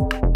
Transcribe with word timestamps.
you 0.00 0.27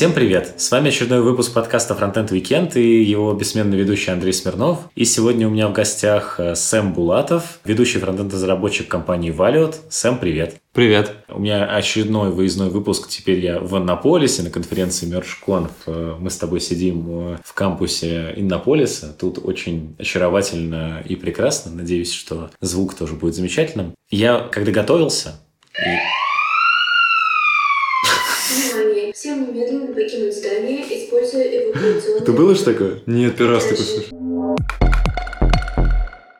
Всем 0.00 0.14
привет! 0.14 0.54
С 0.56 0.70
вами 0.70 0.88
очередной 0.88 1.20
выпуск 1.20 1.52
подкаста 1.52 1.92
Frontend 1.92 2.30
Weekend 2.30 2.72
и 2.80 3.02
его 3.02 3.34
бессменный 3.34 3.76
ведущий 3.76 4.10
Андрей 4.10 4.32
Смирнов. 4.32 4.88
И 4.94 5.04
сегодня 5.04 5.46
у 5.46 5.50
меня 5.50 5.68
в 5.68 5.74
гостях 5.74 6.40
э, 6.40 6.54
Сэм 6.54 6.94
Булатов, 6.94 7.60
ведущий 7.66 7.98
фронтенд-разработчик 7.98 8.88
компании 8.88 9.30
Valiot. 9.30 9.74
Сэм, 9.90 10.16
привет! 10.16 10.56
Привет! 10.72 11.16
У 11.28 11.38
меня 11.38 11.66
очередной 11.66 12.30
выездной 12.30 12.70
выпуск. 12.70 13.10
Теперь 13.10 13.40
я 13.40 13.60
в 13.60 13.76
Иннополисе 13.76 14.42
на 14.42 14.48
конференции 14.48 15.06
MergeConf. 15.06 15.70
Э, 15.86 16.16
мы 16.18 16.30
с 16.30 16.38
тобой 16.38 16.62
сидим 16.62 17.34
э, 17.34 17.36
в 17.44 17.52
кампусе 17.52 18.32
Иннополиса. 18.36 19.14
Тут 19.20 19.38
очень 19.44 19.96
очаровательно 19.98 21.02
и 21.06 21.14
прекрасно. 21.14 21.72
Надеюсь, 21.72 22.14
что 22.14 22.48
звук 22.62 22.94
тоже 22.94 23.16
будет 23.16 23.34
замечательным. 23.34 23.94
Я, 24.08 24.48
когда 24.50 24.72
готовился, 24.72 25.42
и 25.78 26.19
Всем 29.20 29.46
немедленно 29.46 29.88
покинуть 29.88 30.34
здание, 30.34 30.80
используя 30.80 31.42
эвакуационные... 31.42 32.22
Это 32.22 32.32
было 32.32 32.54
же 32.54 32.64
такое? 32.64 33.02
Нет, 33.04 33.36
первый 33.36 33.56
раз 33.56 33.64
такой 33.64 33.84
слышу. 33.84 34.16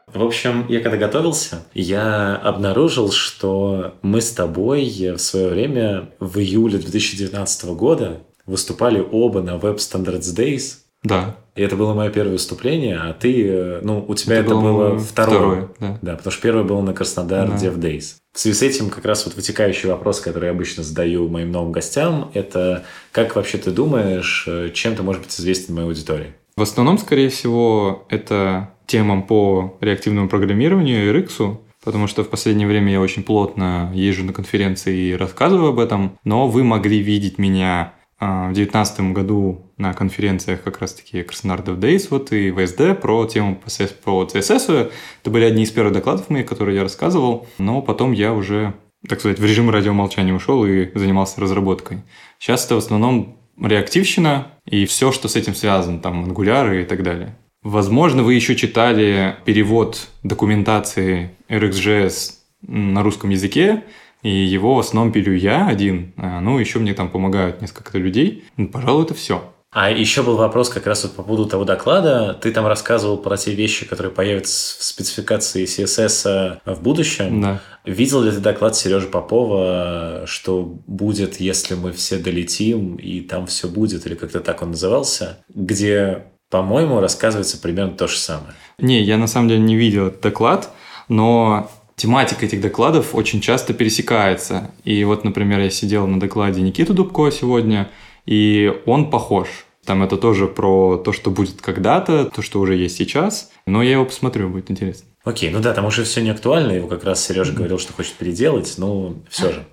В 0.06 0.22
общем, 0.22 0.64
я 0.66 0.80
когда 0.80 0.96
готовился, 0.96 1.62
я 1.74 2.36
обнаружил, 2.36 3.12
что 3.12 3.96
мы 4.00 4.22
с 4.22 4.30
тобой 4.30 4.88
в 5.14 5.18
свое 5.18 5.48
время 5.48 6.08
в 6.20 6.38
июле 6.38 6.78
2019 6.78 7.64
года 7.74 8.22
выступали 8.46 9.06
оба 9.12 9.42
на 9.42 9.56
Web 9.56 9.76
Standards 9.76 10.34
Days. 10.34 10.76
Да. 11.02 11.36
И 11.56 11.62
это 11.62 11.76
было 11.76 11.94
мое 11.94 12.10
первое 12.10 12.32
выступление, 12.32 12.96
а 12.98 13.12
ты, 13.12 13.46
э, 13.48 13.80
ну, 13.82 14.04
у 14.06 14.14
тебя 14.14 14.36
это, 14.36 14.46
Это 14.46 14.54
было, 14.54 14.88
было 14.90 14.98
второе. 14.98 15.38
второе, 15.38 15.68
да. 15.80 15.98
Да, 16.02 16.16
потому 16.16 16.32
что 16.32 16.42
первое 16.42 16.64
было 16.64 16.80
на 16.80 16.92
Краснодар 16.94 17.48
Да. 17.48 17.56
Dev 17.56 17.78
Days. 17.78 18.14
В 18.32 18.38
связи 18.38 18.56
с 18.56 18.62
этим 18.62 18.90
как 18.90 19.04
раз 19.04 19.26
вот 19.26 19.34
вытекающий 19.34 19.88
вопрос, 19.88 20.20
который 20.20 20.46
я 20.46 20.50
обычно 20.52 20.82
задаю 20.84 21.28
моим 21.28 21.50
новым 21.50 21.72
гостям, 21.72 22.30
это 22.34 22.84
как 23.12 23.34
вообще 23.36 23.58
ты 23.58 23.70
думаешь, 23.72 24.44
э, 24.46 24.70
чем 24.72 24.94
ты 24.94 25.02
можешь 25.02 25.22
быть 25.22 25.34
известен 25.38 25.74
моей 25.74 25.88
аудитории? 25.88 26.34
В 26.56 26.62
основном, 26.62 26.98
скорее 26.98 27.30
всего, 27.30 28.06
это 28.08 28.70
темам 28.86 29.22
по 29.22 29.76
реактивному 29.80 30.28
программированию 30.28 31.06
и 31.08 31.12
RX, 31.20 31.56
потому 31.84 32.06
что 32.06 32.22
в 32.22 32.28
последнее 32.28 32.68
время 32.68 32.92
я 32.92 33.00
очень 33.00 33.22
плотно 33.22 33.90
езжу 33.94 34.24
на 34.24 34.32
конференции 34.32 35.10
и 35.10 35.16
рассказываю 35.16 35.70
об 35.70 35.78
этом, 35.78 36.18
но 36.24 36.46
вы 36.48 36.62
могли 36.64 36.98
видеть 37.00 37.38
меня 37.38 37.94
а, 38.18 38.50
в 38.50 38.52
2019 38.52 39.00
году 39.12 39.69
на 39.80 39.94
конференциях 39.94 40.62
как 40.62 40.78
раз-таки 40.78 41.22
Краснодар 41.22 41.64
Dev 41.64 41.78
Days 41.78 42.06
вот 42.10 42.32
и 42.32 42.52
ВСД 42.52 43.00
про 43.00 43.24
тему 43.26 43.56
по 43.56 43.68
CSS. 43.68 44.92
Это 45.22 45.30
были 45.30 45.44
одни 45.44 45.64
из 45.64 45.70
первых 45.70 45.94
докладов 45.94 46.30
моих, 46.30 46.46
которые 46.46 46.76
я 46.76 46.82
рассказывал, 46.82 47.48
но 47.58 47.82
потом 47.82 48.12
я 48.12 48.32
уже, 48.32 48.74
так 49.08 49.18
сказать, 49.20 49.38
в 49.38 49.44
режим 49.44 49.70
радиомолчания 49.70 50.34
ушел 50.34 50.64
и 50.64 50.90
занимался 50.96 51.40
разработкой. 51.40 52.02
Сейчас 52.38 52.66
это 52.66 52.76
в 52.76 52.78
основном 52.78 53.38
реактивщина 53.60 54.48
и 54.66 54.84
все, 54.86 55.12
что 55.12 55.28
с 55.28 55.36
этим 55.36 55.54
связано, 55.54 55.98
там, 55.98 56.24
ангуляры 56.24 56.82
и 56.82 56.84
так 56.84 57.02
далее. 57.02 57.36
Возможно, 57.62 58.22
вы 58.22 58.34
еще 58.34 58.56
читали 58.56 59.36
перевод 59.44 60.08
документации 60.22 61.32
RxJS 61.48 62.32
на 62.62 63.02
русском 63.02 63.30
языке, 63.30 63.84
и 64.22 64.30
его 64.30 64.74
в 64.74 64.78
основном 64.78 65.12
пилю 65.12 65.34
я 65.34 65.66
один, 65.66 66.12
а, 66.16 66.40
ну, 66.40 66.58
еще 66.58 66.78
мне 66.78 66.94
там 66.94 67.08
помогают 67.08 67.60
несколько 67.60 67.98
людей. 67.98 68.44
Ну, 68.56 68.68
Пожалуй, 68.68 69.04
это 69.04 69.14
все. 69.14 69.52
А 69.72 69.88
еще 69.88 70.24
был 70.24 70.36
вопрос 70.36 70.68
как 70.68 70.86
раз 70.88 71.04
вот 71.04 71.14
по 71.14 71.22
поводу 71.22 71.46
того 71.46 71.64
доклада. 71.64 72.36
Ты 72.40 72.50
там 72.50 72.66
рассказывал 72.66 73.16
про 73.16 73.36
те 73.36 73.54
вещи, 73.54 73.86
которые 73.86 74.12
появятся 74.12 74.80
в 74.80 74.82
спецификации 74.82 75.64
CSS 75.64 76.58
в 76.64 76.82
будущем. 76.82 77.40
Да. 77.40 77.60
Видел 77.84 78.20
ли 78.22 78.32
ты 78.32 78.38
доклад 78.38 78.74
Сережи 78.74 79.06
Попова, 79.06 80.24
что 80.26 80.64
будет, 80.88 81.38
если 81.38 81.76
мы 81.76 81.92
все 81.92 82.18
долетим, 82.18 82.96
и 82.96 83.20
там 83.20 83.46
все 83.46 83.68
будет, 83.68 84.06
или 84.06 84.16
как-то 84.16 84.40
так 84.40 84.60
он 84.62 84.70
назывался, 84.70 85.38
где, 85.48 86.24
по-моему, 86.50 86.98
рассказывается 86.98 87.60
примерно 87.60 87.92
то 87.92 88.08
же 88.08 88.18
самое. 88.18 88.54
Не, 88.78 89.00
я 89.00 89.18
на 89.18 89.28
самом 89.28 89.50
деле 89.50 89.60
не 89.60 89.76
видел 89.76 90.08
этот 90.08 90.20
доклад, 90.20 90.70
но 91.08 91.70
тематика 91.94 92.44
этих 92.44 92.60
докладов 92.60 93.14
очень 93.14 93.40
часто 93.40 93.72
пересекается. 93.72 94.72
И 94.84 95.04
вот, 95.04 95.22
например, 95.22 95.60
я 95.60 95.70
сидел 95.70 96.08
на 96.08 96.18
докладе 96.18 96.60
Никиты 96.60 96.92
Дубко 96.92 97.30
сегодня, 97.30 97.88
и 98.26 98.72
он 98.86 99.10
похож. 99.10 99.48
Там 99.86 100.02
это 100.02 100.16
тоже 100.18 100.46
про 100.46 100.98
то, 100.98 101.12
что 101.12 101.30
будет 101.30 101.62
когда-то, 101.62 102.26
то, 102.26 102.42
что 102.42 102.60
уже 102.60 102.74
есть 102.76 102.96
сейчас. 102.96 103.50
Но 103.66 103.82
я 103.82 103.92
его 103.92 104.04
посмотрю, 104.04 104.48
будет 104.50 104.70
интересно. 104.70 105.06
Окей, 105.24 105.50
ну 105.50 105.60
да, 105.60 105.72
там 105.74 105.84
уже 105.86 106.04
все 106.04 106.20
не 106.22 106.30
актуально, 106.30 106.72
его 106.72 106.88
как 106.88 107.04
раз 107.04 107.24
Сережа 107.24 107.52
говорил, 107.52 107.78
что 107.78 107.92
хочет 107.92 108.14
переделать, 108.14 108.74
но 108.78 109.14
все 109.28 109.52
же. 109.52 109.64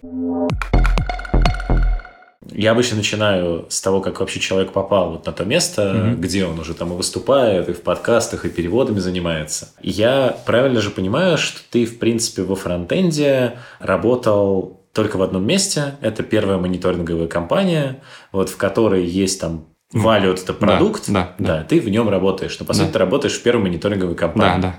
Я 2.52 2.72
обычно 2.72 2.98
начинаю 2.98 3.66
с 3.70 3.82
того, 3.82 4.02
как 4.02 4.20
вообще 4.20 4.40
человек 4.40 4.72
попал 4.72 5.12
вот 5.12 5.26
на 5.26 5.32
то 5.34 5.44
место, 5.46 5.94
Мгм. 5.94 6.22
где 6.22 6.46
он 6.46 6.58
уже 6.60 6.74
там 6.74 6.94
и 6.94 6.96
выступает, 6.96 7.70
и 7.70 7.74
в 7.74 7.82
подкастах, 7.82 8.46
и 8.46 8.50
переводами 8.50 9.00
занимается. 9.00 9.70
Я 9.82 10.36
правильно 10.46 10.82
же 10.82 10.90
понимаю, 10.90 11.38
что 11.38 11.60
ты, 11.70 11.86
в 11.86 12.00
принципе, 12.00 12.44
во 12.44 12.56
фронтенде 12.56 13.60
работал 13.80 14.82
только 14.94 15.18
в 15.18 15.22
одном 15.22 15.46
месте. 15.46 15.96
Это 16.02 16.24
первая 16.24 16.58
мониторинговая 16.58 17.28
компания, 17.28 18.02
вот 18.32 18.50
в 18.50 18.58
которой 18.58 19.06
есть 19.06 19.40
там 19.42 19.66
Валют 19.94 20.40
это 20.44 20.54
продукт, 20.54 21.06
да, 21.08 21.34
да. 21.40 21.64
ты 21.64 21.80
в 21.80 21.88
нем 21.90 22.10
работаешь. 22.10 22.58
Но 22.60 22.66
по 22.66 22.74
сути 22.74 22.88
Да. 22.88 22.92
ты 22.94 23.00
работаешь 23.00 23.34
в 23.36 23.42
первой 23.44 23.62
мониторинговой 23.64 24.16
Да, 24.16 24.20
компании. 24.20 24.62
да. 24.62 24.76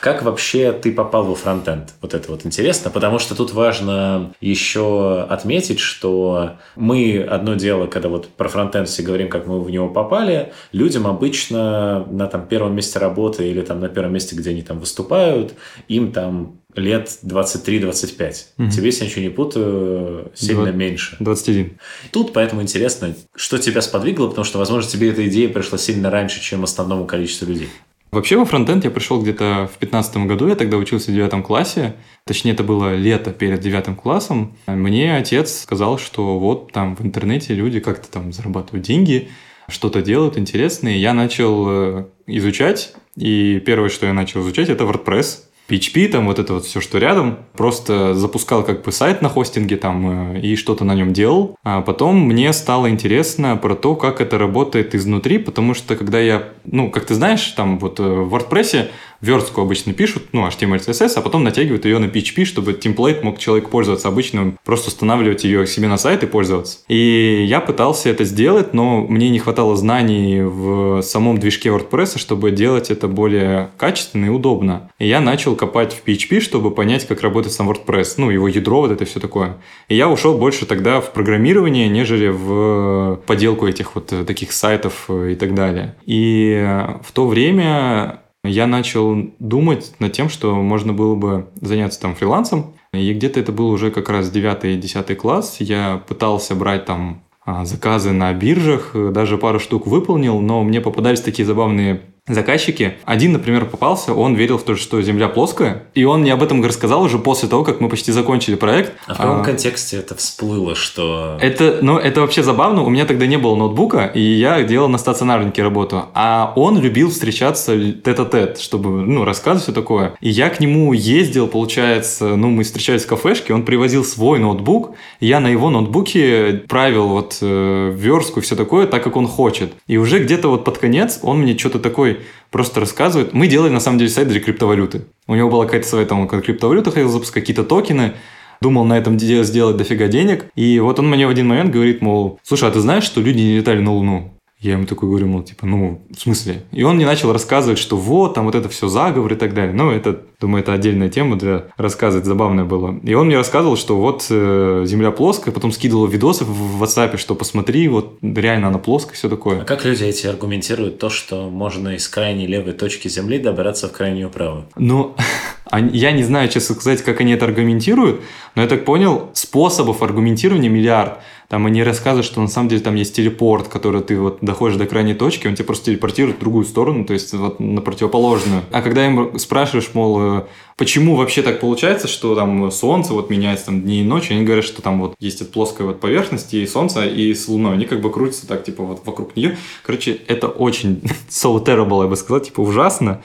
Как 0.00 0.24
вообще 0.24 0.72
ты 0.72 0.90
попал 0.92 1.22
во 1.24 1.36
фронтенд? 1.36 1.94
Вот 2.00 2.12
это 2.14 2.28
вот 2.32 2.44
интересно, 2.44 2.90
потому 2.90 3.20
что 3.20 3.36
тут 3.36 3.52
важно 3.52 4.32
еще 4.40 5.22
отметить, 5.30 5.78
что 5.78 6.54
мы 6.74 7.22
одно 7.22 7.54
дело, 7.54 7.86
когда 7.86 8.08
вот 8.08 8.28
про 8.28 8.48
фронтенд 8.48 8.88
все 8.88 9.04
говорим, 9.04 9.28
как 9.28 9.46
мы 9.46 9.60
в 9.60 9.70
него 9.70 9.88
попали, 9.88 10.52
людям 10.72 11.06
обычно 11.06 12.04
на 12.10 12.26
там 12.26 12.48
первом 12.48 12.74
месте 12.74 12.98
работы 12.98 13.48
или 13.48 13.60
там 13.60 13.78
на 13.78 13.88
первом 13.88 14.12
месте, 14.12 14.34
где 14.34 14.50
они 14.50 14.62
там 14.62 14.80
выступают, 14.80 15.54
им 15.86 16.10
там 16.10 16.58
лет 16.74 17.18
23-25. 17.22 18.46
Мгм. 18.56 18.70
Тебе, 18.70 18.86
если 18.86 19.04
я 19.04 19.10
ничего 19.10 19.22
не 19.22 19.30
путаю, 19.30 20.32
сильно 20.34 20.64
Два- 20.64 20.72
меньше. 20.72 21.16
21. 21.20 21.78
Тут 22.10 22.32
поэтому 22.32 22.62
интересно, 22.62 23.14
что 23.34 23.58
тебя 23.58 23.82
сподвигло, 23.82 24.28
потому 24.28 24.44
что, 24.44 24.58
возможно, 24.58 24.90
тебе 24.90 25.10
эта 25.10 25.26
идея 25.28 25.48
пришла 25.48 25.78
сильно 25.78 26.10
раньше, 26.10 26.40
чем 26.40 26.64
основному 26.64 27.04
количеству 27.06 27.46
людей. 27.46 27.68
Вообще 28.10 28.36
во 28.36 28.44
фронтенд 28.44 28.84
я 28.84 28.90
пришел 28.90 29.22
где-то 29.22 29.70
в 29.74 29.78
15 29.78 30.26
году, 30.26 30.46
я 30.46 30.54
тогда 30.54 30.76
учился 30.76 31.10
в 31.10 31.14
девятом 31.14 31.42
классе. 31.42 31.94
Точнее, 32.26 32.52
это 32.52 32.62
было 32.62 32.94
лето 32.94 33.30
перед 33.30 33.60
девятым 33.60 33.96
классом. 33.96 34.54
Мне 34.66 35.16
отец 35.16 35.62
сказал, 35.62 35.98
что 35.98 36.38
вот 36.38 36.72
там 36.72 36.94
в 36.94 37.00
интернете 37.00 37.54
люди 37.54 37.80
как-то 37.80 38.08
там 38.10 38.30
зарабатывают 38.34 38.86
деньги, 38.86 39.30
что-то 39.68 40.02
делают 40.02 40.36
интересное. 40.36 40.96
И 40.96 40.98
Я 40.98 41.14
начал 41.14 41.64
э, 41.68 42.04
изучать, 42.26 42.92
и 43.16 43.60
первое, 43.64 43.88
что 43.88 44.04
я 44.04 44.12
начал 44.12 44.42
изучать, 44.42 44.68
это 44.68 44.84
WordPress. 44.84 45.44
PHP, 45.68 46.08
там 46.08 46.26
вот 46.26 46.38
это 46.38 46.54
вот 46.54 46.64
все, 46.64 46.80
что 46.80 46.98
рядом. 46.98 47.38
Просто 47.54 48.14
запускал 48.14 48.62
как 48.62 48.82
бы 48.82 48.92
сайт 48.92 49.22
на 49.22 49.28
хостинге 49.28 49.76
там 49.76 50.36
э, 50.36 50.40
и 50.40 50.56
что-то 50.56 50.84
на 50.84 50.94
нем 50.94 51.12
делал. 51.12 51.56
А 51.62 51.80
потом 51.80 52.20
мне 52.20 52.52
стало 52.52 52.90
интересно 52.90 53.56
про 53.56 53.74
то, 53.74 53.94
как 53.94 54.20
это 54.20 54.38
работает 54.38 54.94
изнутри, 54.94 55.38
потому 55.38 55.74
что 55.74 55.96
когда 55.96 56.18
я, 56.20 56.48
ну, 56.64 56.90
как 56.90 57.06
ты 57.06 57.14
знаешь, 57.14 57.44
там 57.52 57.78
вот 57.78 58.00
э, 58.00 58.02
в 58.02 58.34
WordPress 58.34 58.88
верстку 59.22 59.62
обычно 59.62 59.92
пишут, 59.94 60.24
ну, 60.32 60.46
HTML, 60.46 60.78
CSS, 60.78 61.12
а 61.16 61.22
потом 61.22 61.44
натягивают 61.44 61.84
ее 61.84 61.98
на 61.98 62.06
PHP, 62.06 62.44
чтобы 62.44 62.74
темплейт 62.74 63.22
мог 63.22 63.38
человек 63.38 63.70
пользоваться. 63.70 64.08
Обычно 64.08 64.54
просто 64.64 64.88
устанавливать 64.88 65.44
ее 65.44 65.66
себе 65.66 65.88
на 65.88 65.96
сайт 65.96 66.22
и 66.24 66.26
пользоваться. 66.26 66.78
И 66.88 67.44
я 67.46 67.60
пытался 67.60 68.10
это 68.10 68.24
сделать, 68.24 68.74
но 68.74 69.02
мне 69.02 69.30
не 69.30 69.38
хватало 69.38 69.76
знаний 69.76 70.42
в 70.42 71.02
самом 71.02 71.38
движке 71.38 71.70
WordPress, 71.70 72.18
чтобы 72.18 72.50
делать 72.50 72.90
это 72.90 73.08
более 73.08 73.70
качественно 73.78 74.26
и 74.26 74.28
удобно. 74.28 74.90
И 74.98 75.06
я 75.06 75.20
начал 75.20 75.54
копать 75.54 75.94
в 75.94 76.06
PHP, 76.06 76.40
чтобы 76.40 76.72
понять, 76.72 77.06
как 77.06 77.22
работает 77.22 77.54
сам 77.54 77.70
WordPress, 77.70 78.14
ну, 78.16 78.30
его 78.30 78.48
ядро, 78.48 78.80
вот 78.80 78.90
это 78.90 79.04
все 79.04 79.20
такое. 79.20 79.58
И 79.88 79.96
я 79.96 80.08
ушел 80.08 80.36
больше 80.36 80.66
тогда 80.66 81.00
в 81.00 81.12
программирование, 81.12 81.88
нежели 81.88 82.28
в 82.28 83.20
поделку 83.26 83.68
этих 83.68 83.94
вот 83.94 84.12
э, 84.12 84.24
таких 84.24 84.52
сайтов 84.52 85.04
э, 85.08 85.32
и 85.32 85.34
так 85.34 85.54
далее. 85.54 85.94
И 86.06 86.54
э, 86.56 86.98
в 87.04 87.12
то 87.12 87.26
время 87.26 88.21
я 88.44 88.66
начал 88.66 89.16
думать 89.38 89.94
над 89.98 90.12
тем, 90.12 90.28
что 90.28 90.54
можно 90.54 90.92
было 90.92 91.14
бы 91.14 91.48
заняться 91.60 92.00
там 92.00 92.14
фрилансом. 92.14 92.74
И 92.92 93.12
где-то 93.12 93.40
это 93.40 93.52
был 93.52 93.68
уже 93.70 93.90
как 93.90 94.08
раз 94.08 94.30
9 94.30 94.64
и 94.64 94.76
10 94.76 95.16
класс. 95.16 95.56
Я 95.60 96.02
пытался 96.08 96.54
брать 96.54 96.84
там 96.84 97.22
а, 97.44 97.64
заказы 97.64 98.12
на 98.12 98.32
биржах, 98.32 98.94
даже 99.12 99.38
пару 99.38 99.58
штук 99.58 99.86
выполнил, 99.86 100.40
но 100.40 100.62
мне 100.62 100.80
попадались 100.80 101.20
такие 101.20 101.46
забавные 101.46 102.02
заказчики. 102.28 102.94
Один, 103.04 103.32
например, 103.32 103.64
попался, 103.64 104.14
он 104.14 104.36
верил 104.36 104.56
в 104.56 104.62
то, 104.62 104.76
что 104.76 105.02
Земля 105.02 105.28
плоская, 105.28 105.84
и 105.94 106.04
он 106.04 106.20
мне 106.20 106.32
об 106.32 106.42
этом 106.42 106.64
рассказал 106.64 107.02
уже 107.02 107.18
после 107.18 107.48
того, 107.48 107.64
как 107.64 107.80
мы 107.80 107.88
почти 107.88 108.12
закончили 108.12 108.54
проект. 108.54 108.92
А 109.06 109.14
в 109.14 109.16
каком 109.16 109.40
а, 109.40 109.44
контексте 109.44 109.96
это 109.96 110.14
всплыло, 110.14 110.76
что... 110.76 111.36
Это, 111.40 111.78
ну, 111.82 111.98
это 111.98 112.20
вообще 112.20 112.44
забавно. 112.44 112.82
У 112.82 112.90
меня 112.90 113.06
тогда 113.06 113.26
не 113.26 113.38
было 113.38 113.56
ноутбука, 113.56 114.06
и 114.06 114.20
я 114.20 114.62
делал 114.62 114.88
на 114.88 114.98
стационарнике 114.98 115.64
работу. 115.64 116.04
А 116.14 116.52
он 116.54 116.80
любил 116.80 117.10
встречаться 117.10 117.76
тет-а-тет, 117.76 118.60
чтобы, 118.60 118.90
ну, 118.90 119.24
рассказывать 119.24 119.64
все 119.64 119.72
такое. 119.72 120.14
И 120.20 120.30
я 120.30 120.48
к 120.48 120.60
нему 120.60 120.92
ездил, 120.92 121.48
получается, 121.48 122.36
ну, 122.36 122.50
мы 122.50 122.62
встречались 122.62 123.04
в 123.04 123.08
кафешке, 123.08 123.52
он 123.52 123.64
привозил 123.64 124.04
свой 124.04 124.38
ноутбук, 124.38 124.92
я 125.18 125.40
на 125.40 125.48
его 125.48 125.70
ноутбуке 125.70 126.62
правил 126.68 127.08
вот 127.08 127.38
э, 127.40 127.92
верстку 127.92 128.38
и 128.38 128.42
все 128.42 128.54
такое 128.54 128.86
так, 128.86 129.02
как 129.02 129.16
он 129.16 129.26
хочет. 129.26 129.72
И 129.88 129.96
уже 129.96 130.20
где-то 130.20 130.48
вот 130.48 130.64
под 130.64 130.78
конец 130.78 131.18
он 131.22 131.40
мне 131.40 131.58
что-то 131.58 131.80
такой 132.12 132.26
просто 132.50 132.80
рассказывает. 132.80 133.32
Мы 133.32 133.48
делали, 133.48 133.70
на 133.70 133.80
самом 133.80 133.98
деле, 133.98 134.10
сайт 134.10 134.28
для 134.28 134.40
криптовалюты. 134.40 135.06
У 135.26 135.34
него 135.34 135.50
была 135.50 135.64
какая-то 135.64 135.88
своя 135.88 136.06
там 136.06 136.28
криптовалюта, 136.28 136.90
хотел 136.90 137.08
запускать 137.08 137.42
какие-то 137.42 137.64
токены, 137.64 138.14
думал 138.60 138.84
на 138.84 138.98
этом 138.98 139.18
сделать 139.18 139.76
дофига 139.76 140.08
денег. 140.08 140.46
И 140.54 140.78
вот 140.80 140.98
он 140.98 141.08
мне 141.08 141.26
в 141.26 141.30
один 141.30 141.48
момент 141.48 141.72
говорит, 141.72 142.02
мол, 142.02 142.38
слушай, 142.42 142.68
а 142.68 142.72
ты 142.72 142.80
знаешь, 142.80 143.04
что 143.04 143.20
люди 143.20 143.38
не 143.38 143.56
летали 143.56 143.80
на 143.80 143.92
Луну? 143.92 144.34
Я 144.62 144.74
ему 144.74 144.86
такой 144.86 145.08
говорю, 145.08 145.26
мол, 145.26 145.42
типа, 145.42 145.66
ну, 145.66 146.06
в 146.16 146.20
смысле? 146.20 146.62
И 146.70 146.84
он 146.84 146.94
мне 146.94 147.04
начал 147.04 147.32
рассказывать, 147.32 147.80
что 147.80 147.96
вот, 147.96 148.34
там 148.34 148.44
вот 148.44 148.54
это 148.54 148.68
все 148.68 148.86
заговор 148.86 149.32
и 149.32 149.36
так 149.36 149.54
далее. 149.54 149.74
Ну, 149.74 149.90
это, 149.90 150.20
думаю, 150.40 150.62
это 150.62 150.72
отдельная 150.72 151.08
тема 151.08 151.36
для 151.36 151.66
рассказывать, 151.76 152.26
забавная 152.26 152.64
была. 152.64 152.94
И 153.02 153.12
он 153.14 153.26
мне 153.26 153.36
рассказывал, 153.36 153.76
что 153.76 153.96
вот 153.96 154.24
э, 154.30 154.84
Земля 154.86 155.10
плоская, 155.10 155.52
потом 155.52 155.72
скидывал 155.72 156.06
видосы 156.06 156.44
в 156.44 156.80
WhatsApp, 156.80 157.16
что 157.16 157.34
посмотри, 157.34 157.88
вот 157.88 158.18
реально 158.22 158.68
она 158.68 158.78
плоская, 158.78 159.14
все 159.14 159.28
такое. 159.28 159.62
А 159.62 159.64
как 159.64 159.84
люди 159.84 160.04
эти 160.04 160.28
аргументируют 160.28 161.00
то, 161.00 161.10
что 161.10 161.50
можно 161.50 161.96
из 161.96 162.06
крайней 162.08 162.46
левой 162.46 162.74
точки 162.74 163.08
Земли 163.08 163.40
добраться 163.40 163.88
в 163.88 163.92
крайнюю 163.92 164.30
правую? 164.30 164.66
Ну, 164.76 165.16
я 165.80 166.12
не 166.12 166.22
знаю, 166.22 166.48
честно 166.48 166.74
сказать, 166.74 167.02
как 167.02 167.20
они 167.20 167.32
это 167.32 167.46
аргументируют, 167.46 168.20
но 168.54 168.62
я 168.62 168.68
так 168.68 168.84
понял, 168.84 169.30
способов 169.32 170.02
аргументирования 170.02 170.68
миллиард. 170.68 171.18
Там 171.48 171.66
они 171.66 171.82
рассказывают, 171.82 172.24
что 172.24 172.40
на 172.40 172.48
самом 172.48 172.70
деле 172.70 172.80
там 172.80 172.94
есть 172.94 173.14
телепорт, 173.14 173.68
который 173.68 174.00
ты 174.00 174.18
вот 174.18 174.38
доходишь 174.40 174.78
до 174.78 174.86
крайней 174.86 175.12
точки, 175.12 175.46
он 175.46 175.54
тебя 175.54 175.66
просто 175.66 175.86
телепортирует 175.86 176.38
в 176.38 176.40
другую 176.40 176.64
сторону, 176.64 177.04
то 177.04 177.12
есть 177.12 177.34
вот 177.34 177.60
на 177.60 177.82
противоположную. 177.82 178.62
А 178.70 178.80
когда 178.80 179.06
им 179.06 179.38
спрашиваешь, 179.38 179.90
мол, 179.92 180.38
э, 180.38 180.44
почему 180.78 181.14
вообще 181.14 181.42
так 181.42 181.60
получается, 181.60 182.08
что 182.08 182.34
там 182.34 182.70
солнце 182.70 183.12
вот 183.12 183.28
меняется 183.28 183.66
там 183.66 183.82
дни 183.82 184.00
и 184.00 184.02
ночи, 184.02 184.32
они 184.32 184.44
говорят, 184.44 184.64
что 184.64 184.80
там 184.80 184.98
вот 184.98 185.14
есть 185.20 185.52
плоская 185.52 185.86
вот 185.86 186.00
поверхность 186.00 186.54
и 186.54 186.66
солнце, 186.66 187.04
и 187.04 187.34
с 187.34 187.46
луной, 187.48 187.74
они 187.74 187.84
как 187.84 188.00
бы 188.00 188.10
крутятся 188.10 188.46
так, 188.46 188.64
типа 188.64 188.84
вот 188.84 189.02
вокруг 189.04 189.36
нее. 189.36 189.58
Короче, 189.82 190.20
это 190.28 190.48
очень 190.48 191.02
so 191.28 191.62
terrible, 191.62 192.02
я 192.02 192.08
бы 192.08 192.16
сказал, 192.16 192.40
типа 192.40 192.60
ужасно. 192.60 193.20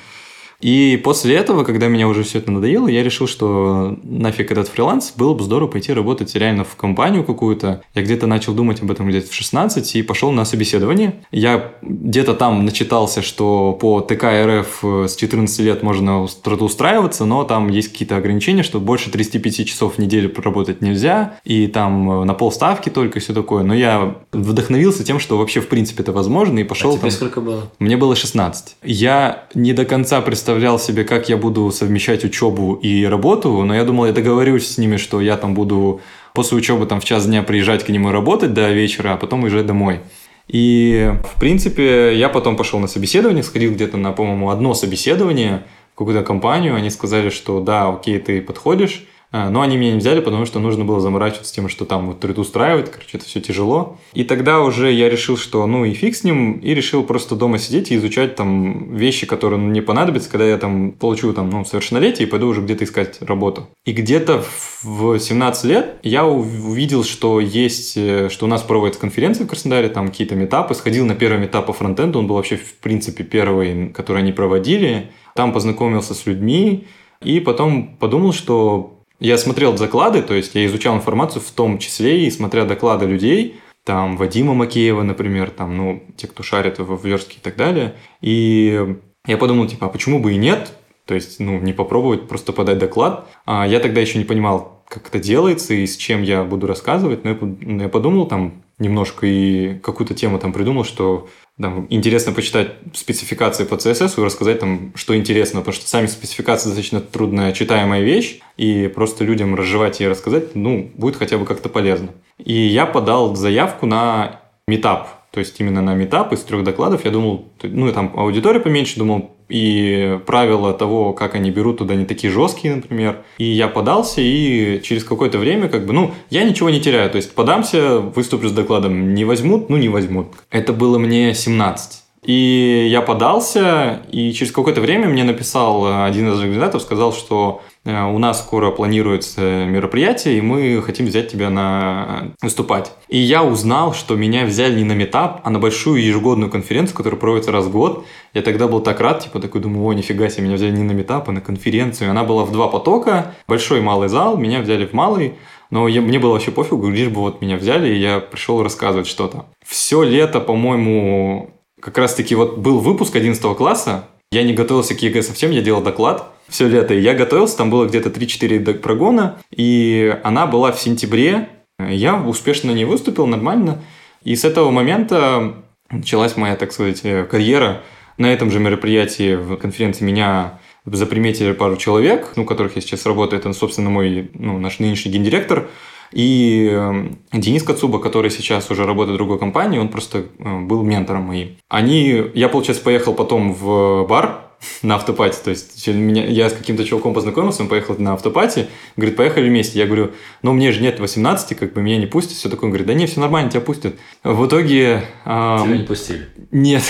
И 0.59 0.99
после 1.03 1.35
этого, 1.35 1.63
когда 1.63 1.87
меня 1.87 2.07
уже 2.07 2.23
все 2.23 2.39
это 2.39 2.51
надоело, 2.51 2.87
я 2.87 3.03
решил, 3.03 3.27
что 3.27 3.97
нафиг 4.03 4.51
этот 4.51 4.67
фриланс, 4.67 5.13
было 5.15 5.33
бы 5.33 5.43
здорово 5.43 5.69
пойти 5.69 5.93
работать 5.93 6.33
реально 6.35 6.63
в 6.63 6.75
компанию 6.75 7.23
какую-то. 7.23 7.83
Я 7.93 8.01
где-то 8.01 8.27
начал 8.27 8.53
думать 8.53 8.81
об 8.81 8.91
этом 8.91 9.07
где-то 9.07 9.29
в 9.29 9.33
16 9.33 9.95
и 9.95 10.01
пошел 10.01 10.31
на 10.31 10.45
собеседование. 10.45 11.21
Я 11.31 11.73
где-то 11.81 12.33
там 12.33 12.65
начитался, 12.65 13.21
что 13.21 13.73
по 13.73 14.01
ТК 14.01 14.45
РФ 14.45 14.83
с 14.83 15.15
14 15.15 15.59
лет 15.59 15.83
можно 15.83 16.27
трудоустраиваться, 16.43 17.25
но 17.25 17.43
там 17.43 17.69
есть 17.69 17.91
какие-то 17.91 18.17
ограничения, 18.17 18.63
что 18.63 18.79
больше 18.79 19.11
35 19.11 19.67
часов 19.67 19.95
в 19.95 19.97
неделю 19.99 20.29
проработать 20.29 20.81
нельзя, 20.81 21.39
и 21.43 21.67
там 21.67 22.25
на 22.25 22.33
полставки 22.33 22.89
только 22.89 23.19
все 23.19 23.33
такое. 23.33 23.63
Но 23.63 23.75
я 23.75 24.17
вдохновился 24.31 25.03
тем, 25.03 25.19
что 25.19 25.37
вообще 25.37 25.61
в 25.61 25.67
принципе 25.67 26.01
это 26.01 26.11
возможно, 26.11 26.59
и 26.59 26.63
пошел 26.63 26.91
а 26.91 26.93
тебе 26.93 27.01
там... 27.01 27.11
сколько 27.11 27.41
было? 27.41 27.71
Мне 27.79 27.95
было 27.95 28.15
16. 28.15 28.77
Я 28.83 29.45
не 29.53 29.73
до 29.73 29.85
конца 29.85 30.21
представляю 30.21 30.46
представлял 30.47 30.79
себе, 30.79 31.03
как 31.03 31.27
я 31.27 31.35
буду 31.35 31.69
совмещать 31.71 32.23
учебу 32.23 32.75
и 32.75 33.03
работу, 33.03 33.63
но 33.65 33.75
я 33.75 33.83
думал, 33.83 34.05
я 34.05 34.13
договорюсь 34.13 34.65
с 34.65 34.77
ними, 34.77 34.95
что 34.95 35.19
я 35.19 35.35
там 35.35 35.53
буду 35.53 35.99
после 36.33 36.57
учебы 36.57 36.85
там 36.85 37.01
в 37.01 37.03
час 37.03 37.25
дня 37.25 37.43
приезжать 37.43 37.83
к 37.83 37.89
нему 37.89 38.11
работать 38.11 38.53
до 38.53 38.71
вечера, 38.71 39.11
а 39.11 39.17
потом 39.17 39.43
уезжать 39.43 39.65
домой. 39.65 39.99
И, 40.47 41.11
в 41.35 41.37
принципе, 41.37 42.17
я 42.17 42.29
потом 42.29 42.55
пошел 42.55 42.79
на 42.79 42.87
собеседование, 42.87 43.43
сходил 43.43 43.73
где-то 43.73 43.97
на, 43.97 44.13
по-моему, 44.13 44.49
одно 44.49 44.73
собеседование 44.73 45.65
в 45.93 45.97
какую-то 45.97 46.23
компанию. 46.23 46.75
Они 46.75 46.89
сказали, 46.91 47.27
что 47.29 47.59
да, 47.59 47.89
окей, 47.89 48.17
ты 48.17 48.39
подходишь. 48.41 49.05
А, 49.31 49.49
но 49.49 49.61
они 49.61 49.75
меня 49.75 49.91
не 49.91 49.99
взяли, 49.99 50.21
потому 50.21 50.45
что 50.45 50.59
нужно 50.59 50.85
было 50.85 51.01
заморачиваться 51.01 51.53
тем, 51.53 51.67
что 51.67 51.85
там 51.85 52.07
вот 52.07 52.23
устраивает, 52.37 52.89
короче, 52.89 53.17
это 53.17 53.25
все 53.25 53.41
тяжело. 53.41 53.97
И 54.13 54.23
тогда 54.23 54.61
уже 54.61 54.91
я 54.91 55.09
решил, 55.09 55.37
что 55.37 55.65
ну 55.67 55.83
и 55.83 55.93
фиг 55.93 56.15
с 56.15 56.23
ним, 56.23 56.53
и 56.59 56.73
решил 56.73 57.03
просто 57.03 57.35
дома 57.35 57.57
сидеть 57.57 57.91
и 57.91 57.95
изучать 57.97 58.35
там 58.35 58.95
вещи, 58.95 59.25
которые 59.25 59.59
мне 59.59 59.81
понадобятся, 59.81 60.29
когда 60.29 60.45
я 60.45 60.57
там 60.57 60.91
получу 60.93 61.33
там 61.33 61.49
ну, 61.49 61.65
совершеннолетие 61.65 62.27
и 62.27 62.31
пойду 62.31 62.47
уже 62.47 62.61
где-то 62.61 62.85
искать 62.85 63.21
работу. 63.21 63.67
И 63.85 63.91
где-то 63.91 64.45
в 64.81 65.19
17 65.19 65.63
лет 65.65 65.95
я 66.03 66.25
увидел, 66.25 67.03
что 67.03 67.41
есть, 67.41 67.97
э, 67.97 68.29
что 68.29 68.45
у 68.45 68.49
нас 68.49 68.61
проводятся 68.61 69.01
конференции 69.01 69.43
в 69.43 69.47
Краснодаре, 69.47 69.89
там 69.89 70.07
какие-то 70.07 70.35
метапы, 70.35 70.73
сходил 70.73 71.05
на 71.05 71.15
первый 71.15 71.39
метап 71.39 71.65
по 71.65 71.73
фронтенду, 71.73 72.19
он 72.19 72.27
был 72.27 72.35
вообще 72.35 72.55
в 72.55 72.75
принципе 72.75 73.23
первый, 73.23 73.89
который 73.89 74.19
они 74.19 74.31
проводили, 74.31 75.11
там 75.35 75.51
познакомился 75.51 76.13
с 76.13 76.25
людьми, 76.25 76.87
и 77.21 77.39
потом 77.39 77.97
подумал, 77.97 78.31
что 78.31 78.96
я 79.19 79.37
смотрел 79.37 79.73
доклады, 79.73 80.21
то 80.21 80.33
есть 80.33 80.55
я 80.55 80.65
изучал 80.65 80.95
информацию 80.95 81.41
в 81.41 81.51
том 81.51 81.79
числе 81.79 82.25
и 82.25 82.31
смотря 82.31 82.65
доклады 82.65 83.05
людей, 83.05 83.59
там 83.87 84.17
Вадима 84.17 84.53
Макеева, 84.53 85.01
например, 85.01 85.49
там, 85.49 85.77
ну, 85.77 86.03
те, 86.17 86.27
кто 86.27 86.43
шарит 86.43 86.77
в 86.77 87.05
верстке 87.05 87.37
и 87.37 87.41
так 87.41 87.55
далее. 87.55 87.95
И 88.19 88.97
я 89.25 89.37
подумал, 89.37 89.65
типа, 89.65 89.85
а 89.85 89.89
почему 89.89 90.19
бы 90.19 90.33
и 90.33 90.37
нет? 90.37 90.73
То 91.05 91.15
есть, 91.15 91.39
ну, 91.39 91.57
не 91.59 91.71
попробовать 91.71 92.27
просто 92.27 92.51
подать 92.51 92.79
доклад. 92.79 93.29
А 93.45 93.65
я 93.65 93.79
тогда 93.79 94.01
еще 94.01 94.17
не 94.17 94.25
понимал, 94.25 94.83
как 94.89 95.07
это 95.07 95.19
делается 95.19 95.73
и 95.73 95.87
с 95.87 95.95
чем 95.95 96.21
я 96.21 96.43
буду 96.43 96.67
рассказывать, 96.67 97.23
но 97.23 97.29
я, 97.29 97.83
я 97.83 97.87
подумал 97.87 98.27
там 98.27 98.61
немножко 98.77 99.25
и 99.25 99.79
какую-то 99.79 100.13
тему 100.13 100.37
там 100.37 100.51
придумал, 100.51 100.83
что 100.83 101.29
там, 101.59 101.87
интересно 101.89 102.33
почитать 102.33 102.73
спецификации 102.93 103.63
по 103.63 103.75
CSS 103.75 104.19
и 104.21 104.25
рассказать 104.25 104.59
там, 104.59 104.91
что 104.95 105.15
интересно, 105.15 105.61
потому 105.61 105.73
что 105.73 105.87
сами 105.87 106.05
спецификации 106.05 106.69
достаточно 106.69 107.01
трудная 107.01 107.51
читаемая 107.51 108.01
вещь, 108.01 108.39
и 108.57 108.91
просто 108.93 109.23
людям 109.23 109.55
разжевать 109.55 109.99
и 110.01 110.07
рассказать, 110.07 110.55
ну, 110.55 110.91
будет 110.95 111.15
хотя 111.15 111.37
бы 111.37 111.45
как-то 111.45 111.69
полезно. 111.69 112.09
И 112.37 112.53
я 112.53 112.85
подал 112.85 113.35
заявку 113.35 113.87
на 113.87 114.41
метап, 114.67 115.09
то 115.31 115.39
есть 115.39 115.59
именно 115.59 115.81
на 115.81 115.95
метап 115.95 116.31
из 116.33 116.41
трех 116.41 116.63
докладов. 116.63 117.05
Я 117.05 117.11
думал, 117.11 117.47
ну, 117.63 117.91
там 117.91 118.13
аудитория 118.15 118.59
поменьше, 118.59 118.97
думал, 118.99 119.36
и 119.49 120.19
правила 120.25 120.73
того, 120.73 121.13
как 121.13 121.35
они 121.35 121.51
берут 121.51 121.77
туда, 121.77 121.95
не 121.95 122.05
такие 122.05 122.31
жесткие, 122.31 122.75
например. 122.75 123.23
И 123.37 123.45
я 123.45 123.67
подался, 123.67 124.21
и 124.21 124.81
через 124.83 125.03
какое-то 125.03 125.37
время, 125.37 125.69
как 125.69 125.85
бы, 125.85 125.93
ну, 125.93 126.13
я 126.29 126.43
ничего 126.43 126.69
не 126.69 126.81
теряю. 126.81 127.09
То 127.09 127.17
есть 127.17 127.33
подамся, 127.33 127.99
выступлю 127.99 128.49
с 128.49 128.53
докладом, 128.53 129.13
не 129.13 129.25
возьмут, 129.25 129.69
ну, 129.69 129.77
не 129.77 129.89
возьмут. 129.89 130.27
Это 130.49 130.73
было 130.73 130.97
мне 130.97 131.33
17. 131.33 132.03
И 132.23 132.87
я 132.89 133.01
подался, 133.01 134.01
и 134.11 134.33
через 134.33 134.51
какое-то 134.51 134.81
время 134.81 135.07
мне 135.07 135.23
написал 135.23 136.03
один 136.03 136.31
из 136.31 136.39
организаторов, 136.39 136.81
сказал, 136.81 137.13
что 137.13 137.61
Э, 137.87 138.03
у 138.03 138.19
нас 138.19 138.41
скоро 138.41 138.69
планируется 138.69 139.65
мероприятие, 139.65 140.37
и 140.37 140.41
мы 140.41 140.81
хотим 140.81 141.05
взять 141.05 141.31
тебя 141.31 141.49
на 141.49 142.33
выступать. 142.41 142.91
И 143.07 143.17
я 143.17 143.43
узнал, 143.43 143.93
что 143.93 144.15
меня 144.15 144.45
взяли 144.45 144.77
не 144.77 144.83
на 144.83 144.91
метап, 144.91 145.41
а 145.45 145.49
на 145.49 145.57
большую 145.57 146.03
ежегодную 146.03 146.51
конференцию, 146.51 146.97
которая 146.97 147.19
проводится 147.19 147.53
раз 147.53 147.65
в 147.65 147.71
год. 147.71 148.05
Я 148.33 148.41
тогда 148.41 148.67
был 148.67 148.81
так 148.81 148.99
рад, 148.99 149.23
типа 149.23 149.39
такой 149.39 149.61
думаю, 149.61 149.85
о, 149.85 149.93
нифига 149.93 150.29
себе, 150.29 150.43
меня 150.43 150.55
взяли 150.55 150.75
не 150.75 150.83
на 150.83 150.91
метап, 150.91 151.29
а 151.29 151.31
на 151.31 151.39
конференцию. 151.39 152.11
Она 152.11 152.25
была 152.25 152.43
в 152.43 152.51
два 152.51 152.67
потока, 152.67 153.33
большой 153.47 153.79
и 153.79 153.81
малый 153.81 154.09
зал, 154.09 154.37
меня 154.37 154.59
взяли 154.59 154.85
в 154.85 154.91
малый. 154.91 155.35
Но 155.69 155.87
я, 155.87 156.01
мне 156.01 156.19
было 156.19 156.33
вообще 156.33 156.51
пофигу, 156.51 156.89
лишь 156.89 157.09
бы 157.09 157.21
вот 157.21 157.41
меня 157.41 157.57
взяли, 157.57 157.89
и 157.93 157.99
я 157.99 158.19
пришел 158.19 158.61
рассказывать 158.63 159.07
что-то. 159.07 159.45
Все 159.65 160.03
лето, 160.03 160.39
по-моему, 160.39 161.51
как 161.79 161.97
раз-таки 161.97 162.35
вот 162.35 162.57
был 162.57 162.79
выпуск 162.79 163.15
11 163.15 163.41
класса, 163.55 164.07
я 164.31 164.43
не 164.43 164.53
готовился 164.53 164.95
к 164.95 165.01
ЕГЭ 165.01 165.23
совсем, 165.23 165.51
я 165.51 165.61
делал 165.61 165.81
доклад, 165.81 166.33
все 166.47 166.67
лето. 166.67 166.93
Я 166.93 167.13
готовился, 167.13 167.57
там 167.57 167.69
было 167.69 167.85
где-то 167.85 168.09
3-4 168.09 168.73
прогона, 168.75 169.37
и 169.51 170.17
она 170.23 170.47
была 170.47 170.71
в 170.71 170.79
сентябре. 170.79 171.49
Я 171.79 172.15
успешно 172.15 172.71
не 172.71 172.85
выступил, 172.85 173.27
нормально. 173.27 173.81
И 174.23 174.35
с 174.35 174.43
этого 174.43 174.71
момента 174.71 175.55
началась 175.89 176.35
моя, 176.35 176.55
так 176.55 176.71
сказать, 176.71 177.01
карьера. 177.29 177.83
На 178.17 178.33
этом 178.33 178.49
же 178.51 178.59
мероприятии 178.59 179.35
в 179.35 179.57
конференции 179.57 180.03
меня 180.03 180.59
заприметили 180.85 181.51
пару 181.51 181.77
человек, 181.77 182.33
ну, 182.35 182.45
которых 182.45 182.75
я 182.75 182.81
сейчас 182.81 183.05
работаю. 183.05 183.39
Это, 183.39 183.53
собственно, 183.53 183.89
мой, 183.89 184.31
ну, 184.33 184.57
наш 184.57 184.79
нынешний 184.79 185.11
гендиректор. 185.11 185.67
И 186.11 186.69
эм, 186.71 187.19
Денис 187.33 187.63
Кацуба, 187.63 187.99
который 187.99 188.31
сейчас 188.31 188.69
уже 188.71 188.85
работает 188.85 189.15
в 189.15 189.17
другой 189.17 189.39
компании, 189.39 189.79
он 189.79 189.89
просто 189.89 190.25
э, 190.39 190.59
был 190.61 190.83
ментором 190.83 191.23
моим. 191.23 191.57
Они, 191.69 192.23
я, 192.33 192.49
получается, 192.49 192.83
поехал 192.83 193.13
потом 193.13 193.53
в 193.53 194.05
бар 194.07 194.46
на 194.81 194.95
автопате. 194.95 195.37
То 195.43 195.49
есть 195.49 195.87
меня, 195.87 196.25
я 196.25 196.49
с 196.49 196.53
каким-то 196.53 196.83
чуваком 196.83 197.13
познакомился, 197.13 197.63
он 197.63 197.69
поехал 197.69 197.95
на 197.97 198.13
автопате, 198.13 198.67
говорит, 198.95 199.15
поехали 199.15 199.49
вместе. 199.49 199.79
Я 199.79 199.85
говорю, 199.85 200.11
ну 200.41 200.53
мне 200.53 200.71
же 200.71 200.81
нет 200.81 200.99
18, 200.99 201.57
как 201.57 201.73
бы 201.73 201.81
меня 201.81 201.97
не 201.97 202.05
пустят. 202.05 202.33
Все 202.33 202.49
такое. 202.49 202.67
Он 202.67 202.71
говорит, 202.71 202.87
да 202.87 202.93
не, 202.93 203.05
все 203.05 203.19
нормально, 203.19 203.49
тебя 203.49 203.61
пустят. 203.61 203.95
В 204.23 204.45
итоге... 204.45 205.03
Тебя 205.23 205.77
не 205.77 205.83
пустили? 205.83 206.27
Нет. 206.51 206.83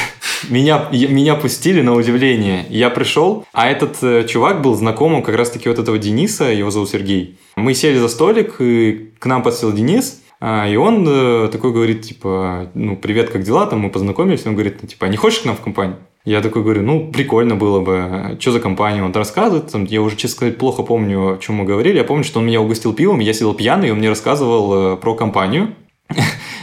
меня, 0.50 0.89
меня 0.91 1.36
пустили 1.36 1.81
на 1.81 1.93
удивление. 1.93 2.65
Я 2.69 2.89
пришел, 2.89 3.45
а 3.53 3.69
этот 3.69 3.97
э, 4.01 4.25
чувак 4.27 4.62
был 4.62 4.75
знакомым 4.75 5.24
как 5.24 5.36
раз-таки 5.36 5.69
вот 5.69 5.79
этого 5.79 5.97
Дениса, 5.97 6.45
его 6.45 6.71
зовут 6.71 6.89
Сергей. 6.89 7.38
Мы 7.55 7.74
сели 7.74 7.97
за 7.97 8.07
столик, 8.07 8.55
и 8.59 9.12
к 9.19 9.25
нам 9.25 9.43
подсел 9.43 9.71
Денис, 9.71 10.21
а, 10.39 10.67
и 10.67 10.75
он 10.75 11.05
э, 11.07 11.50
такой 11.51 11.74
говорит, 11.74 12.03
типа, 12.03 12.69
ну, 12.75 12.95
привет, 12.95 13.29
как 13.29 13.43
дела? 13.43 13.65
Там 13.65 13.79
мы 13.79 13.89
познакомились, 13.89 14.45
он 14.45 14.53
говорит, 14.53 14.79
ну, 14.81 14.88
типа, 14.88 15.07
а 15.07 15.09
не 15.09 15.17
хочешь 15.17 15.39
к 15.39 15.45
нам 15.45 15.55
в 15.55 15.62
компанию? 15.62 15.97
Я 16.27 16.41
такой 16.41 16.62
говорю, 16.62 16.81
ну, 16.81 17.10
прикольно 17.10 17.55
было 17.55 17.79
бы. 17.79 18.36
Что 18.38 18.51
за 18.51 18.60
компания? 18.60 19.01
Он 19.01 19.13
рассказывает. 19.13 19.72
Там, 19.72 19.86
я 19.86 20.01
уже, 20.01 20.17
честно 20.17 20.36
сказать, 20.36 20.57
плохо 20.57 20.84
помню, 20.84 21.36
о 21.36 21.38
чем 21.38 21.55
мы 21.55 21.63
говорили. 21.63 21.96
Я 21.96 22.03
помню, 22.03 22.25
что 22.25 22.39
он 22.39 22.48
меня 22.48 22.60
угостил 22.60 22.91
пивом, 22.93 23.19
я 23.19 23.31
сидел 23.31 23.53
пьяный, 23.53 23.88
и 23.88 23.91
он 23.91 24.00
мне 24.00 24.10
рассказывал 24.10 24.96
э, 24.96 24.98
про 24.98 25.15
компанию. 25.15 25.74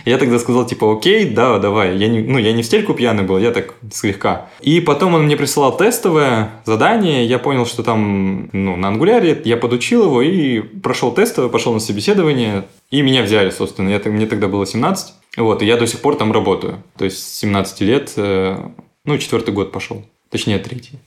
Я 0.05 0.19
тогда 0.19 0.39
сказал, 0.39 0.67
типа, 0.67 0.93
окей, 0.93 1.31
да, 1.31 1.59
давай. 1.59 1.97
Я 1.97 2.09
не, 2.09 2.21
ну, 2.21 2.37
я 2.37 2.53
не 2.53 2.63
в 2.63 2.67
стельку 2.67 2.93
пьяный 2.93 3.23
был, 3.23 3.39
я 3.39 3.53
так 3.53 3.75
слегка. 3.91 4.51
И 4.61 4.81
потом 4.81 5.15
он 5.15 5.25
мне 5.25 5.35
присылал 5.35 5.75
тестовое 5.79 6.51
задание, 6.67 7.25
я 7.25 7.39
понял, 7.39 7.65
что 7.65 7.83
там, 7.83 8.51
ну, 8.53 8.77
на 8.77 8.89
ангуляре, 8.89 9.41
я 9.47 9.57
подучил 9.57 10.05
его 10.05 10.21
и 10.21 10.61
прошел 10.61 11.11
тестовое, 11.11 11.49
пошел 11.49 11.73
на 11.73 11.81
собеседование, 11.81 12.65
и 12.91 13.01
меня 13.01 13.23
взяли, 13.23 13.49
собственно. 13.49 13.89
Я, 13.89 14.01
мне 14.11 14.27
тогда 14.27 14.49
было 14.49 14.67
17. 14.67 15.15
Вот, 15.39 15.63
и 15.63 15.67
я 15.67 15.79
до 15.79 15.87
сих 15.87 16.01
пор 16.01 16.17
там 16.17 16.33
работаю. 16.33 16.83
То 16.99 17.07
есть 17.07 17.17
с 17.19 17.39
17 17.39 17.81
лет, 17.81 18.13
э, 18.17 18.59
ну, 19.05 19.19
четвертый 19.19 19.53
год 19.53 19.73
пошел. 19.73 20.05
Точнее, 20.31 20.59
третий. 20.59 20.99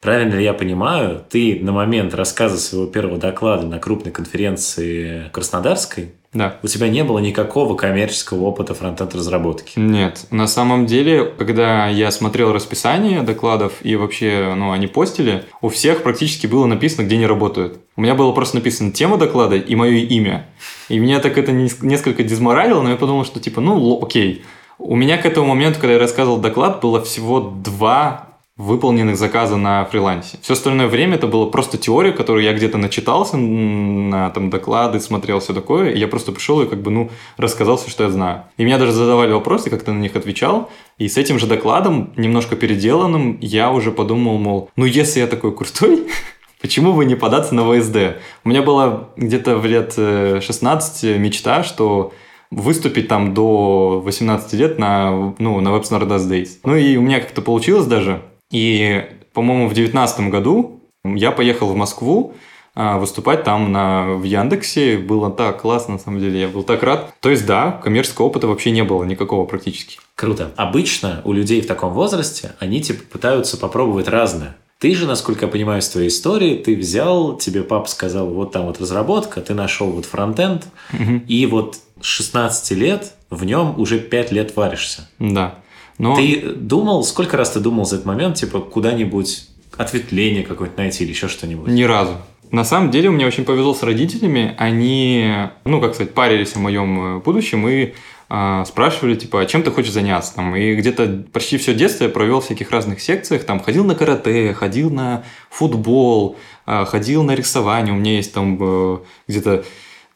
Правильно 0.00 0.34
ли 0.34 0.44
я 0.44 0.54
понимаю, 0.54 1.24
ты 1.28 1.58
на 1.60 1.72
момент 1.72 2.14
рассказа 2.14 2.58
своего 2.58 2.86
первого 2.86 3.18
доклада 3.18 3.66
на 3.66 3.78
крупной 3.78 4.12
конференции 4.12 5.28
Краснодарской 5.32 6.12
да. 6.32 6.58
У 6.62 6.68
тебя 6.68 6.88
не 6.88 7.02
было 7.02 7.18
никакого 7.18 7.74
коммерческого 7.74 8.44
опыта 8.44 8.72
фронтенд 8.72 9.14
разработки? 9.16 9.72
Нет. 9.76 10.26
На 10.30 10.46
самом 10.46 10.86
деле, 10.86 11.24
когда 11.24 11.88
я 11.88 12.12
смотрел 12.12 12.52
расписание 12.52 13.22
докладов 13.22 13.72
и 13.82 13.96
вообще, 13.96 14.54
ну, 14.56 14.70
они 14.70 14.86
постили, 14.86 15.44
у 15.60 15.68
всех 15.68 16.04
практически 16.04 16.46
было 16.46 16.66
написано, 16.66 17.04
где 17.04 17.16
они 17.16 17.26
работают. 17.26 17.80
У 17.96 18.02
меня 18.02 18.14
было 18.14 18.30
просто 18.30 18.56
написано 18.56 18.92
тема 18.92 19.16
доклада 19.16 19.56
и 19.56 19.74
мое 19.74 19.98
имя. 19.98 20.46
И 20.88 21.00
меня 21.00 21.18
так 21.18 21.36
это 21.36 21.50
несколько 21.50 22.22
дезморалило, 22.22 22.80
но 22.80 22.90
я 22.90 22.96
подумал, 22.96 23.24
что 23.24 23.40
типа, 23.40 23.60
ну, 23.60 24.00
окей. 24.00 24.44
У 24.82 24.96
меня 24.96 25.18
к 25.18 25.26
этому 25.26 25.46
моменту, 25.46 25.78
когда 25.78 25.92
я 25.92 25.98
рассказывал 25.98 26.38
доклад, 26.38 26.80
было 26.80 27.02
всего 27.02 27.40
два 27.40 28.28
выполненных 28.56 29.16
заказа 29.16 29.56
на 29.56 29.84
фрилансе. 29.84 30.38
Все 30.40 30.54
остальное 30.54 30.86
время 30.86 31.16
это 31.16 31.26
было 31.26 31.46
просто 31.46 31.76
теория, 31.76 32.12
которую 32.12 32.44
я 32.44 32.54
где-то 32.54 32.78
начитался 32.78 33.36
на 33.36 34.30
там 34.30 34.48
доклады, 34.48 35.00
смотрел 35.00 35.40
все 35.40 35.52
такое, 35.52 35.92
и 35.92 35.98
я 35.98 36.08
просто 36.08 36.32
пришел 36.32 36.62
и 36.62 36.66
как 36.66 36.80
бы, 36.80 36.90
ну, 36.90 37.10
рассказал 37.36 37.76
все, 37.76 37.90
что 37.90 38.04
я 38.04 38.10
знаю. 38.10 38.44
И 38.56 38.64
меня 38.64 38.78
даже 38.78 38.92
задавали 38.92 39.32
вопросы, 39.32 39.68
как-то 39.68 39.92
на 39.92 39.98
них 39.98 40.16
отвечал, 40.16 40.70
и 40.96 41.08
с 41.08 41.18
этим 41.18 41.38
же 41.38 41.46
докладом, 41.46 42.12
немножко 42.16 42.56
переделанным, 42.56 43.38
я 43.40 43.70
уже 43.70 43.92
подумал, 43.92 44.38
мол, 44.38 44.70
ну, 44.76 44.86
если 44.86 45.20
я 45.20 45.26
такой 45.26 45.54
крутой, 45.54 46.06
Почему 46.60 46.92
бы 46.92 47.06
не 47.06 47.14
податься 47.14 47.54
на 47.54 47.64
ВСД? 47.64 48.20
У 48.44 48.50
меня 48.50 48.60
была 48.60 49.08
где-то 49.16 49.56
в 49.56 49.64
лет 49.64 49.94
16 49.94 51.04
э, 51.04 51.16
мечта, 51.16 51.64
что 51.64 52.12
выступить 52.50 53.08
там 53.08 53.32
до 53.34 54.00
18 54.04 54.52
лет 54.54 54.78
на, 54.78 55.34
ну, 55.38 55.60
на 55.60 55.68
Web 55.68 55.82
Stardust 55.82 56.28
Days. 56.28 56.48
Ну 56.64 56.74
и 56.74 56.96
у 56.96 57.02
меня 57.02 57.20
как-то 57.20 57.42
получилось 57.42 57.86
даже. 57.86 58.22
И, 58.50 59.04
по-моему, 59.32 59.68
в 59.68 59.74
девятнадцатом 59.74 60.30
году 60.30 60.80
я 61.04 61.30
поехал 61.30 61.68
в 61.68 61.76
Москву 61.76 62.34
а, 62.74 62.98
выступать 62.98 63.44
там 63.44 63.72
на, 63.72 64.14
в 64.14 64.24
Яндексе. 64.24 64.98
Было 64.98 65.30
так 65.30 65.60
классно, 65.60 65.94
на 65.94 66.00
самом 66.00 66.20
деле, 66.20 66.40
я 66.40 66.48
был 66.48 66.62
так 66.62 66.82
рад. 66.82 67.14
То 67.20 67.30
есть, 67.30 67.46
да, 67.46 67.72
коммерческого 67.72 68.26
опыта 68.26 68.48
вообще 68.48 68.70
не 68.70 68.82
было 68.82 69.04
никакого 69.04 69.46
практически. 69.46 69.98
Круто. 70.14 70.50
Обычно 70.56 71.22
у 71.24 71.32
людей 71.32 71.60
в 71.60 71.66
таком 71.66 71.92
возрасте, 71.92 72.52
они 72.58 72.80
типа 72.80 73.04
пытаются 73.10 73.56
попробовать 73.56 74.08
разное. 74.08 74.56
Ты 74.78 74.94
же, 74.94 75.06
насколько 75.06 75.44
я 75.44 75.52
понимаю 75.52 75.80
из 75.80 75.88
твоей 75.90 76.08
истории, 76.08 76.56
ты 76.56 76.74
взял, 76.74 77.36
тебе 77.36 77.62
папа 77.62 77.86
сказал, 77.86 78.28
вот 78.28 78.52
там 78.52 78.64
вот 78.64 78.80
разработка, 78.80 79.42
ты 79.42 79.52
нашел 79.52 79.90
вот 79.90 80.06
фронтенд, 80.06 80.64
угу. 80.94 81.20
и 81.28 81.44
вот 81.44 81.76
16 82.02 82.70
лет 82.72 83.14
в 83.30 83.44
нем 83.44 83.78
уже 83.78 83.98
5 83.98 84.32
лет 84.32 84.56
варишься. 84.56 85.08
Да. 85.18 85.56
Но... 85.98 86.16
Ты 86.16 86.54
думал, 86.54 87.04
сколько 87.04 87.36
раз 87.36 87.50
ты 87.50 87.60
думал 87.60 87.84
за 87.84 87.96
этот 87.96 88.06
момент, 88.06 88.36
типа, 88.36 88.60
куда-нибудь 88.60 89.46
ответвление 89.76 90.42
какое-то 90.42 90.78
найти 90.78 91.04
или 91.04 91.10
еще 91.10 91.28
что-нибудь? 91.28 91.68
Ни 91.68 91.82
разу. 91.82 92.16
На 92.50 92.64
самом 92.64 92.90
деле, 92.90 93.10
мне 93.10 93.26
очень 93.26 93.44
повезло 93.44 93.74
с 93.74 93.82
родителями. 93.82 94.54
Они, 94.58 95.32
ну, 95.64 95.80
как 95.80 95.94
сказать, 95.94 96.14
парились 96.14 96.56
о 96.56 96.58
моем 96.58 97.18
э, 97.18 97.18
будущем 97.20 97.68
и 97.68 97.92
э, 98.28 98.64
спрашивали, 98.66 99.14
типа, 99.14 99.42
а 99.42 99.46
чем 99.46 99.62
ты 99.62 99.70
хочешь 99.70 99.92
заняться? 99.92 100.34
Там, 100.34 100.56
и 100.56 100.74
где-то 100.74 101.24
почти 101.32 101.58
все 101.58 101.74
детство 101.74 102.04
я 102.04 102.10
провел 102.10 102.40
в 102.40 102.46
всяких 102.46 102.70
разных 102.72 103.00
секциях. 103.00 103.44
Там, 103.44 103.60
ходил 103.60 103.84
на 103.84 103.94
карате, 103.94 104.52
ходил 104.52 104.90
на 104.90 105.22
футбол, 105.48 106.38
э, 106.66 106.84
ходил 106.86 107.22
на 107.22 107.36
рисование. 107.36 107.94
У 107.94 107.98
меня 107.98 108.16
есть 108.16 108.32
там 108.32 108.58
э, 108.60 108.98
где-то 109.28 109.64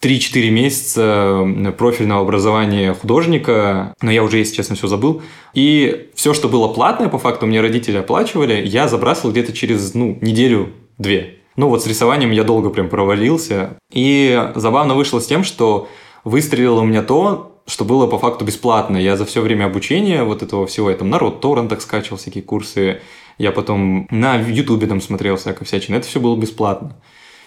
3-4 0.05 0.51
месяца 0.51 1.73
профильного 1.79 2.21
образования 2.21 2.93
художника, 2.93 3.95
но 4.03 4.11
я 4.11 4.23
уже, 4.23 4.37
если 4.37 4.57
честно, 4.57 4.77
все 4.77 4.87
забыл. 4.87 5.23
И 5.55 6.11
все, 6.15 6.35
что 6.35 6.49
было 6.49 6.69
платное, 6.69 7.09
по 7.09 7.19
факту, 7.19 7.47
мне 7.47 7.63
родители 7.63 7.97
оплачивали, 7.97 8.67
я 8.67 8.87
забрасывал 8.87 9.33
где-то 9.33 9.55
через, 9.55 9.95
ну, 9.95 10.19
неделю-две. 10.21 11.39
Ну 11.57 11.69
вот 11.69 11.83
с 11.83 11.87
рисованием 11.87 12.33
я 12.33 12.45
долго 12.45 12.69
прям 12.69 12.91
провалился. 12.91 13.79
И 13.93 14.51
забавно 14.55 14.95
вышло 14.95 15.21
с 15.21 15.27
тем, 15.27 15.43
что 15.43 15.89
выстрелило 16.23 16.81
у 16.81 16.85
меня 16.85 17.03
то, 17.03 17.63
что 17.67 17.87
было 17.87 18.07
по 18.07 18.19
факту 18.19 18.45
бесплатно. 18.45 18.99
Я 18.99 19.17
за 19.17 19.25
все 19.25 19.41
время 19.41 19.65
обучения 19.65 20.23
вот 20.25 20.43
этого 20.43 20.67
всего, 20.67 20.91
я 20.91 20.97
там 20.97 21.09
народ 21.09 21.41
торрентах 21.41 21.81
скачивал 21.81 22.19
всякие 22.19 22.43
курсы, 22.43 23.01
я 23.39 23.53
потом 23.53 24.07
на 24.11 24.37
ютубе 24.37 24.87
там 24.87 25.01
смотрел 25.01 25.37
всякое 25.37 25.65
всячина, 25.65 25.97
это 25.97 26.07
все 26.07 26.21
было 26.21 26.37
бесплатно 26.37 26.95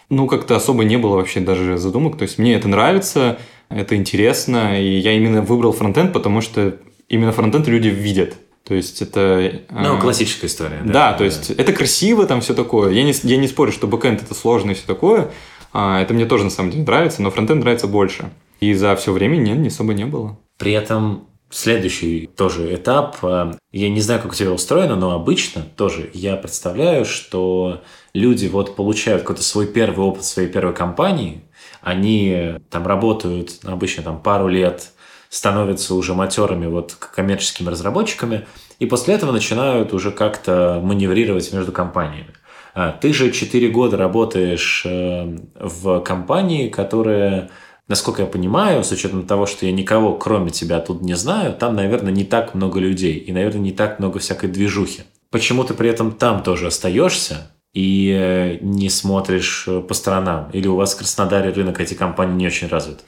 ну, 0.10 0.28
как-то 0.28 0.56
особо 0.56 0.84
не 0.84 0.98
было 0.98 1.16
вообще 1.16 1.40
даже 1.40 1.78
задумок. 1.78 2.18
То 2.18 2.24
есть 2.24 2.38
мне 2.38 2.56
это 2.56 2.68
нравится, 2.68 3.40
это 3.70 3.96
интересно, 3.96 4.82
и 4.82 4.98
я 4.98 5.14
именно 5.14 5.42
выбрал 5.42 5.74
фронтенд, 5.74 6.14
потому 6.14 6.42
что 6.42 6.78
именно 7.10 7.32
фронтенд 7.32 7.68
люди 7.68 7.90
видят. 7.90 8.36
То 8.64 8.74
есть 8.74 9.02
это... 9.02 9.62
Ну, 9.70 9.98
э, 9.98 10.02
классическая 10.02 10.48
история. 10.48 10.82
Да, 10.84 11.12
да 11.12 11.14
то 11.14 11.24
есть 11.24 11.52
это 11.52 11.72
красиво, 11.72 12.26
там 12.26 12.42
все 12.42 12.54
такое. 12.54 12.92
Я 12.92 13.04
не, 13.04 13.14
я 13.24 13.38
не 13.38 13.48
спорю, 13.48 13.72
что 13.72 13.88
бэкэнд 13.88 14.22
это 14.24 14.34
сложно 14.34 14.72
и 14.72 14.74
все 14.74 14.86
такое. 14.86 15.32
А, 15.72 16.02
это 16.02 16.14
мне 16.14 16.26
тоже 16.26 16.44
на 16.44 16.50
самом 16.50 16.72
деле 16.72 16.84
нравится, 16.84 17.22
но 17.22 17.32
фронтенд 17.32 17.62
нравится 17.62 17.88
больше. 17.88 18.30
И 18.60 18.74
за 18.74 18.96
все 18.96 19.14
время 19.14 19.38
нет, 19.38 19.58
не 19.58 19.70
особо 19.70 19.94
не 19.94 20.06
было. 20.06 20.38
При 20.58 20.74
этом 20.74 21.28
Следующий 21.50 22.28
тоже 22.36 22.76
этап. 22.76 23.18
Э, 23.24 23.54
я 23.72 23.90
не 23.90 24.02
знаю, 24.02 24.22
как 24.22 24.34
у 24.34 24.36
тебя 24.36 24.52
устроено, 24.52 24.98
но 24.98 25.12
обычно 25.12 25.62
тоже 25.62 26.10
я 26.14 26.36
представляю, 26.36 27.06
что 27.06 27.82
люди 28.18 28.48
вот 28.48 28.76
получают 28.76 29.22
какой-то 29.22 29.44
свой 29.44 29.68
первый 29.68 30.06
опыт 30.06 30.24
своей 30.24 30.50
первой 30.50 30.74
компании, 30.74 31.42
они 31.82 32.56
там 32.70 32.86
работают 32.88 33.60
обычно 33.64 34.04
там 34.04 34.22
пару 34.22 34.48
лет, 34.48 34.92
становятся 35.30 35.94
уже 35.94 36.14
матерыми 36.14 36.68
вот 36.68 36.94
коммерческими 36.94 37.70
разработчиками, 37.70 38.48
и 38.80 38.86
после 38.86 39.16
этого 39.16 39.32
начинают 39.32 39.94
уже 39.94 40.12
как-то 40.12 40.82
маневрировать 40.84 41.52
между 41.54 41.72
компаниями. 41.72 42.34
А 42.74 42.92
ты 42.92 43.14
же 43.14 43.32
4 43.32 43.70
года 43.70 43.98
работаешь 43.98 44.84
э, 44.86 45.38
в 45.60 46.00
компании, 46.02 46.70
которая 46.70 47.50
насколько 47.88 48.24
я 48.24 48.28
понимаю, 48.28 48.84
с 48.84 48.92
учетом 48.92 49.26
того, 49.26 49.46
что 49.46 49.66
я 49.66 49.72
никого, 49.72 50.14
кроме 50.16 50.52
тебя, 50.52 50.80
тут 50.80 51.02
не 51.02 51.14
знаю, 51.14 51.54
там, 51.54 51.76
наверное, 51.76 52.12
не 52.12 52.26
так 52.26 52.54
много 52.54 52.80
людей 52.80 53.14
и, 53.14 53.32
наверное, 53.32 53.62
не 53.62 53.72
так 53.72 54.00
много 54.00 54.20
всякой 54.20 54.50
движухи. 54.50 55.04
Почему 55.32 55.64
ты 55.64 55.74
при 55.74 55.90
этом 55.90 56.12
там 56.12 56.44
тоже 56.44 56.68
остаешься 56.68 57.50
и 57.78 58.12
э, 58.12 58.58
не 58.62 58.90
смотришь 58.90 59.66
э, 59.68 59.82
по 59.82 59.94
сторонам? 59.94 60.50
Или 60.52 60.68
у 60.68 60.76
вас 60.76 60.96
в 60.96 60.98
Краснодаре 60.98 61.52
рынок 61.52 61.80
эти 61.80 61.94
компании 61.94 62.36
не 62.36 62.48
очень 62.48 62.68
развит? 62.68 63.02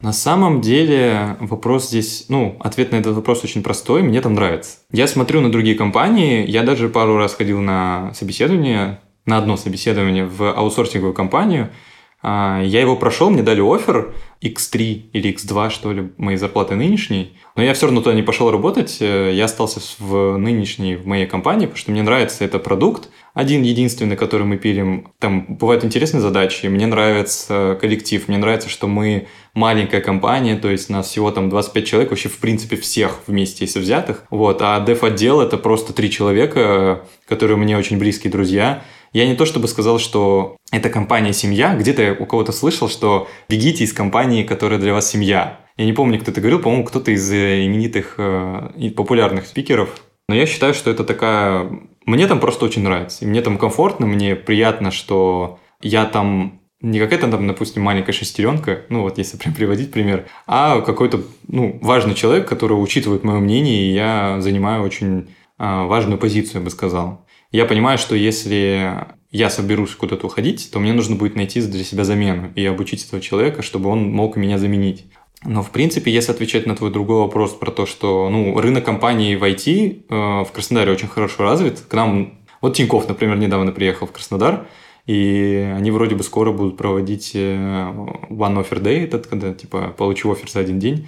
На 0.00 0.14
самом 0.14 0.62
деле 0.62 1.36
вопрос 1.40 1.88
здесь, 1.88 2.24
ну, 2.30 2.56
ответ 2.60 2.90
на 2.90 2.96
этот 2.96 3.14
вопрос 3.14 3.44
очень 3.44 3.62
простой, 3.62 4.00
мне 4.02 4.22
там 4.22 4.32
нравится. 4.32 4.78
Я 4.92 5.08
смотрю 5.08 5.42
на 5.42 5.52
другие 5.52 5.76
компании, 5.76 6.48
я 6.48 6.62
даже 6.62 6.88
пару 6.88 7.18
раз 7.18 7.34
ходил 7.34 7.60
на 7.60 8.14
собеседование, 8.14 9.00
на 9.26 9.36
одно 9.36 9.58
собеседование 9.58 10.24
в 10.24 10.54
аутсорсинговую 10.54 11.12
компанию– 11.12 11.68
а, 12.20 12.60
я 12.62 12.80
его 12.80 12.96
прошел, 12.96 13.30
мне 13.30 13.42
дали 13.42 13.60
офер 13.60 14.12
X3 14.42 15.10
или 15.12 15.34
X2, 15.34 15.70
что 15.70 15.92
ли, 15.92 16.10
моей 16.16 16.36
зарплаты 16.36 16.74
нынешней. 16.74 17.36
Но 17.54 17.62
я 17.62 17.74
все 17.74 17.86
равно 17.86 18.00
туда 18.00 18.14
не 18.14 18.22
пошел 18.22 18.50
работать. 18.50 18.98
Э, 19.00 19.32
я 19.32 19.44
остался 19.44 19.80
в 19.98 20.36
нынешней, 20.36 20.96
в 20.96 21.06
моей 21.06 21.26
компании, 21.26 21.66
потому 21.66 21.78
что 21.78 21.92
мне 21.92 22.02
нравится 22.02 22.44
этот 22.44 22.64
продукт. 22.64 23.08
Один 23.34 23.62
единственный, 23.62 24.16
который 24.16 24.46
мы 24.46 24.56
пилим. 24.56 25.12
Там 25.18 25.46
бывают 25.48 25.84
интересные 25.84 26.20
задачи. 26.20 26.66
Мне 26.66 26.86
нравится 26.86 27.78
коллектив. 27.80 28.26
Мне 28.28 28.38
нравится, 28.38 28.68
что 28.68 28.88
мы 28.88 29.28
маленькая 29.54 30.00
компания, 30.00 30.56
то 30.56 30.70
есть 30.70 30.88
нас 30.88 31.08
всего 31.08 31.30
там 31.30 31.48
25 31.48 31.86
человек, 31.86 32.10
вообще 32.10 32.28
в 32.28 32.38
принципе 32.38 32.76
всех 32.76 33.20
вместе, 33.26 33.64
если 33.64 33.80
взятых. 33.80 34.24
Вот. 34.30 34.60
А 34.62 34.80
деф-отдел 34.80 35.40
это 35.40 35.56
просто 35.58 35.92
три 35.92 36.10
человека, 36.10 37.04
которые 37.26 37.56
мне 37.56 37.76
очень 37.76 37.98
близкие 37.98 38.30
друзья. 38.30 38.82
Я 39.12 39.26
не 39.26 39.34
то 39.34 39.46
чтобы 39.46 39.68
сказал, 39.68 39.98
что 39.98 40.56
это 40.70 40.90
компания 40.90 41.32
семья. 41.32 41.74
Где-то 41.74 42.02
я 42.02 42.12
у 42.12 42.26
кого-то 42.26 42.52
слышал, 42.52 42.88
что 42.88 43.28
бегите 43.48 43.84
из 43.84 43.92
компании, 43.92 44.42
которая 44.42 44.78
для 44.78 44.92
вас 44.92 45.10
семья. 45.10 45.60
Я 45.76 45.84
не 45.84 45.92
помню, 45.92 46.20
кто 46.20 46.30
это 46.30 46.40
говорил, 46.40 46.58
по-моему, 46.58 46.84
кто-то 46.84 47.10
из 47.10 47.32
именитых 47.32 48.14
э, 48.18 48.70
и 48.76 48.90
популярных 48.90 49.46
спикеров. 49.46 49.90
Но 50.28 50.34
я 50.34 50.44
считаю, 50.44 50.74
что 50.74 50.90
это 50.90 51.04
такая... 51.04 51.70
Мне 52.06 52.26
там 52.26 52.40
просто 52.40 52.64
очень 52.64 52.82
нравится. 52.82 53.24
И 53.24 53.28
мне 53.28 53.42
там 53.42 53.58
комфортно, 53.58 54.06
мне 54.06 54.36
приятно, 54.36 54.90
что 54.90 55.58
я 55.80 56.04
там 56.04 56.60
не 56.80 57.00
какая-то 57.00 57.28
там, 57.28 57.46
допустим, 57.46 57.82
маленькая 57.82 58.12
шестеренка, 58.12 58.82
ну 58.88 59.02
вот 59.02 59.18
если 59.18 59.36
прям 59.38 59.54
приводить 59.54 59.90
пример, 59.90 60.26
а 60.46 60.80
какой-то 60.80 61.22
ну, 61.46 61.78
важный 61.82 62.14
человек, 62.14 62.48
который 62.48 62.74
учитывает 62.74 63.24
мое 63.24 63.38
мнение, 63.38 63.82
и 63.82 63.92
я 63.92 64.40
занимаю 64.40 64.82
очень 64.82 65.28
а, 65.58 65.84
важную 65.86 66.18
позицию, 66.18 66.60
я 66.60 66.64
бы 66.64 66.70
сказал. 66.70 67.26
Я 67.50 67.64
понимаю, 67.64 67.98
что 67.98 68.14
если 68.14 69.06
я 69.30 69.50
соберусь 69.50 69.94
куда-то 69.94 70.26
уходить, 70.26 70.70
то 70.70 70.78
мне 70.78 70.92
нужно 70.92 71.16
будет 71.16 71.34
найти 71.34 71.60
для 71.60 71.84
себя 71.84 72.04
замену 72.04 72.52
и 72.54 72.64
обучить 72.64 73.06
этого 73.06 73.20
человека, 73.20 73.62
чтобы 73.62 73.90
он 73.90 74.10
мог 74.10 74.36
меня 74.36 74.58
заменить. 74.58 75.06
Но, 75.44 75.62
в 75.62 75.70
принципе, 75.70 76.10
если 76.10 76.32
отвечать 76.32 76.66
на 76.66 76.74
твой 76.74 76.90
другой 76.90 77.20
вопрос 77.20 77.52
про 77.52 77.70
то, 77.70 77.86
что 77.86 78.28
ну, 78.28 78.58
рынок 78.60 78.84
компаний 78.84 79.36
в 79.36 79.44
IT 79.44 80.06
э, 80.08 80.44
в 80.44 80.50
Краснодаре 80.52 80.92
очень 80.92 81.08
хорошо 81.08 81.44
развит. 81.44 81.80
К 81.80 81.94
нам, 81.94 82.38
вот 82.60 82.74
Тиньков, 82.74 83.08
например, 83.08 83.36
недавно 83.36 83.70
приехал 83.70 84.06
в 84.06 84.12
Краснодар, 84.12 84.66
и 85.06 85.72
они 85.76 85.90
вроде 85.92 86.16
бы 86.16 86.24
скоро 86.24 86.50
будут 86.50 86.76
проводить 86.76 87.32
э, 87.34 87.38
One 87.38 88.56
Offer 88.56 88.82
Day, 88.82 89.04
этот, 89.04 89.28
когда 89.28 89.54
типа 89.54 89.94
получу 89.96 90.32
офер 90.32 90.50
за 90.50 90.60
один 90.60 90.80
день. 90.80 91.06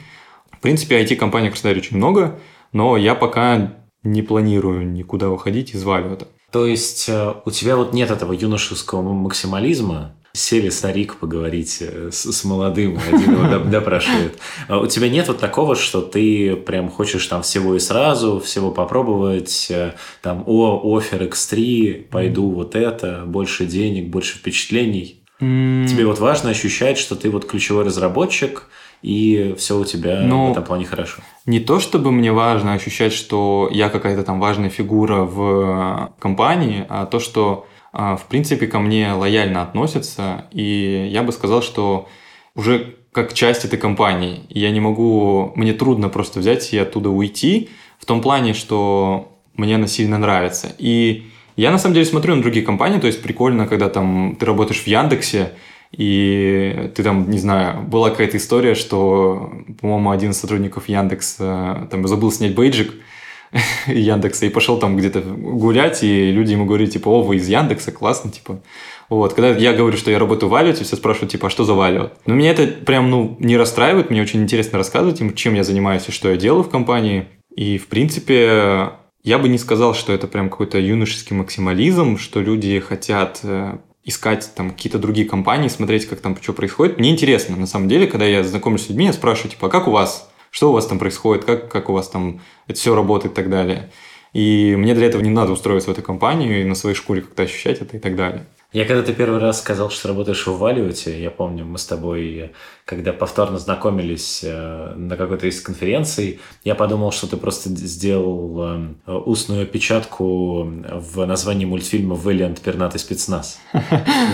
В 0.52 0.60
принципе, 0.60 1.02
IT-компаний 1.02 1.48
в 1.48 1.52
Краснодаре 1.52 1.80
очень 1.80 1.96
много, 1.96 2.38
но 2.72 2.96
я 2.96 3.16
пока 3.16 3.74
не 4.04 4.22
планирую 4.22 4.88
никуда 4.90 5.28
уходить 5.30 5.74
из 5.74 5.82
Валюта. 5.82 6.28
То 6.52 6.66
есть 6.66 7.08
э, 7.08 7.34
у 7.44 7.50
тебя 7.50 7.76
вот 7.76 7.92
нет 7.92 8.10
этого 8.10 8.32
юношеского 8.32 9.02
максимализма, 9.02 10.14
сели 10.32 10.68
старик 10.68 11.16
поговорить 11.16 11.78
э, 11.80 12.10
с, 12.12 12.30
с 12.32 12.44
молодым, 12.44 12.98
один 13.08 13.32
его 13.32 13.64
допрашивает. 13.70 14.38
А 14.68 14.78
у 14.78 14.86
тебя 14.86 15.08
нет 15.08 15.28
вот 15.28 15.38
такого, 15.38 15.74
что 15.74 16.00
ты 16.00 16.56
прям 16.56 16.88
хочешь 16.88 17.26
там 17.26 17.42
всего 17.42 17.74
и 17.74 17.78
сразу, 17.78 18.40
всего 18.40 18.70
попробовать, 18.70 19.68
э, 19.70 19.94
там, 20.22 20.44
о, 20.46 20.96
офер 20.96 21.24
X3, 21.24 22.08
пойду 22.10 22.50
вот 22.50 22.74
это, 22.76 23.24
больше 23.26 23.66
денег, 23.66 24.08
больше 24.08 24.38
впечатлений. 24.38 25.16
Тебе 25.40 26.04
вот 26.04 26.18
важно 26.18 26.50
ощущать, 26.50 26.98
что 26.98 27.16
ты 27.16 27.30
вот 27.30 27.46
ключевой 27.46 27.84
разработчик, 27.84 28.68
и 29.00 29.54
все 29.56 29.78
у 29.78 29.86
тебя 29.86 30.20
ну, 30.20 30.48
в 30.48 30.50
этом 30.52 30.64
плане 30.64 30.84
хорошо. 30.84 31.22
Не 31.46 31.60
то, 31.60 31.80
чтобы 31.80 32.12
мне 32.12 32.30
важно 32.30 32.74
ощущать, 32.74 33.14
что 33.14 33.70
я 33.72 33.88
какая-то 33.88 34.22
там 34.22 34.38
важная 34.38 34.68
фигура 34.68 35.22
в 35.22 36.12
компании, 36.18 36.84
а 36.90 37.06
то, 37.06 37.18
что 37.18 37.66
в 37.92 38.22
принципе, 38.28 38.66
ко 38.66 38.78
мне 38.78 39.12
лояльно 39.12 39.62
относятся, 39.62 40.46
и 40.52 41.08
я 41.10 41.22
бы 41.22 41.32
сказал, 41.32 41.62
что 41.62 42.08
уже 42.54 42.96
как 43.12 43.34
часть 43.34 43.64
этой 43.64 43.78
компании. 43.78 44.42
Я 44.48 44.70
не 44.70 44.80
могу, 44.80 45.52
мне 45.56 45.72
трудно 45.72 46.08
просто 46.08 46.40
взять 46.40 46.72
и 46.72 46.78
оттуда 46.78 47.10
уйти, 47.10 47.70
в 47.98 48.06
том 48.06 48.20
плане, 48.20 48.54
что 48.54 49.36
мне 49.54 49.74
она 49.74 49.86
сильно 49.86 50.18
нравится. 50.18 50.72
И 50.78 51.26
я 51.56 51.70
на 51.70 51.78
самом 51.78 51.94
деле 51.94 52.06
смотрю 52.06 52.36
на 52.36 52.42
другие 52.42 52.64
компании, 52.64 53.00
то 53.00 53.06
есть 53.06 53.22
прикольно, 53.22 53.66
когда 53.66 53.88
там 53.88 54.36
ты 54.38 54.46
работаешь 54.46 54.82
в 54.82 54.86
Яндексе, 54.86 55.52
и 55.92 56.92
ты 56.94 57.02
там, 57.02 57.28
не 57.28 57.38
знаю, 57.38 57.82
была 57.82 58.10
какая-то 58.10 58.36
история, 58.36 58.74
что, 58.74 59.52
по-моему, 59.80 60.12
один 60.12 60.30
из 60.30 60.38
сотрудников 60.38 60.88
Яндекса 60.88 61.88
там 61.90 62.06
забыл 62.06 62.30
снять 62.30 62.54
бейджик, 62.54 62.94
Яндекса 63.86 64.46
и 64.46 64.50
пошел 64.50 64.78
там 64.78 64.96
где-то 64.96 65.20
гулять, 65.20 66.02
и 66.02 66.30
люди 66.30 66.52
ему 66.52 66.66
говорят, 66.66 66.90
типа, 66.90 67.08
о, 67.08 67.22
вы 67.22 67.36
из 67.36 67.48
Яндекса, 67.48 67.92
классно, 67.92 68.30
типа. 68.30 68.60
Вот, 69.08 69.34
когда 69.34 69.50
я 69.50 69.72
говорю, 69.72 69.96
что 69.96 70.10
я 70.10 70.20
работаю 70.20 70.48
в 70.48 70.52
Валюте, 70.52 70.84
все 70.84 70.94
спрашивают, 70.94 71.32
типа, 71.32 71.48
а 71.48 71.50
что 71.50 71.64
за 71.64 71.74
Валют? 71.74 72.12
Но 72.26 72.34
меня 72.34 72.52
это 72.52 72.66
прям, 72.66 73.10
ну, 73.10 73.36
не 73.40 73.56
расстраивает, 73.56 74.10
мне 74.10 74.22
очень 74.22 74.42
интересно 74.42 74.78
рассказывать 74.78 75.20
им, 75.20 75.34
чем 75.34 75.54
я 75.54 75.64
занимаюсь 75.64 76.08
и 76.08 76.12
что 76.12 76.30
я 76.30 76.36
делаю 76.36 76.62
в 76.62 76.70
компании. 76.70 77.26
И, 77.56 77.76
в 77.78 77.88
принципе, 77.88 78.90
я 79.24 79.38
бы 79.38 79.48
не 79.48 79.58
сказал, 79.58 79.94
что 79.94 80.12
это 80.12 80.28
прям 80.28 80.48
какой-то 80.48 80.78
юношеский 80.78 81.34
максимализм, 81.34 82.18
что 82.18 82.40
люди 82.40 82.78
хотят 82.78 83.40
э, 83.42 83.78
искать 84.04 84.50
там 84.54 84.70
какие-то 84.70 84.98
другие 84.98 85.28
компании, 85.28 85.68
смотреть, 85.68 86.06
как 86.06 86.20
там 86.20 86.36
что 86.40 86.52
происходит. 86.52 86.98
Мне 86.98 87.10
интересно, 87.10 87.56
на 87.56 87.66
самом 87.66 87.88
деле, 87.88 88.06
когда 88.06 88.24
я 88.24 88.44
знакомлюсь 88.44 88.86
с 88.86 88.88
людьми, 88.88 89.06
я 89.06 89.12
спрашиваю, 89.12 89.50
типа, 89.50 89.66
а 89.66 89.70
как 89.70 89.88
у 89.88 89.90
вас? 89.90 90.29
Что 90.50 90.70
у 90.70 90.72
вас 90.72 90.86
там 90.86 90.98
происходит, 90.98 91.44
как, 91.44 91.70
как 91.70 91.88
у 91.88 91.92
вас 91.92 92.08
там 92.08 92.40
это 92.66 92.78
все 92.78 92.94
работает 92.94 93.32
и 93.32 93.36
так 93.36 93.50
далее. 93.50 93.90
И 94.32 94.76
мне 94.76 94.94
для 94.94 95.06
этого 95.06 95.22
не 95.22 95.30
надо 95.30 95.52
устроиться 95.52 95.90
в 95.90 95.92
эту 95.92 96.02
компанию 96.02 96.60
и 96.60 96.64
на 96.64 96.74
своей 96.74 96.94
шкуре 96.94 97.22
как-то 97.22 97.42
ощущать 97.42 97.80
это 97.80 97.96
и 97.96 98.00
так 98.00 98.14
далее. 98.14 98.46
Я 98.72 98.84
когда 98.84 99.02
ты 99.02 99.12
первый 99.12 99.40
раз 99.40 99.58
сказал, 99.58 99.90
что 99.90 100.06
работаешь 100.06 100.46
в 100.46 100.56
Валюте, 100.56 101.20
я 101.20 101.32
помню, 101.32 101.64
мы 101.64 101.76
с 101.76 101.86
тобой, 101.86 102.52
когда 102.84 103.12
повторно 103.12 103.58
знакомились 103.58 104.42
э, 104.44 104.94
на 104.94 105.16
какой-то 105.16 105.48
из 105.48 105.60
конференций, 105.60 106.38
я 106.62 106.76
подумал, 106.76 107.10
что 107.10 107.26
ты 107.26 107.36
просто 107.36 107.68
сделал 107.70 108.94
э, 109.08 109.12
устную 109.12 109.64
опечатку 109.64 110.62
в 110.62 111.26
названии 111.26 111.64
мультфильма 111.64 112.14
«Вэллиант. 112.14 112.60
Пернатый 112.60 113.00
спецназ». 113.00 113.58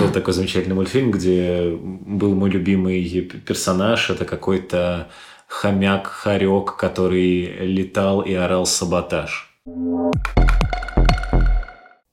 Был 0.01 0.11
такой 0.13 0.35
замечательный 0.35 0.75
мультфильм, 0.75 1.13
где 1.13 1.71
был 1.71 2.35
мой 2.35 2.51
любимый 2.51 3.23
персонаж, 3.47 4.11
это 4.11 4.27
какой-то 4.27 5.09
хомяк-хорек, 5.49 6.77
который 6.77 7.67
летал 7.67 8.21
и 8.21 8.35
орал 8.35 8.67
саботаж. 8.67 9.53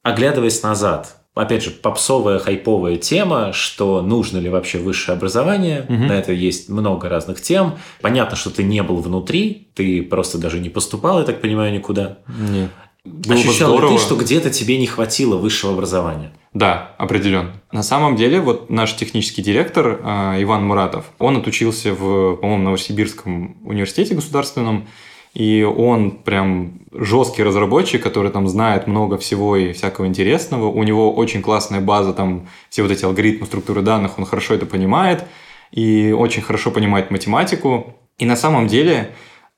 Оглядываясь 0.04 0.62
назад, 0.64 1.18
опять 1.34 1.64
же, 1.64 1.72
попсовая, 1.72 2.40
хайповая 2.40 2.98
тема, 2.98 3.54
что 3.54 4.02
нужно 4.02 4.38
ли 4.38 4.50
вообще 4.50 4.78
высшее 4.78 5.16
образование. 5.16 5.86
Угу. 5.88 5.94
На 5.94 6.14
это 6.14 6.34
есть 6.34 6.70
много 6.70 7.10
разных 7.10 7.42
тем. 7.42 7.78
Понятно, 8.02 8.36
что 8.36 8.50
ты 8.50 8.64
не 8.64 8.84
был 8.84 8.98
внутри, 8.98 9.70
ты 9.76 10.04
просто 10.04 10.38
даже 10.38 10.60
не 10.60 10.70
поступал, 10.70 11.20
я 11.20 11.26
так 11.26 11.42
понимаю, 11.42 11.74
никуда. 11.74 12.20
Нет. 12.28 12.70
Было 13.06 13.34
Ощущал 13.34 13.80
ли 13.80 13.98
ты, 13.98 14.02
что 14.02 14.16
где-то 14.16 14.50
тебе 14.50 14.78
не 14.78 14.88
хватило 14.88 15.36
высшего 15.36 15.74
образования? 15.74 16.32
Да, 16.54 16.94
определенно. 17.00 17.54
На 17.72 17.82
самом 17.82 18.16
деле, 18.16 18.40
вот 18.40 18.70
наш 18.70 18.96
технический 18.96 19.42
директор 19.42 20.00
э, 20.04 20.44
Иван 20.44 20.66
Муратов, 20.66 21.06
он 21.18 21.38
отучился 21.38 21.94
в, 21.94 22.36
по-моему, 22.36 22.64
Новосибирском 22.64 23.58
университете 23.64 24.14
государственном, 24.14 24.88
и 25.34 25.64
он 25.64 26.12
прям 26.12 26.82
жесткий 26.92 27.42
разработчик, 27.42 28.04
который 28.04 28.32
там 28.32 28.48
знает 28.48 28.86
много 28.86 29.18
всего 29.18 29.58
и 29.58 29.74
всякого 29.74 30.06
интересного. 30.06 30.68
У 30.68 30.84
него 30.84 31.12
очень 31.12 31.42
классная 31.42 31.82
база, 31.82 32.14
там 32.14 32.48
все 32.70 32.84
вот 32.84 32.92
эти 32.92 33.04
алгоритмы, 33.04 33.48
структуры 33.48 33.82
данных, 33.82 34.20
он 34.20 34.26
хорошо 34.26 34.54
это 34.54 34.68
понимает 34.68 35.26
и 35.72 36.12
очень 36.12 36.44
хорошо 36.44 36.70
понимает 36.70 37.10
математику. 37.10 37.96
И 38.20 38.26
на 38.26 38.36
самом 38.36 38.68
деле 38.68 39.16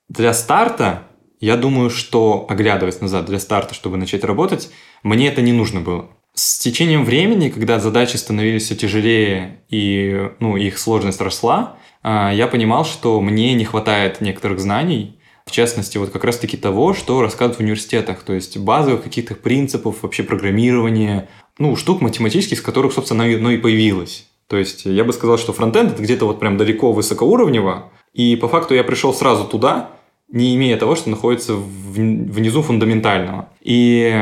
для 0.08 0.32
старта 0.32 1.02
я 1.40 1.58
думаю, 1.58 1.90
что, 1.90 2.46
оглядываясь 2.48 3.02
назад 3.02 3.26
для 3.26 3.38
старта, 3.38 3.74
чтобы 3.74 3.98
начать 3.98 4.24
работать, 4.24 4.70
мне 5.02 5.28
это 5.28 5.42
не 5.42 5.52
нужно 5.52 5.80
было. 5.82 6.08
С 6.38 6.58
течением 6.58 7.06
времени, 7.06 7.48
когда 7.48 7.80
задачи 7.80 8.16
становились 8.16 8.64
все 8.64 8.76
тяжелее 8.76 9.62
и 9.70 10.30
ну, 10.38 10.58
их 10.58 10.78
сложность 10.78 11.22
росла, 11.22 11.78
а, 12.02 12.30
я 12.30 12.46
понимал, 12.46 12.84
что 12.84 13.22
мне 13.22 13.54
не 13.54 13.64
хватает 13.64 14.20
некоторых 14.20 14.60
знаний, 14.60 15.18
в 15.46 15.50
частности, 15.50 15.96
вот 15.96 16.10
как 16.10 16.24
раз-таки 16.24 16.58
того, 16.58 16.92
что 16.92 17.22
рассказывают 17.22 17.56
в 17.56 17.62
университетах, 17.62 18.22
то 18.22 18.34
есть 18.34 18.58
базовых 18.58 19.04
каких-то 19.04 19.34
принципов 19.34 20.02
вообще 20.02 20.24
программирования, 20.24 21.30
ну, 21.56 21.74
штук 21.74 22.02
математических, 22.02 22.58
с 22.58 22.62
которых, 22.62 22.92
собственно, 22.92 23.24
оно 23.24 23.52
и 23.52 23.56
появилось. 23.56 24.28
То 24.46 24.58
есть 24.58 24.84
я 24.84 25.04
бы 25.04 25.14
сказал, 25.14 25.38
что 25.38 25.54
фронтенд 25.54 25.92
это 25.92 26.02
где-то 26.02 26.26
вот 26.26 26.38
прям 26.38 26.58
далеко 26.58 26.92
высокоуровнево, 26.92 27.90
и 28.12 28.36
по 28.36 28.48
факту 28.48 28.74
я 28.74 28.84
пришел 28.84 29.14
сразу 29.14 29.46
туда, 29.46 29.88
не 30.28 30.54
имея 30.54 30.76
того, 30.76 30.96
что 30.96 31.08
находится 31.08 31.54
внизу 31.54 32.60
фундаментального. 32.60 33.48
И 33.62 34.12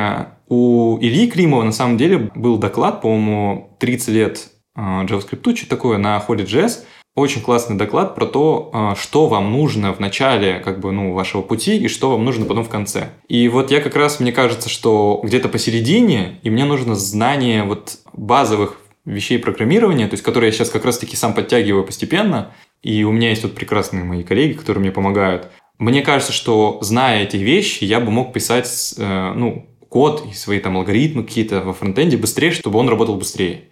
у 0.54 0.98
Ильи 1.00 1.28
Климова 1.28 1.64
на 1.64 1.72
самом 1.72 1.96
деле 1.96 2.30
был 2.34 2.58
доклад, 2.58 3.02
по-моему, 3.02 3.76
30 3.80 4.08
лет 4.08 4.48
а, 4.76 5.04
JavaScript, 5.04 5.56
что 5.56 5.68
такое, 5.68 5.98
на 5.98 6.22
Holy.js. 6.26 6.84
Очень 7.16 7.42
классный 7.42 7.76
доклад 7.76 8.14
про 8.14 8.26
то, 8.26 8.70
а, 8.72 8.94
что 8.94 9.26
вам 9.26 9.52
нужно 9.52 9.92
в 9.92 9.98
начале 9.98 10.60
как 10.60 10.78
бы, 10.78 10.92
ну, 10.92 11.12
вашего 11.12 11.42
пути 11.42 11.76
и 11.76 11.88
что 11.88 12.10
вам 12.10 12.24
нужно 12.24 12.44
потом 12.44 12.64
в 12.64 12.68
конце. 12.68 13.10
И 13.28 13.48
вот 13.48 13.72
я 13.72 13.80
как 13.80 13.96
раз, 13.96 14.20
мне 14.20 14.32
кажется, 14.32 14.68
что 14.68 15.20
где-то 15.24 15.48
посередине, 15.48 16.38
и 16.44 16.50
мне 16.50 16.64
нужно 16.64 16.94
знание 16.94 17.64
вот 17.64 17.98
базовых 18.12 18.78
вещей 19.04 19.38
программирования, 19.38 20.06
то 20.06 20.14
есть 20.14 20.22
которые 20.22 20.48
я 20.48 20.52
сейчас 20.52 20.70
как 20.70 20.84
раз-таки 20.84 21.16
сам 21.16 21.34
подтягиваю 21.34 21.84
постепенно, 21.84 22.52
и 22.82 23.02
у 23.02 23.10
меня 23.10 23.30
есть 23.30 23.42
вот 23.42 23.54
прекрасные 23.54 24.04
мои 24.04 24.22
коллеги, 24.22 24.52
которые 24.52 24.82
мне 24.82 24.92
помогают. 24.92 25.48
Мне 25.78 26.02
кажется, 26.02 26.32
что 26.32 26.78
зная 26.82 27.24
эти 27.24 27.36
вещи, 27.36 27.84
я 27.84 27.98
бы 27.98 28.10
мог 28.10 28.32
писать, 28.32 28.94
э, 28.96 29.32
ну, 29.34 29.66
код 29.94 30.26
и 30.28 30.34
свои 30.34 30.58
там 30.58 30.76
алгоритмы 30.76 31.22
какие-то 31.22 31.60
во 31.60 31.72
фронтенде 31.72 32.16
быстрее, 32.16 32.50
чтобы 32.50 32.80
он 32.80 32.88
работал 32.88 33.14
быстрее. 33.14 33.68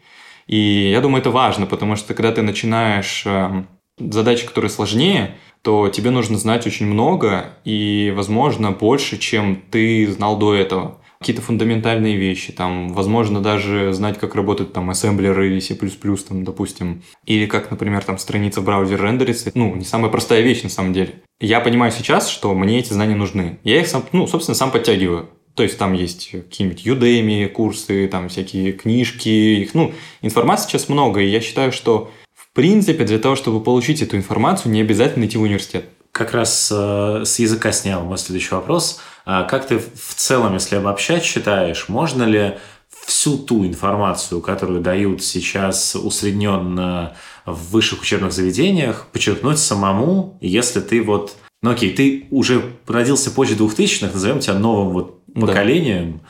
И 0.47 0.89
я 0.93 1.01
думаю, 1.01 1.21
это 1.21 1.33
важно, 1.33 1.67
потому 1.67 1.97
что 1.97 2.15
когда 2.15 2.31
ты 2.31 2.43
начинаешь 2.43 3.25
э, 3.27 3.65
задачи, 3.99 4.47
которые 4.47 4.71
сложнее, 4.71 5.35
то 5.63 5.89
тебе 5.89 6.11
нужно 6.11 6.39
знать 6.39 6.65
очень 6.65 6.87
много 6.87 7.57
и, 7.65 8.13
возможно, 8.15 8.71
больше, 8.71 9.19
чем 9.19 9.65
ты 9.73 10.07
знал 10.13 10.39
до 10.39 10.55
этого. 10.55 11.01
какие-то 11.19 11.43
фундаментальные 11.43 12.17
вещи, 12.17 12.53
там, 12.53 12.93
возможно, 12.93 13.41
даже 13.41 13.93
знать, 13.93 14.19
как 14.21 14.37
работают 14.37 14.73
там 14.73 14.91
ассемблеры 14.91 15.51
или 15.51 15.59
C++, 15.59 15.75
там, 16.29 16.45
допустим, 16.45 17.03
или 17.27 17.47
как, 17.47 17.73
например, 17.73 18.05
там 18.05 18.19
страница 18.19 18.61
в 18.61 18.65
браузере 18.65 19.03
рендерится, 19.03 19.51
ну, 19.55 19.75
не 19.75 19.85
самая 19.85 20.11
простая 20.11 20.43
вещь 20.43 20.63
на 20.63 20.69
самом 20.69 20.93
деле. 20.93 21.15
Я 21.41 21.59
понимаю 21.61 21.91
сейчас, 21.91 22.29
что 22.29 22.55
мне 22.55 22.79
эти 22.79 22.93
знания 22.93 23.17
нужны. 23.17 23.59
Я 23.65 23.81
их 23.81 23.89
сам, 23.89 24.05
ну, 24.13 24.29
собственно, 24.29 24.55
сам 24.55 24.71
подтягиваю. 24.71 25.29
То 25.55 25.63
есть 25.63 25.79
там 25.79 25.93
есть 25.93 26.31
какие-нибудь 26.31 26.87
Udemy 26.87 27.49
курсы, 27.49 28.09
там 28.09 28.29
всякие 28.29 28.73
книжки, 28.73 29.29
их, 29.29 29.75
ну, 29.75 29.93
информации 30.23 30.69
сейчас 30.69 30.89
много, 30.89 31.21
и 31.21 31.29
я 31.29 31.41
считаю, 31.41 31.73
что 31.73 32.11
в 32.35 32.53
принципе 32.55 33.05
для 33.05 33.19
того, 33.19 33.37
чтобы 33.37 33.63
получить 33.63 34.03
эту 34.03 34.17
информацию, 34.17 34.73
не 34.73 34.81
обязательно 34.81 35.27
идти 35.27 35.39
в 35.39 35.43
университет. 35.43 35.87
Как 36.11 36.33
раз 36.33 36.71
э, 36.71 37.23
с 37.25 37.39
языка 37.39 37.73
снял 37.73 38.05
мой 38.05 38.19
следующий 38.19 38.55
вопрос– 38.55 39.01
а 39.25 39.45
как 39.45 39.67
ты 39.67 39.79
в 39.79 40.15
целом, 40.15 40.55
если 40.55 40.77
обобщать, 40.77 41.25
считаешь, 41.25 41.89
можно 41.89 42.25
ли 42.25 42.59
всю 43.07 43.39
ту 43.39 43.65
информацию, 43.65 44.41
которую 44.41 44.81
дают 44.81 45.23
сейчас 45.23 45.95
усредненно 45.95 47.17
в 47.47 47.71
высших 47.71 48.03
учебных 48.03 48.33
заведениях, 48.33 49.07
подчеркнуть 49.13 49.59
самому, 49.59 50.39
если 50.41 50.81
ты 50.81 51.03
вот... 51.03 51.37
Ну 51.63 51.71
окей, 51.71 51.95
ты 51.95 52.27
уже 52.31 52.63
родился 52.87 53.31
позже 53.31 53.55
2000-х, 53.55 54.13
назовем 54.13 54.41
тебя 54.41 54.55
новым 54.55 54.89
вот 54.89 55.23
поколением. 55.33 56.21
Да. 56.23 56.29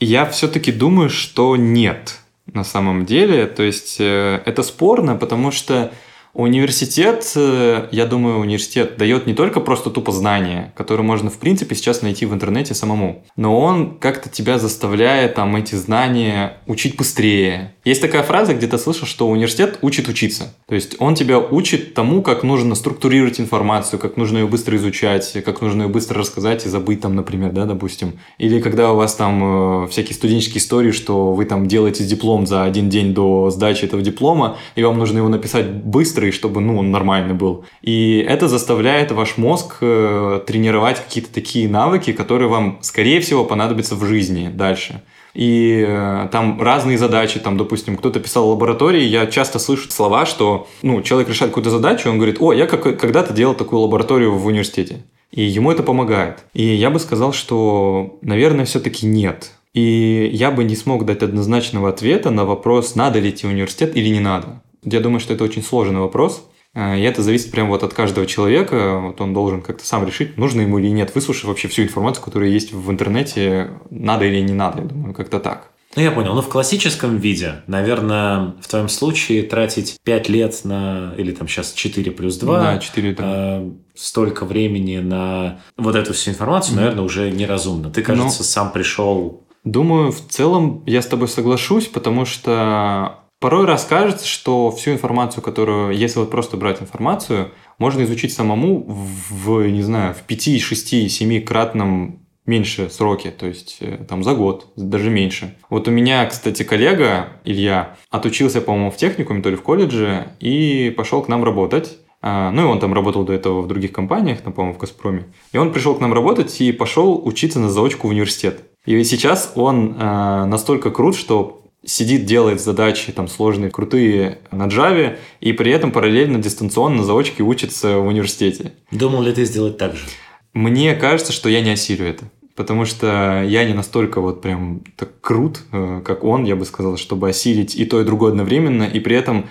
Я 0.00 0.26
все-таки 0.26 0.72
думаю, 0.72 1.08
что 1.08 1.56
нет 1.56 2.20
на 2.52 2.64
самом 2.64 3.06
деле. 3.06 3.46
То 3.46 3.62
есть 3.62 3.96
э, 3.98 4.42
это 4.44 4.62
спорно, 4.62 5.16
потому 5.16 5.50
что 5.50 5.92
Университет, 6.34 7.30
э, 7.36 7.86
я 7.92 8.06
думаю, 8.06 8.40
университет 8.40 8.96
дает 8.98 9.28
не 9.28 9.34
только 9.34 9.60
просто 9.60 9.88
тупо 9.88 10.10
знания, 10.10 10.72
которые 10.76 11.06
можно, 11.06 11.30
в 11.30 11.38
принципе, 11.38 11.76
сейчас 11.76 12.02
найти 12.02 12.26
в 12.26 12.34
интернете 12.34 12.74
самому, 12.74 13.24
но 13.36 13.56
он 13.56 13.98
как-то 14.00 14.28
тебя 14.28 14.58
заставляет 14.58 15.36
там 15.36 15.54
эти 15.54 15.76
знания 15.76 16.58
учить 16.66 16.96
быстрее. 16.96 17.74
Есть 17.84 18.00
такая 18.00 18.24
фраза, 18.24 18.52
где 18.52 18.66
ты 18.66 18.78
слышал, 18.78 19.06
что 19.06 19.28
университет 19.28 19.78
учит 19.80 20.08
учиться. 20.08 20.54
То 20.66 20.74
есть 20.74 20.96
он 20.98 21.14
тебя 21.14 21.38
учит 21.38 21.94
тому, 21.94 22.20
как 22.20 22.42
нужно 22.42 22.74
структурировать 22.74 23.38
информацию, 23.38 24.00
как 24.00 24.16
нужно 24.16 24.38
ее 24.38 24.48
быстро 24.48 24.76
изучать, 24.76 25.36
как 25.44 25.60
нужно 25.60 25.82
ее 25.82 25.88
быстро 25.88 26.18
рассказать 26.18 26.66
и 26.66 26.68
забыть 26.68 27.00
там, 27.00 27.14
например, 27.14 27.52
да, 27.52 27.64
допустим. 27.64 28.18
Или 28.38 28.60
когда 28.60 28.90
у 28.90 28.96
вас 28.96 29.14
там 29.14 29.84
э, 29.84 29.88
всякие 29.88 30.16
студенческие 30.16 30.58
истории, 30.58 30.90
что 30.90 31.32
вы 31.32 31.44
там 31.44 31.68
делаете 31.68 32.04
диплом 32.04 32.46
за 32.46 32.64
один 32.64 32.88
день 32.88 33.14
до 33.14 33.50
сдачи 33.50 33.84
этого 33.84 34.02
диплома, 34.02 34.56
и 34.74 34.82
вам 34.82 34.98
нужно 34.98 35.18
его 35.18 35.28
написать 35.28 35.70
быстро, 35.70 36.23
быстрый, 36.24 36.30
чтобы, 36.32 36.60
ну, 36.60 36.78
он 36.78 36.90
нормальный 36.90 37.34
был. 37.34 37.64
И 37.82 38.24
это 38.28 38.48
заставляет 38.48 39.12
ваш 39.12 39.36
мозг 39.36 39.76
э, 39.80 40.40
тренировать 40.46 41.00
какие-то 41.00 41.32
такие 41.32 41.68
навыки, 41.68 42.12
которые 42.12 42.48
вам, 42.48 42.78
скорее 42.80 43.20
всего, 43.20 43.44
понадобятся 43.44 43.94
в 43.96 44.04
жизни 44.04 44.50
дальше. 44.52 45.02
И 45.34 45.84
э, 45.86 46.28
там 46.30 46.60
разные 46.60 46.96
задачи, 46.98 47.40
там, 47.40 47.56
допустим, 47.56 47.96
кто-то 47.96 48.20
писал 48.20 48.46
в 48.46 48.50
лаборатории, 48.50 49.02
я 49.02 49.26
часто 49.26 49.58
слышу 49.58 49.90
слова, 49.90 50.26
что, 50.26 50.66
ну, 50.82 51.02
человек 51.02 51.28
решает 51.28 51.50
какую-то 51.50 51.70
задачу, 51.70 52.10
он 52.10 52.18
говорит, 52.18 52.36
о, 52.40 52.52
я 52.52 52.66
как, 52.66 52.82
когда-то 52.82 53.32
делал 53.32 53.54
такую 53.54 53.80
лабораторию 53.80 54.32
в 54.32 54.46
университете. 54.46 54.96
И 55.32 55.42
ему 55.42 55.72
это 55.72 55.82
помогает. 55.82 56.44
И 56.54 56.62
я 56.62 56.90
бы 56.90 57.00
сказал, 57.00 57.32
что, 57.32 58.18
наверное, 58.22 58.64
все-таки 58.64 59.06
нет. 59.06 59.50
И 59.74 60.30
я 60.32 60.52
бы 60.52 60.62
не 60.64 60.76
смог 60.76 61.04
дать 61.04 61.22
однозначного 61.22 61.88
ответа 61.88 62.30
на 62.30 62.44
вопрос, 62.44 62.94
надо 62.94 63.18
ли 63.18 63.30
идти 63.30 63.46
в 63.46 63.50
университет 63.50 63.96
или 63.96 64.08
не 64.08 64.20
надо. 64.20 64.46
Я 64.84 65.00
думаю, 65.00 65.20
что 65.20 65.34
это 65.34 65.44
очень 65.44 65.62
сложный 65.62 66.00
вопрос. 66.00 66.48
Э, 66.74 66.98
и 66.98 67.02
это 67.02 67.22
зависит 67.22 67.50
прямо 67.50 67.70
вот 67.70 67.82
от 67.82 67.94
каждого 67.94 68.26
человека. 68.26 68.98
Вот 68.98 69.20
он 69.20 69.32
должен 69.32 69.62
как-то 69.62 69.86
сам 69.86 70.06
решить, 70.06 70.36
нужно 70.36 70.62
ему 70.62 70.78
или 70.78 70.88
нет, 70.88 71.14
выслушав 71.14 71.44
вообще 71.44 71.68
всю 71.68 71.82
информацию, 71.82 72.24
которая 72.24 72.50
есть 72.50 72.72
в 72.72 72.90
интернете, 72.90 73.70
надо 73.90 74.24
или 74.24 74.40
не 74.40 74.54
надо. 74.54 74.82
Я 74.82 74.88
думаю, 74.88 75.14
как-то 75.14 75.40
так. 75.40 75.70
Ну, 75.96 76.02
я 76.02 76.10
понял. 76.10 76.34
Ну, 76.34 76.42
в 76.42 76.48
классическом 76.48 77.18
виде, 77.18 77.62
наверное, 77.68 78.54
в 78.60 78.66
твоем 78.66 78.88
случае 78.88 79.44
тратить 79.44 79.96
5 80.02 80.28
лет 80.28 80.60
на, 80.64 81.14
или 81.16 81.30
там 81.30 81.46
сейчас 81.46 81.72
4 81.72 82.10
плюс 82.10 82.36
2, 82.36 82.60
да, 82.60 82.78
4, 82.78 83.14
да. 83.14 83.24
Э, 83.24 83.70
столько 83.94 84.44
времени 84.44 84.98
на 84.98 85.60
вот 85.76 85.94
эту 85.94 86.12
всю 86.12 86.32
информацию, 86.32 86.74
mm-hmm. 86.74 86.80
наверное, 86.80 87.04
уже 87.04 87.30
неразумно. 87.30 87.90
Ты, 87.90 88.02
кажется, 88.02 88.38
ну, 88.40 88.44
сам 88.44 88.72
пришел... 88.72 89.44
Думаю, 89.62 90.10
в 90.10 90.20
целом 90.28 90.82
я 90.84 91.00
с 91.00 91.06
тобой 91.06 91.28
соглашусь, 91.28 91.86
потому 91.86 92.26
что 92.26 93.23
Порой 93.44 93.66
расскажется, 93.66 94.26
что 94.26 94.70
всю 94.70 94.92
информацию, 94.92 95.42
которую, 95.42 95.94
если 95.94 96.18
вот 96.18 96.30
просто 96.30 96.56
брать 96.56 96.80
информацию, 96.80 97.50
можно 97.76 98.02
изучить 98.04 98.32
самому 98.32 98.86
в, 98.88 99.68
не 99.68 99.82
знаю, 99.82 100.14
в 100.14 100.22
5, 100.22 100.62
6, 100.62 101.10
7 101.10 101.44
кратном 101.44 102.20
меньше 102.46 102.88
сроки, 102.88 103.30
то 103.30 103.46
есть 103.46 103.76
э, 103.80 103.98
там 104.08 104.24
за 104.24 104.32
год, 104.32 104.68
даже 104.76 105.10
меньше. 105.10 105.58
Вот 105.68 105.88
у 105.88 105.90
меня, 105.90 106.24
кстати, 106.24 106.62
коллега 106.62 107.34
Илья 107.44 107.98
отучился, 108.08 108.62
по-моему, 108.62 108.90
в 108.90 108.96
техникуме, 108.96 109.42
то 109.42 109.50
ли 109.50 109.56
в 109.56 109.62
колледже, 109.62 110.28
и 110.40 110.88
пошел 110.96 111.20
к 111.20 111.28
нам 111.28 111.44
работать. 111.44 111.98
А, 112.22 112.50
ну 112.50 112.62
и 112.62 112.64
он 112.64 112.80
там 112.80 112.94
работал 112.94 113.24
до 113.24 113.34
этого 113.34 113.60
в 113.60 113.68
других 113.68 113.92
компаниях, 113.92 114.40
там, 114.40 114.54
по-моему, 114.54 114.78
в 114.78 114.80
Газпроме. 114.80 115.26
И 115.52 115.58
он 115.58 115.70
пришел 115.70 115.94
к 115.94 116.00
нам 116.00 116.14
работать 116.14 116.62
и 116.62 116.72
пошел 116.72 117.20
учиться 117.22 117.60
на 117.60 117.68
заочку 117.68 118.08
в 118.08 118.10
университет. 118.10 118.62
И 118.86 119.04
сейчас 119.04 119.52
он 119.54 119.96
э, 119.98 120.44
настолько 120.46 120.90
крут, 120.90 121.14
что 121.14 121.60
сидит, 121.86 122.24
делает 122.24 122.60
задачи 122.60 123.12
там 123.12 123.28
сложные, 123.28 123.70
крутые 123.70 124.38
на 124.50 124.66
Java, 124.66 125.18
и 125.40 125.52
при 125.52 125.72
этом 125.72 125.92
параллельно 125.92 126.38
дистанционно 126.38 126.98
на 126.98 127.04
заочке 127.04 127.42
учится 127.42 127.98
в 127.98 128.06
университете. 128.06 128.72
Думал 128.90 129.22
ли 129.22 129.32
ты 129.32 129.44
сделать 129.44 129.78
так 129.78 129.94
же? 129.94 130.04
Мне 130.52 130.94
кажется, 130.94 131.32
что 131.32 131.48
я 131.48 131.60
не 131.60 131.70
осилю 131.70 132.06
это. 132.06 132.24
Потому 132.54 132.84
что 132.84 133.42
я 133.44 133.64
не 133.64 133.74
настолько 133.74 134.20
вот 134.20 134.40
прям 134.40 134.84
так 134.96 135.20
крут, 135.20 135.62
э, 135.72 136.02
как 136.04 136.22
он, 136.22 136.44
я 136.44 136.54
бы 136.54 136.64
сказал, 136.64 136.96
чтобы 136.96 137.28
осилить 137.28 137.74
и 137.74 137.84
то, 137.84 138.00
и 138.00 138.04
другое 138.04 138.30
одновременно, 138.30 138.84
и 138.84 139.00
при 139.00 139.16
этом 139.16 139.48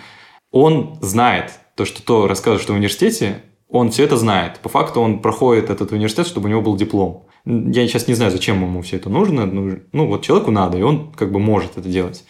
он 0.52 0.98
знает 1.02 1.52
то, 1.76 1.84
что 1.84 2.02
то 2.02 2.28
рассказывает, 2.28 2.62
что 2.62 2.72
в 2.72 2.78
университете, 2.78 3.42
он 3.68 3.92
все 3.92 4.04
это 4.06 4.16
знает. 4.16 4.60
По 4.60 4.70
факту 4.70 5.02
он 5.02 5.20
проходит 5.20 5.70
этот 5.70 5.92
университет, 5.92 6.28
чтобы 6.28 6.48
у 6.48 6.50
него 6.50 6.62
был 6.62 6.78
диплом. 6.78 7.28
Я 7.46 7.88
сейчас 7.88 8.08
не 8.08 8.14
знаю, 8.14 8.32
зачем 8.32 8.62
ему 8.62 8.82
все 8.82 8.98
это 8.98 9.10
нужно. 9.10 9.46
Ну, 9.46 9.80
ну, 9.92 10.08
вот 10.08 10.24
человеку 10.24 10.52
надо, 10.52 10.78
и 10.78 10.82
он 10.82 11.12
как 11.12 11.32
бы 11.32 11.40
может 11.40 11.78
это 11.78 11.90
делать. 11.90 12.24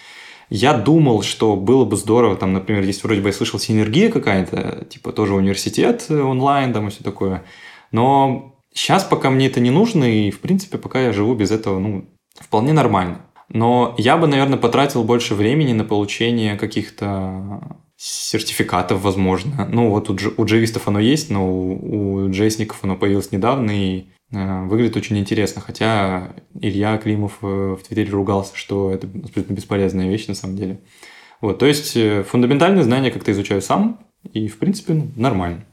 Я 0.49 0.73
думал, 0.73 1.21
что 1.21 1.55
было 1.55 1.85
бы 1.85 1.95
здорово, 1.95 2.35
там, 2.35 2.53
например, 2.53 2.83
есть 2.83 3.03
вроде 3.03 3.21
бы 3.21 3.29
я 3.29 3.33
слышал 3.33 3.59
синергия 3.59 4.11
какая-то, 4.11 4.85
типа 4.85 5.11
тоже 5.11 5.33
университет 5.33 6.05
онлайн 6.09 6.73
там 6.73 6.87
и 6.87 6.91
все 6.91 7.03
такое. 7.03 7.43
Но 7.91 8.55
сейчас 8.73 9.03
пока 9.03 9.29
мне 9.29 9.47
это 9.47 9.59
не 9.59 9.71
нужно, 9.71 10.03
и, 10.03 10.31
в 10.31 10.41
принципе, 10.41 10.77
пока 10.77 11.01
я 11.01 11.13
живу 11.13 11.33
без 11.35 11.51
этого, 11.51 11.79
ну, 11.79 12.05
вполне 12.39 12.73
нормально. 12.73 13.21
Но 13.49 13.93
я 13.97 14.17
бы, 14.17 14.27
наверное, 14.27 14.57
потратил 14.57 15.03
больше 15.03 15.35
времени 15.35 15.73
на 15.73 15.83
получение 15.83 16.55
каких-то 16.55 17.77
сертификатов, 17.97 19.01
возможно. 19.01 19.67
Ну, 19.71 19.89
вот 19.89 20.09
у, 20.09 20.17
у 20.37 20.45
джавистов 20.45 20.87
оно 20.87 20.99
есть, 20.99 21.29
но 21.29 21.47
у, 21.47 22.25
у 22.25 22.31
джейсников 22.31 22.79
оно 22.83 22.95
появилось 22.95 23.31
недавно, 23.31 23.71
и 23.71 24.05
выглядит 24.33 24.97
очень 24.97 25.17
интересно. 25.17 25.61
Хотя 25.61 26.33
Илья 26.59 26.97
Климов 26.97 27.37
э, 27.41 27.45
в 27.79 27.83
Твиттере 27.87 28.11
ругался, 28.11 28.55
что 28.55 28.91
это 28.91 29.07
абсолютно 29.23 29.53
бесполезная 29.53 30.09
вещь 30.09 30.27
на 30.27 30.35
самом 30.35 30.57
деле. 30.57 30.79
Вот, 31.41 31.59
то 31.59 31.65
есть 31.65 31.95
э, 31.97 32.23
фундаментальные 32.23 32.83
знания 32.83 33.11
как-то 33.11 33.31
изучаю 33.31 33.61
сам, 33.61 33.99
и 34.31 34.47
в 34.47 34.57
принципе 34.57 34.93
ну, 34.93 35.07
нормально. 35.15 35.65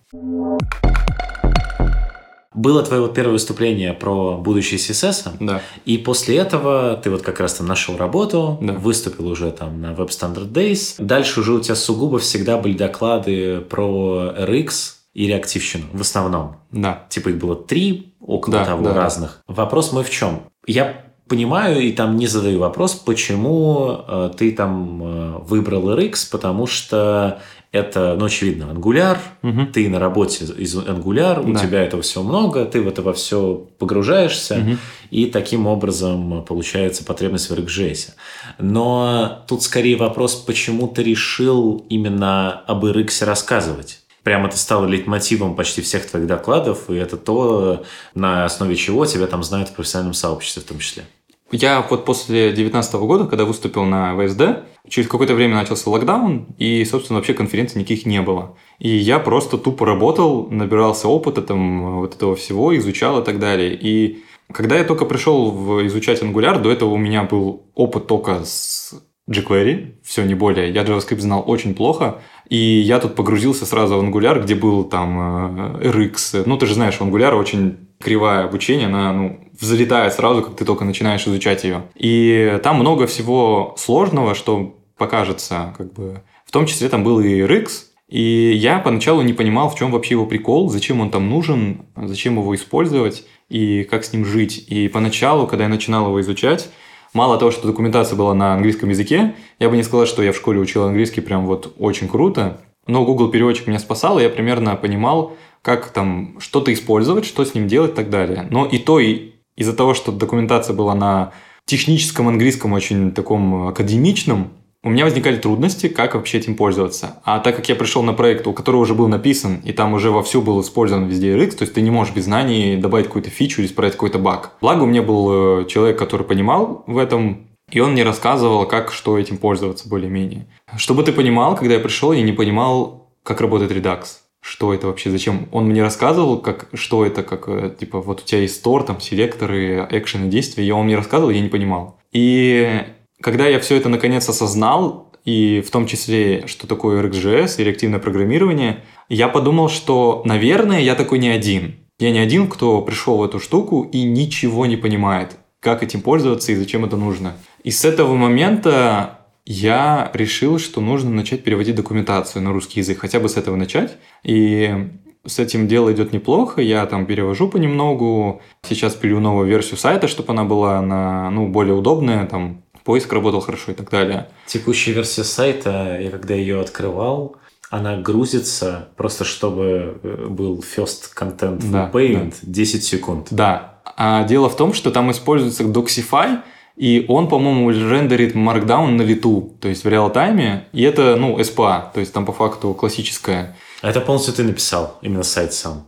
Было 2.52 2.82
твое 2.82 3.02
вот 3.02 3.14
первое 3.14 3.34
выступление 3.34 3.92
про 3.92 4.36
будущее 4.36 4.78
CSS, 4.78 5.36
да. 5.38 5.62
и 5.84 5.96
после 5.96 6.36
этого 6.36 7.00
ты 7.02 7.08
вот 7.08 7.22
как 7.22 7.38
раз 7.38 7.54
там 7.54 7.68
нашел 7.68 7.96
работу, 7.96 8.58
да. 8.60 8.72
выступил 8.72 9.28
уже 9.28 9.52
там 9.52 9.80
на 9.80 9.92
Web 9.92 10.08
Standard 10.08 10.50
Days. 10.50 10.96
Дальше 10.98 11.40
уже 11.40 11.52
у 11.54 11.60
тебя 11.60 11.76
сугубо 11.76 12.18
всегда 12.18 12.58
были 12.58 12.76
доклады 12.76 13.60
про 13.60 14.34
RX, 14.36 14.94
и 15.12 15.26
реактивщину 15.26 15.86
в 15.92 16.00
основном. 16.00 16.56
Да. 16.70 17.06
Типа 17.08 17.30
их 17.30 17.38
было 17.38 17.56
три, 17.56 18.14
около 18.20 18.58
да, 18.58 18.64
того, 18.64 18.84
да. 18.84 18.94
разных. 18.94 19.42
Вопрос 19.46 19.92
мой 19.92 20.04
в 20.04 20.10
чем? 20.10 20.42
Я 20.66 21.04
понимаю 21.28 21.80
и 21.80 21.92
там 21.92 22.16
не 22.16 22.26
задаю 22.26 22.58
вопрос, 22.58 22.94
почему 22.94 24.04
э, 24.06 24.30
ты 24.36 24.50
там 24.50 25.02
э, 25.02 25.38
выбрал 25.44 25.96
RX, 25.96 26.28
потому 26.30 26.66
что 26.66 27.40
это, 27.72 28.16
ну, 28.18 28.24
очевидно, 28.24 28.64
Angular, 28.64 29.16
угу. 29.42 29.66
ты 29.72 29.88
на 29.88 30.00
работе 30.00 30.44
из 30.44 30.76
Angular, 30.76 31.48
у 31.48 31.52
да. 31.52 31.60
тебя 31.60 31.84
этого 31.84 32.02
всего 32.02 32.24
много, 32.24 32.64
ты 32.64 32.82
в 32.82 32.88
это 32.88 33.02
во 33.02 33.12
все 33.12 33.68
погружаешься, 33.78 34.56
угу. 34.56 34.76
и 35.12 35.26
таким 35.26 35.68
образом 35.68 36.44
получается 36.44 37.04
потребность 37.04 37.48
в 37.48 37.52
RxJS. 37.54 38.10
Но 38.58 39.44
тут 39.46 39.62
скорее 39.62 39.96
вопрос, 39.96 40.34
почему 40.34 40.88
ты 40.88 41.04
решил 41.04 41.86
именно 41.88 42.50
об 42.66 42.84
RX 42.84 43.24
рассказывать? 43.24 43.99
Прям 44.22 44.46
это 44.46 44.56
стало 44.56 44.86
лейтмотивом 44.86 45.54
почти 45.54 45.82
всех 45.82 46.06
твоих 46.06 46.26
докладов, 46.26 46.90
и 46.90 46.94
это 46.94 47.16
то, 47.16 47.84
на 48.14 48.44
основе 48.44 48.76
чего 48.76 49.06
тебя 49.06 49.26
там 49.26 49.42
знают 49.42 49.68
в 49.68 49.74
профессиональном 49.74 50.14
сообществе 50.14 50.62
в 50.62 50.66
том 50.66 50.78
числе. 50.78 51.04
Я 51.52 51.84
вот 51.88 52.04
после 52.04 52.52
2019 52.52 52.94
года, 52.94 53.26
когда 53.26 53.44
выступил 53.44 53.84
на 53.84 54.16
ВСД, 54.16 54.64
через 54.88 55.08
какое-то 55.08 55.34
время 55.34 55.56
начался 55.56 55.90
локдаун, 55.90 56.46
и, 56.58 56.84
собственно, 56.84 57.18
вообще 57.18 57.34
конференций 57.34 57.80
никаких 57.80 58.06
не 58.06 58.22
было. 58.22 58.56
И 58.78 58.88
я 58.88 59.18
просто 59.18 59.58
тупо 59.58 59.84
работал, 59.84 60.48
набирался 60.48 61.08
опыта 61.08 61.42
там 61.42 62.00
вот 62.00 62.14
этого 62.14 62.36
всего, 62.36 62.76
изучал 62.76 63.20
и 63.20 63.24
так 63.24 63.40
далее. 63.40 63.74
И 63.74 64.22
когда 64.52 64.76
я 64.76 64.84
только 64.84 65.06
пришел 65.06 65.50
в 65.50 65.86
изучать 65.88 66.22
Angular, 66.22 66.60
до 66.60 66.70
этого 66.70 66.90
у 66.90 66.98
меня 66.98 67.24
был 67.24 67.66
опыт 67.74 68.06
только 68.06 68.44
с 68.44 68.94
jQuery, 69.30 69.94
все 70.02 70.24
не 70.24 70.34
более. 70.34 70.70
Я 70.70 70.82
JavaScript 70.82 71.20
знал 71.20 71.44
очень 71.46 71.74
плохо, 71.74 72.20
и 72.48 72.56
я 72.56 72.98
тут 72.98 73.14
погрузился 73.14 73.64
сразу 73.64 73.96
в 73.96 74.04
Angular, 74.04 74.42
где 74.42 74.54
был 74.54 74.84
там 74.84 75.78
э, 75.80 75.88
RX. 75.88 76.42
Ну, 76.46 76.56
ты 76.58 76.66
же 76.66 76.74
знаешь, 76.74 76.98
Angular 76.98 77.34
очень 77.34 77.88
кривая 78.00 78.44
обучение, 78.44 78.88
она 78.88 79.12
ну, 79.12 79.40
взлетает 79.58 80.14
сразу, 80.14 80.42
как 80.42 80.56
ты 80.56 80.64
только 80.64 80.84
начинаешь 80.84 81.26
изучать 81.26 81.64
ее. 81.64 81.84
И 81.94 82.58
там 82.62 82.76
много 82.76 83.06
всего 83.06 83.74
сложного, 83.78 84.34
что 84.34 84.76
покажется, 84.96 85.74
как 85.78 85.92
бы... 85.92 86.22
В 86.44 86.52
том 86.52 86.66
числе 86.66 86.88
там 86.88 87.04
был 87.04 87.20
и 87.20 87.40
RX, 87.40 87.68
и 88.08 88.52
я 88.54 88.80
поначалу 88.80 89.22
не 89.22 89.32
понимал, 89.32 89.70
в 89.70 89.76
чем 89.76 89.92
вообще 89.92 90.14
его 90.14 90.26
прикол, 90.26 90.68
зачем 90.68 91.00
он 91.00 91.10
там 91.10 91.30
нужен, 91.30 91.82
зачем 91.96 92.38
его 92.38 92.52
использовать 92.56 93.24
и 93.48 93.84
как 93.84 94.04
с 94.04 94.12
ним 94.12 94.24
жить. 94.24 94.64
И 94.66 94.88
поначалу, 94.88 95.46
когда 95.46 95.64
я 95.64 95.70
начинал 95.70 96.06
его 96.08 96.20
изучать, 96.20 96.68
мало 97.12 97.38
того, 97.38 97.50
что 97.50 97.66
документация 97.66 98.16
была 98.16 98.34
на 98.34 98.54
английском 98.54 98.88
языке, 98.88 99.34
я 99.58 99.68
бы 99.68 99.76
не 99.76 99.82
сказал, 99.82 100.06
что 100.06 100.22
я 100.22 100.32
в 100.32 100.36
школе 100.36 100.60
учил 100.60 100.84
английский 100.84 101.20
прям 101.20 101.46
вот 101.46 101.74
очень 101.78 102.08
круто, 102.08 102.60
но 102.86 103.04
Google 103.04 103.30
переводчик 103.30 103.66
меня 103.66 103.78
спасал, 103.78 104.18
и 104.18 104.22
я 104.22 104.30
примерно 104.30 104.76
понимал, 104.76 105.36
как 105.62 105.90
там 105.90 106.36
что-то 106.40 106.72
использовать, 106.72 107.24
что 107.24 107.44
с 107.44 107.54
ним 107.54 107.68
делать 107.68 107.92
и 107.92 107.94
так 107.94 108.10
далее. 108.10 108.46
Но 108.50 108.66
и 108.66 108.78
то, 108.78 108.98
и 108.98 109.32
из-за 109.56 109.74
того, 109.74 109.94
что 109.94 110.12
документация 110.12 110.74
была 110.74 110.94
на 110.94 111.32
техническом 111.66 112.28
английском, 112.28 112.72
очень 112.72 113.12
таком 113.12 113.68
академичном, 113.68 114.50
у 114.82 114.88
меня 114.88 115.04
возникали 115.04 115.36
трудности, 115.36 115.88
как 115.88 116.14
вообще 116.14 116.38
этим 116.38 116.56
пользоваться. 116.56 117.20
А 117.24 117.38
так 117.40 117.56
как 117.56 117.68
я 117.68 117.74
пришел 117.74 118.02
на 118.02 118.14
проект, 118.14 118.46
у 118.46 118.54
которого 118.54 118.80
уже 118.80 118.94
был 118.94 119.08
написан, 119.08 119.60
и 119.62 119.72
там 119.72 119.92
уже 119.92 120.10
вовсю 120.10 120.40
был 120.40 120.60
использован 120.62 121.06
везде 121.06 121.36
RX, 121.36 121.50
то 121.50 121.62
есть 121.62 121.74
ты 121.74 121.82
не 121.82 121.90
можешь 121.90 122.14
без 122.14 122.24
знаний 122.24 122.76
добавить 122.76 123.06
какую-то 123.06 123.28
фичу 123.28 123.60
или 123.60 123.68
исправить 123.68 123.92
какой-то 123.92 124.18
баг. 124.18 124.52
Благо 124.60 124.82
у 124.82 124.86
меня 124.86 125.02
был 125.02 125.62
э, 125.62 125.64
человек, 125.66 125.98
который 125.98 126.26
понимал 126.26 126.82
в 126.86 126.96
этом, 126.96 127.48
и 127.70 127.80
он 127.80 127.92
мне 127.92 128.04
рассказывал, 128.04 128.66
как, 128.66 128.90
что 128.90 129.18
этим 129.18 129.36
пользоваться 129.36 129.88
более-менее. 129.88 130.46
Чтобы 130.76 131.02
ты 131.02 131.12
понимал, 131.12 131.56
когда 131.56 131.74
я 131.74 131.80
пришел, 131.80 132.12
я 132.12 132.22
не 132.22 132.32
понимал, 132.32 133.10
как 133.22 133.42
работает 133.42 133.72
Redux. 133.72 134.04
Что 134.40 134.72
это 134.72 134.86
вообще, 134.86 135.10
зачем? 135.10 135.48
Он 135.52 135.66
мне 135.66 135.82
рассказывал, 135.82 136.38
как, 136.38 136.68
что 136.72 137.04
это, 137.04 137.22
как, 137.22 137.48
э, 137.48 137.74
типа, 137.78 138.00
вот 138.00 138.22
у 138.22 138.24
тебя 138.24 138.40
есть 138.40 138.56
стор, 138.56 138.84
там, 138.84 138.98
селекторы, 138.98 139.86
экшены, 139.90 140.28
действия, 140.28 140.64
и 140.64 140.70
он 140.70 140.86
мне 140.86 140.96
рассказывал, 140.96 141.30
я 141.30 141.42
не 141.42 141.50
понимал. 141.50 141.98
И 142.12 142.82
когда 143.20 143.46
я 143.46 143.60
все 143.60 143.76
это 143.76 143.88
наконец 143.88 144.28
осознал, 144.28 145.10
и 145.24 145.62
в 145.66 145.70
том 145.70 145.86
числе, 145.86 146.46
что 146.46 146.66
такое 146.66 147.02
RxJS 147.02 147.60
и 147.60 147.64
реактивное 147.64 147.98
программирование, 147.98 148.84
я 149.08 149.28
подумал, 149.28 149.68
что, 149.68 150.22
наверное, 150.24 150.80
я 150.80 150.94
такой 150.94 151.18
не 151.18 151.28
один. 151.28 151.76
Я 151.98 152.10
не 152.10 152.18
один, 152.18 152.48
кто 152.48 152.80
пришел 152.80 153.18
в 153.18 153.24
эту 153.24 153.38
штуку 153.38 153.82
и 153.82 154.02
ничего 154.02 154.64
не 154.64 154.76
понимает, 154.76 155.36
как 155.60 155.82
этим 155.82 156.00
пользоваться 156.00 156.52
и 156.52 156.56
зачем 156.56 156.84
это 156.84 156.96
нужно. 156.96 157.34
И 157.62 157.70
с 157.70 157.84
этого 157.84 158.14
момента 158.14 159.18
я 159.44 160.10
решил, 160.14 160.58
что 160.58 160.80
нужно 160.80 161.10
начать 161.10 161.44
переводить 161.44 161.74
документацию 161.74 162.42
на 162.42 162.52
русский 162.52 162.80
язык, 162.80 162.98
хотя 163.00 163.20
бы 163.20 163.28
с 163.28 163.36
этого 163.36 163.56
начать. 163.56 163.98
И 164.22 164.88
с 165.26 165.38
этим 165.38 165.68
дело 165.68 165.92
идет 165.92 166.12
неплохо, 166.14 166.62
я 166.62 166.86
там 166.86 167.04
перевожу 167.04 167.48
понемногу. 167.48 168.40
Сейчас 168.66 168.94
пилю 168.94 169.20
новую 169.20 169.46
версию 169.46 169.76
сайта, 169.76 170.08
чтобы 170.08 170.32
она 170.32 170.44
была 170.44 170.80
на, 170.80 171.30
ну, 171.30 171.48
более 171.48 171.74
удобная, 171.74 172.26
там 172.26 172.62
поиск 172.90 173.12
работал 173.12 173.40
хорошо 173.40 173.70
и 173.70 173.74
так 173.76 173.88
далее. 173.88 174.26
Текущая 174.46 174.90
версия 174.90 175.22
сайта, 175.22 175.96
я 176.00 176.10
когда 176.10 176.34
ее 176.34 176.60
открывал, 176.60 177.36
она 177.70 177.96
грузится 177.96 178.88
просто 178.96 179.24
чтобы 179.24 180.00
э, 180.02 180.26
был 180.28 180.58
first 180.58 181.14
content 181.16 181.60
full 181.60 181.70
да, 181.70 181.90
payment 181.94 182.34
да. 182.42 182.52
10 182.52 182.84
секунд. 182.84 183.28
Да. 183.30 183.74
А 183.96 184.24
дело 184.24 184.48
в 184.48 184.56
том, 184.56 184.72
что 184.72 184.90
там 184.90 185.08
используется 185.12 185.62
Doxify, 185.62 186.40
и 186.74 187.04
он, 187.06 187.28
по-моему, 187.28 187.70
рендерит 187.70 188.34
Markdown 188.34 188.88
на 188.88 189.02
лету, 189.02 189.52
то 189.60 189.68
есть 189.68 189.84
в 189.84 189.88
реал-тайме, 189.88 190.64
и 190.72 190.82
это, 190.82 191.14
ну, 191.14 191.38
SPA, 191.38 191.92
то 191.94 192.00
есть 192.00 192.12
там 192.12 192.26
по 192.26 192.32
факту 192.32 192.74
классическая. 192.74 193.56
А 193.82 193.90
это 193.90 194.00
полностью 194.00 194.34
ты 194.34 194.42
написал, 194.42 194.98
именно 195.00 195.22
сайт 195.22 195.52
сам? 195.52 195.86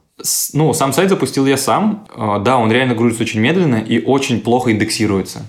Ну, 0.52 0.72
сам 0.72 0.92
сайт 0.92 1.08
запустил 1.10 1.46
я 1.46 1.56
сам. 1.56 2.06
А, 2.14 2.38
да, 2.38 2.58
он 2.58 2.70
реально 2.70 2.94
грузится 2.94 3.24
очень 3.24 3.40
медленно 3.40 3.76
и 3.76 4.04
очень 4.04 4.40
плохо 4.40 4.70
индексируется. 4.70 5.48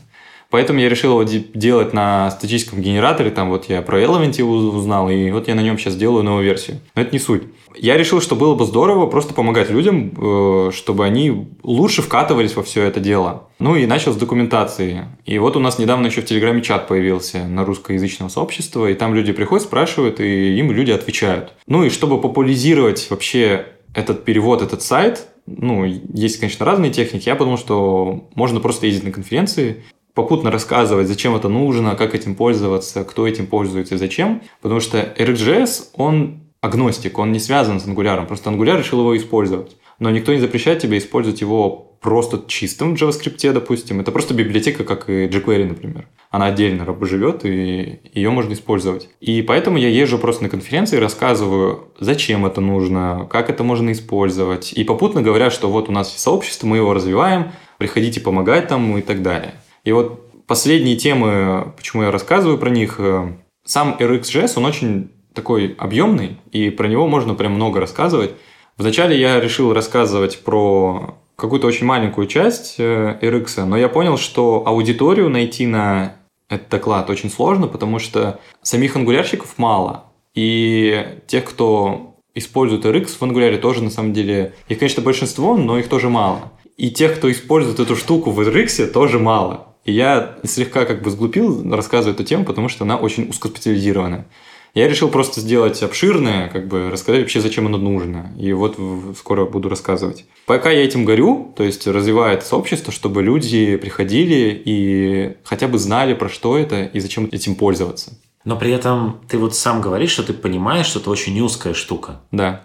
Поэтому 0.54 0.78
я 0.78 0.88
решил 0.88 1.20
его 1.20 1.24
делать 1.56 1.94
на 1.94 2.30
статическом 2.30 2.80
генераторе. 2.80 3.32
Там 3.32 3.50
вот 3.50 3.70
я 3.70 3.82
про 3.82 4.00
Element 4.00 4.40
узнал, 4.44 5.10
и 5.10 5.32
вот 5.32 5.48
я 5.48 5.56
на 5.56 5.62
нем 5.62 5.80
сейчас 5.80 5.96
делаю 5.96 6.24
новую 6.24 6.44
версию. 6.46 6.80
Но 6.94 7.02
это 7.02 7.12
не 7.12 7.18
суть. 7.18 7.42
Я 7.76 7.98
решил, 7.98 8.22
что 8.22 8.36
было 8.36 8.54
бы 8.54 8.64
здорово 8.66 9.08
просто 9.08 9.34
помогать 9.34 9.72
людям, 9.72 10.14
э, 10.16 10.70
чтобы 10.72 11.06
они 11.06 11.48
лучше 11.64 12.04
вкатывались 12.04 12.56
во 12.56 12.62
все 12.62 12.84
это 12.84 13.00
дело. 13.00 13.48
Ну 13.58 13.76
и 13.76 13.88
начал 13.88 14.14
с 14.14 14.16
документации. 14.16 15.06
И 15.26 15.40
вот 15.40 15.58
у 15.58 15.60
нас 15.60 15.80
недавно 15.80 16.06
еще 16.06 16.22
в 16.22 16.26
Телеграме 16.26 16.62
чат 16.62 16.88
появился 16.88 17.48
на 17.48 17.66
русскоязычного 17.66 18.30
сообщества, 18.30 18.92
и 18.92 18.94
там 18.94 19.16
люди 19.16 19.34
приходят, 19.34 19.66
спрашивают, 19.66 20.20
и 20.20 20.60
им 20.60 20.72
люди 20.72 20.92
отвечают. 20.92 21.54
Ну 21.66 21.84
и 21.84 21.90
чтобы 21.90 22.22
популяризировать 22.22 23.08
вообще 23.10 23.66
этот 23.96 24.24
перевод, 24.24 24.62
этот 24.62 24.84
сайт, 24.84 25.26
ну, 25.48 25.84
есть, 25.84 26.40
конечно, 26.40 26.64
разные 26.64 26.92
техники. 26.92 27.28
Я 27.28 27.36
подумал, 27.36 27.58
что 27.58 28.30
можно 28.36 28.60
просто 28.60 28.86
ездить 28.86 29.04
на 29.04 29.12
конференции, 29.12 29.84
попутно 30.14 30.52
рассказывать, 30.52 31.08
зачем 31.08 31.36
это 31.36 31.50
нужно, 31.50 31.96
как 31.96 32.16
этим 32.16 32.36
пользоваться, 32.36 33.04
кто 33.04 33.28
этим 33.28 33.48
пользуется 33.48 33.96
и 33.96 33.98
зачем. 33.98 34.42
Потому 34.62 34.80
что 34.80 35.00
RxJS, 35.18 35.90
он 35.96 36.42
агностик, 36.62 37.20
он 37.20 37.32
не 37.32 37.40
связан 37.40 37.80
с 37.80 37.86
Angular, 37.86 38.26
просто 38.26 38.50
Angular 38.50 38.78
решил 38.78 39.00
его 39.00 39.18
использовать. 39.18 39.76
Но 40.00 40.10
никто 40.10 40.34
не 40.34 40.40
запрещает 40.40 40.80
тебе 40.80 40.98
использовать 40.98 41.42
его 41.42 41.94
просто 42.02 42.44
чистым 42.48 42.96
в 42.96 43.02
JavaScript, 43.02 43.52
допустим. 43.54 44.02
Это 44.02 44.12
просто 44.12 44.34
библиотека, 44.34 44.84
как 44.84 45.10
и 45.10 45.28
jQuery, 45.28 45.66
например. 45.66 46.08
Она 46.30 46.48
отдельно 46.48 46.86
живет, 47.02 47.46
и 47.46 48.00
ее 48.14 48.30
можно 48.30 48.54
использовать. 48.54 49.10
И 49.22 49.42
поэтому 49.42 49.78
я 49.78 49.88
езжу 49.88 50.18
просто 50.18 50.44
на 50.44 50.50
конференции, 50.50 50.98
рассказываю, 50.98 51.88
зачем 52.00 52.46
это 52.46 52.60
нужно, 52.60 53.28
как 53.30 53.50
это 53.50 53.64
можно 53.64 53.92
использовать. 53.92 54.74
И 54.74 54.84
попутно 54.84 55.22
говоря, 55.22 55.50
что 55.50 55.70
вот 55.70 55.90
у 55.90 55.92
нас 55.92 56.12
есть 56.12 56.24
сообщество, 56.24 56.68
мы 56.68 56.78
его 56.78 56.94
развиваем, 56.94 57.52
приходите 57.78 58.20
помогать 58.20 58.68
там 58.68 58.98
и 58.98 59.02
так 59.02 59.22
далее. 59.22 59.54
И 59.84 59.92
вот 59.92 60.46
последние 60.48 60.96
темы, 60.96 61.74
почему 61.76 62.04
я 62.04 62.12
рассказываю 62.12 62.58
про 62.58 62.70
них, 62.70 63.00
э, 63.00 63.34
сам 63.66 63.96
RxJS, 64.00 64.54
он 64.58 64.66
очень 64.66 65.12
такой 65.34 65.76
объемный, 65.78 66.38
и 66.52 66.70
про 66.70 66.88
него 66.88 67.08
можно 67.08 67.34
прям 67.34 67.54
много 67.54 67.80
рассказывать. 67.80 68.32
Вначале 68.78 69.20
я 69.20 69.40
решил 69.40 69.74
рассказывать 69.74 70.40
про 70.44 71.16
какую-то 71.36 71.68
очень 71.68 71.86
маленькую 71.86 72.28
часть 72.28 72.76
э, 72.78 73.18
RX, 73.22 73.66
но 73.66 73.78
я 73.78 73.90
понял, 73.90 74.18
что 74.18 74.64
аудиторию 74.66 75.30
найти 75.30 75.66
на 75.66 76.16
этот 76.50 76.70
доклад 76.70 77.10
очень 77.10 77.30
сложно, 77.30 77.68
потому 77.68 78.00
что 78.00 78.40
самих 78.62 78.96
ангулярщиков 78.96 79.58
мало. 79.58 80.06
И 80.36 81.20
тех, 81.28 81.46
кто 81.46 82.16
использует 82.36 82.86
RX 82.86 83.18
в 83.18 83.22
ангуляре, 83.22 83.58
тоже 83.58 83.84
на 83.84 83.90
самом 83.90 84.14
деле, 84.14 84.54
их, 84.68 84.80
конечно, 84.80 85.04
большинство, 85.04 85.56
но 85.56 85.78
их 85.78 85.88
тоже 85.88 86.10
мало. 86.10 86.52
И 86.78 86.90
тех, 86.90 87.18
кто 87.18 87.32
использует 87.32 87.80
эту 87.80 87.96
штуку 87.96 88.32
в 88.32 88.40
RX, 88.40 88.88
тоже 88.88 89.20
мало. 89.20 89.73
И 89.86 89.92
я 89.92 90.38
слегка 90.44 90.86
как 90.86 91.02
бы 91.02 91.10
сглупил, 91.10 91.70
рассказывая 91.74 92.14
эту 92.14 92.24
тему, 92.24 92.46
потому 92.46 92.70
что 92.70 92.84
она 92.86 92.98
очень 92.98 93.30
узкоспециализированная. 93.30 94.26
Я 94.74 94.88
решил 94.88 95.10
просто 95.10 95.40
сделать 95.40 95.84
обширное, 95.84 96.50
как 96.50 96.68
бы 96.68 96.90
рассказать 96.90 97.22
вообще, 97.22 97.42
зачем 97.42 97.68
оно 97.68 97.78
нужно. 97.78 98.34
И 98.40 98.54
вот 98.54 98.80
скоро 99.18 99.46
буду 99.46 99.70
рассказывать. 99.70 100.26
Пока 100.48 100.72
я 100.72 100.84
этим 100.84 101.06
горю, 101.06 101.54
то 101.56 101.64
есть 101.64 101.86
развивает 101.86 102.44
сообщество, 102.44 102.92
чтобы 102.92 103.22
люди 103.22 103.78
приходили 103.78 104.60
и 104.66 105.38
хотя 105.44 105.68
бы 105.68 105.78
знали, 105.78 106.16
про 106.16 106.28
что 106.28 106.58
это 106.58 106.86
и 106.86 107.00
зачем 107.00 107.30
этим 107.32 107.54
пользоваться. 107.54 108.18
Но 108.46 108.58
при 108.58 108.72
этом 108.72 109.22
ты 109.30 109.38
вот 109.38 109.56
сам 109.56 109.80
говоришь, 109.80 110.12
что 110.12 110.24
ты 110.24 110.34
понимаешь, 110.34 110.88
что 110.88 111.00
это 111.00 111.12
очень 111.12 111.40
узкая 111.40 111.76
штука. 111.76 112.22
Да 112.32 112.64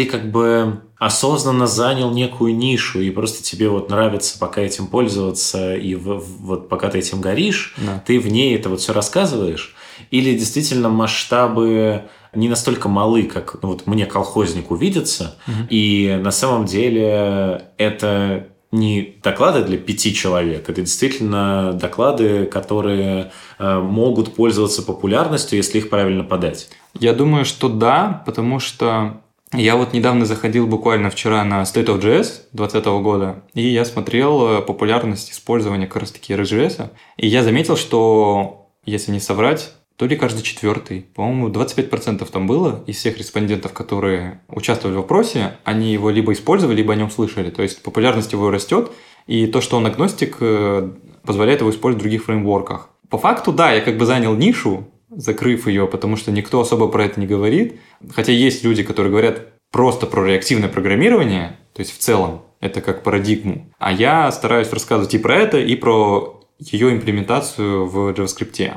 ты 0.00 0.06
как 0.06 0.30
бы 0.30 0.80
осознанно 0.98 1.66
занял 1.66 2.10
некую 2.10 2.56
нишу, 2.56 3.00
и 3.00 3.10
просто 3.10 3.42
тебе 3.42 3.68
вот 3.68 3.90
нравится 3.90 4.38
пока 4.38 4.62
этим 4.62 4.86
пользоваться, 4.86 5.76
и 5.76 5.94
в, 5.94 6.24
вот 6.40 6.70
пока 6.70 6.88
ты 6.88 7.00
этим 7.00 7.20
горишь, 7.20 7.74
да. 7.76 8.02
ты 8.06 8.18
в 8.18 8.26
ней 8.28 8.56
это 8.56 8.70
вот 8.70 8.80
все 8.80 8.94
рассказываешь, 8.94 9.74
или 10.10 10.38
действительно 10.38 10.88
масштабы 10.88 12.04
не 12.34 12.48
настолько 12.48 12.88
малы, 12.88 13.24
как 13.24 13.62
ну, 13.62 13.70
вот 13.70 13.86
мне 13.86 14.06
колхознику 14.06 14.74
видится, 14.74 15.36
угу. 15.46 15.66
и 15.68 16.18
на 16.22 16.30
самом 16.30 16.64
деле 16.64 17.66
это 17.76 18.46
не 18.72 19.16
доклады 19.22 19.64
для 19.64 19.76
пяти 19.76 20.14
человек, 20.14 20.70
это 20.70 20.80
действительно 20.80 21.74
доклады, 21.74 22.46
которые 22.46 23.32
э, 23.58 23.78
могут 23.80 24.34
пользоваться 24.34 24.82
популярностью, 24.82 25.58
если 25.58 25.76
их 25.76 25.90
правильно 25.90 26.24
подать. 26.24 26.70
Я 26.98 27.12
думаю, 27.12 27.44
что 27.44 27.68
да, 27.68 28.22
потому 28.24 28.60
что 28.60 29.20
я 29.52 29.76
вот 29.76 29.92
недавно 29.92 30.26
заходил 30.26 30.66
буквально 30.66 31.10
вчера 31.10 31.44
на 31.44 31.62
State 31.62 31.86
of 31.86 32.00
JS 32.00 32.48
2020 32.52 32.84
года, 33.02 33.42
и 33.54 33.66
я 33.66 33.84
смотрел 33.84 34.58
э, 34.58 34.62
популярность 34.62 35.32
использования 35.32 35.86
как 35.86 36.02
раз 36.02 36.12
таки 36.12 36.32
RxJS, 36.32 36.90
и 37.16 37.26
я 37.26 37.42
заметил, 37.42 37.76
что, 37.76 38.68
если 38.84 39.10
не 39.10 39.20
соврать, 39.20 39.72
то 39.96 40.06
ли 40.06 40.16
каждый 40.16 40.42
четвертый, 40.42 41.02
по-моему, 41.14 41.48
25% 41.48 42.26
там 42.30 42.46
было 42.46 42.82
из 42.86 42.96
всех 42.96 43.18
респондентов, 43.18 43.72
которые 43.74 44.40
участвовали 44.48 44.94
в 44.96 45.00
вопросе, 45.00 45.58
они 45.64 45.92
его 45.92 46.08
либо 46.08 46.32
использовали, 46.32 46.76
либо 46.76 46.94
о 46.94 46.96
нем 46.96 47.10
слышали. 47.10 47.50
То 47.50 47.62
есть 47.62 47.82
популярность 47.82 48.32
его 48.32 48.50
растет, 48.50 48.90
И 49.26 49.46
то, 49.46 49.60
что 49.60 49.76
он 49.76 49.84
агностик, 49.84 50.38
э, 50.40 50.90
позволяет 51.22 51.60
его 51.60 51.70
использовать 51.70 52.00
в 52.00 52.04
других 52.04 52.24
фреймворках. 52.24 52.88
По 53.10 53.18
факту, 53.18 53.52
да, 53.52 53.72
я 53.72 53.82
как 53.82 53.98
бы 53.98 54.06
занял 54.06 54.34
нишу, 54.34 54.88
закрыв 55.10 55.66
ее, 55.66 55.86
потому 55.86 56.16
что 56.16 56.30
никто 56.30 56.60
особо 56.60 56.88
про 56.88 57.04
это 57.04 57.20
не 57.20 57.26
говорит. 57.26 57.80
Хотя 58.14 58.32
есть 58.32 58.64
люди, 58.64 58.82
которые 58.82 59.10
говорят 59.10 59.48
просто 59.70 60.06
про 60.06 60.24
реактивное 60.24 60.68
программирование, 60.68 61.58
то 61.74 61.80
есть 61.80 61.96
в 61.96 61.98
целом, 61.98 62.42
это 62.60 62.80
как 62.80 63.02
парадигму. 63.02 63.70
А 63.78 63.92
я 63.92 64.30
стараюсь 64.32 64.70
рассказывать 64.70 65.14
и 65.14 65.18
про 65.18 65.36
это, 65.36 65.58
и 65.58 65.74
про 65.76 66.42
ее 66.58 66.92
имплементацию 66.92 67.86
в 67.86 68.10
JavaScript. 68.10 68.72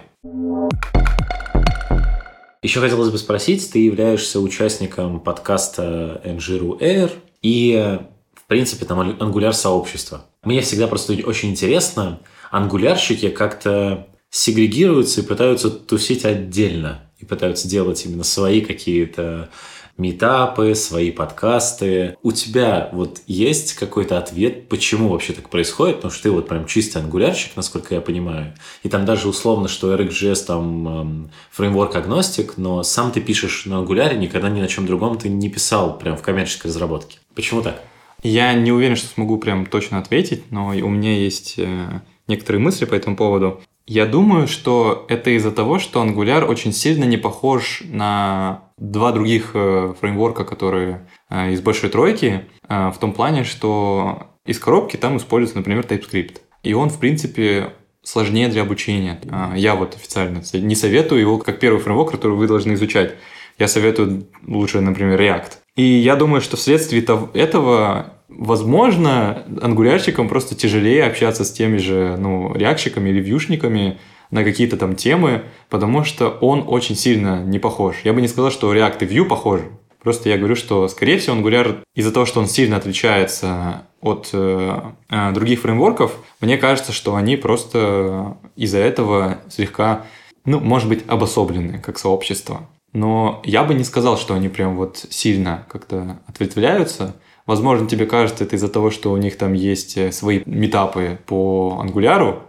Еще 2.62 2.80
хотелось 2.80 3.10
бы 3.10 3.17
спросить, 3.17 3.72
ты 3.74 3.80
являешься 3.80 4.39
участником 4.39 5.19
подкаста 5.19 6.22
NGRU 6.24 6.80
Air 6.80 7.12
и, 7.41 8.00
в 8.34 8.48
принципе, 8.48 8.86
там 8.86 9.00
ангуляр 9.19 9.54
сообщества. 9.54 10.26
Мне 10.43 10.62
всегда 10.62 10.88
просто 10.88 11.13
очень 11.26 11.50
интересно, 11.50 12.22
ангулярщики 12.52 13.30
как-то 13.30 14.08
сегрегируются 14.34 15.22
и 15.22 15.24
пытаются 15.24 15.69
тусить 15.69 16.26
отдельно. 16.26 17.02
И 17.19 17.26
пытаются 17.26 17.69
делать 17.69 18.04
именно 18.06 18.24
свои 18.24 18.60
какие-то 18.60 19.50
метапы, 19.96 20.74
свои 20.74 21.12
подкасты. 21.12 22.17
У 22.24 22.32
тебя 22.32 22.89
вот 22.91 23.22
есть 23.28 23.76
какой-то 23.76 24.17
ответ, 24.17 24.67
почему 24.67 25.10
вообще 25.10 25.34
так 25.34 25.50
происходит? 25.50 25.98
Потому 25.98 26.12
что 26.12 26.24
ты 26.24 26.32
вот 26.32 26.48
прям 26.48 26.65
чистый 26.65 26.98
ангулярщик, 26.98 27.56
насколько 27.56 27.93
я 27.93 28.02
понимаю. 28.02 28.56
И 28.82 28.89
там 28.89 29.06
даже 29.06 29.30
условно, 29.30 29.67
что 29.67 29.93
RxJS 29.96 30.46
там 30.46 30.88
эм, 30.88 31.32
фреймворк 31.52 31.96
агностик, 31.96 32.58
но 32.58 32.82
сам 32.82 33.12
ты 33.12 33.22
пишешь 33.22 33.67
на 33.67 33.78
ангуляре, 33.78 34.17
никогда 34.17 34.50
ни 34.50 34.60
на 34.60 34.67
чем 34.67 34.88
другом 34.88 35.19
ты 35.19 35.30
не 35.30 35.50
писал 35.50 35.98
прям 36.00 36.17
в 36.17 36.24
коммерческой 36.24 36.67
разработке. 36.67 37.19
Почему 37.36 37.62
так? 37.62 37.80
Я 38.24 38.54
не 38.54 38.72
уверен, 38.72 38.96
что 38.96 39.08
смогу 39.08 39.38
прям 39.38 39.67
точно 39.67 40.00
ответить, 40.00 40.52
но 40.52 40.69
у 40.69 40.89
меня 40.89 41.13
есть 41.15 41.56
э, 41.58 42.02
некоторые 42.28 42.62
мысли 42.62 42.86
по 42.86 42.96
этому 42.96 43.15
поводу. 43.15 43.62
Я 43.86 44.06
думаю, 44.06 44.48
что 44.48 45.06
это 45.10 45.32
из-за 45.32 45.52
того, 45.52 45.78
что 45.78 46.04
Angular 46.04 46.46
очень 46.46 46.72
сильно 46.72 47.04
не 47.04 47.17
похож 47.17 47.84
на 47.86 48.69
два 48.78 49.12
других 49.12 49.52
э, 49.56 49.93
фреймворка, 50.00 50.46
которые 50.46 51.08
э, 51.30 51.52
из 51.52 51.62
большой 51.62 51.89
тройки, 51.89 52.46
э, 52.69 52.91
в 52.91 52.98
том 52.98 53.12
плане, 53.12 53.43
что 53.43 54.28
из 54.46 54.58
коробки 54.60 54.96
там 54.96 55.17
используется, 55.17 55.58
например, 55.58 55.86
TypeScript. 55.86 56.38
И 56.63 56.74
он, 56.74 56.89
в 56.89 57.00
принципе, 57.00 57.74
сложнее 58.04 58.48
для 58.48 58.62
обучения. 58.62 59.19
Я 59.56 59.76
вот 59.76 59.96
официально 59.96 60.41
не 60.54 60.76
советую 60.76 61.22
его 61.22 61.38
как 61.38 61.60
первый 61.60 61.80
фреймворк, 61.80 62.12
который 62.12 62.38
вы 62.38 62.48
должны 62.48 62.74
изучать. 62.74 63.15
Я 63.60 63.67
советую 63.67 64.28
лучше, 64.48 64.80
например, 64.82 65.19
React. 65.19 65.52
И 65.76 65.84
я 65.84 66.15
думаю, 66.15 66.41
что 66.41 66.58
вследствие 66.58 67.04
этого 67.34 68.12
Возможно, 68.38 69.43
ангулярщикам 69.62 70.28
просто 70.28 70.56
тяжелее 70.56 71.06
общаться 71.06 71.46
с 71.46 71.52
теми 71.52 71.78
же 71.78 72.17
ну, 72.17 72.54
реакщиками 72.56 73.10
или 73.10 73.22
вьюшниками 73.22 74.00
на 74.32 74.43
какие-то 74.43 74.78
там 74.78 74.96
темы, 74.96 75.43
потому 75.69 76.04
что 76.04 76.30
он 76.30 76.63
очень 76.67 76.96
сильно 76.96 77.43
не 77.43 77.60
похож. 77.60 77.98
Я 78.04 78.13
бы 78.13 78.22
не 78.22 78.28
сказал, 78.28 78.52
что 78.52 78.74
React 78.74 79.06
и 79.06 79.17
Vue 79.17 79.26
похожи. 79.26 79.65
Просто 80.04 80.30
я 80.30 80.38
говорю, 80.38 80.56
что, 80.56 80.88
скорее 80.89 81.17
всего, 81.17 81.38
Angular 81.38 81.78
из-за 81.96 82.12
того, 82.12 82.26
что 82.26 82.41
он 82.41 82.48
сильно 82.48 82.76
отличается 82.76 83.84
от 84.02 84.30
э, 84.34 84.82
э, 85.10 85.32
других 85.32 85.62
фреймворков, 85.62 86.17
мне 86.41 86.58
кажется, 86.58 86.91
что 86.91 87.15
они 87.15 87.38
просто 87.38 88.38
из-за 88.58 88.80
этого 88.80 89.39
слегка, 89.50 90.06
ну, 90.43 90.60
может 90.60 90.89
быть, 90.89 91.04
обособлены 91.08 91.80
как 91.80 92.00
сообщество. 92.00 92.67
Но 92.91 93.41
я 93.46 93.63
бы 93.63 93.74
не 93.74 93.86
сказал, 93.86 94.17
что 94.17 94.36
они 94.36 94.50
прям 94.50 94.76
вот 94.76 95.06
сильно 95.10 95.65
как-то 95.69 96.19
ответвляются. 96.28 97.15
Возможно, 97.46 97.88
тебе 97.88 98.06
кажется 98.06 98.44
это 98.44 98.56
из-за 98.56 98.70
того, 98.70 98.90
что 98.90 99.12
у 99.12 99.18
них 99.18 99.38
там 99.38 99.54
есть 99.54 99.98
э, 99.98 100.12
свои 100.12 100.42
метапы 100.46 101.20
по 101.26 101.78
ангуляру, 101.82 102.44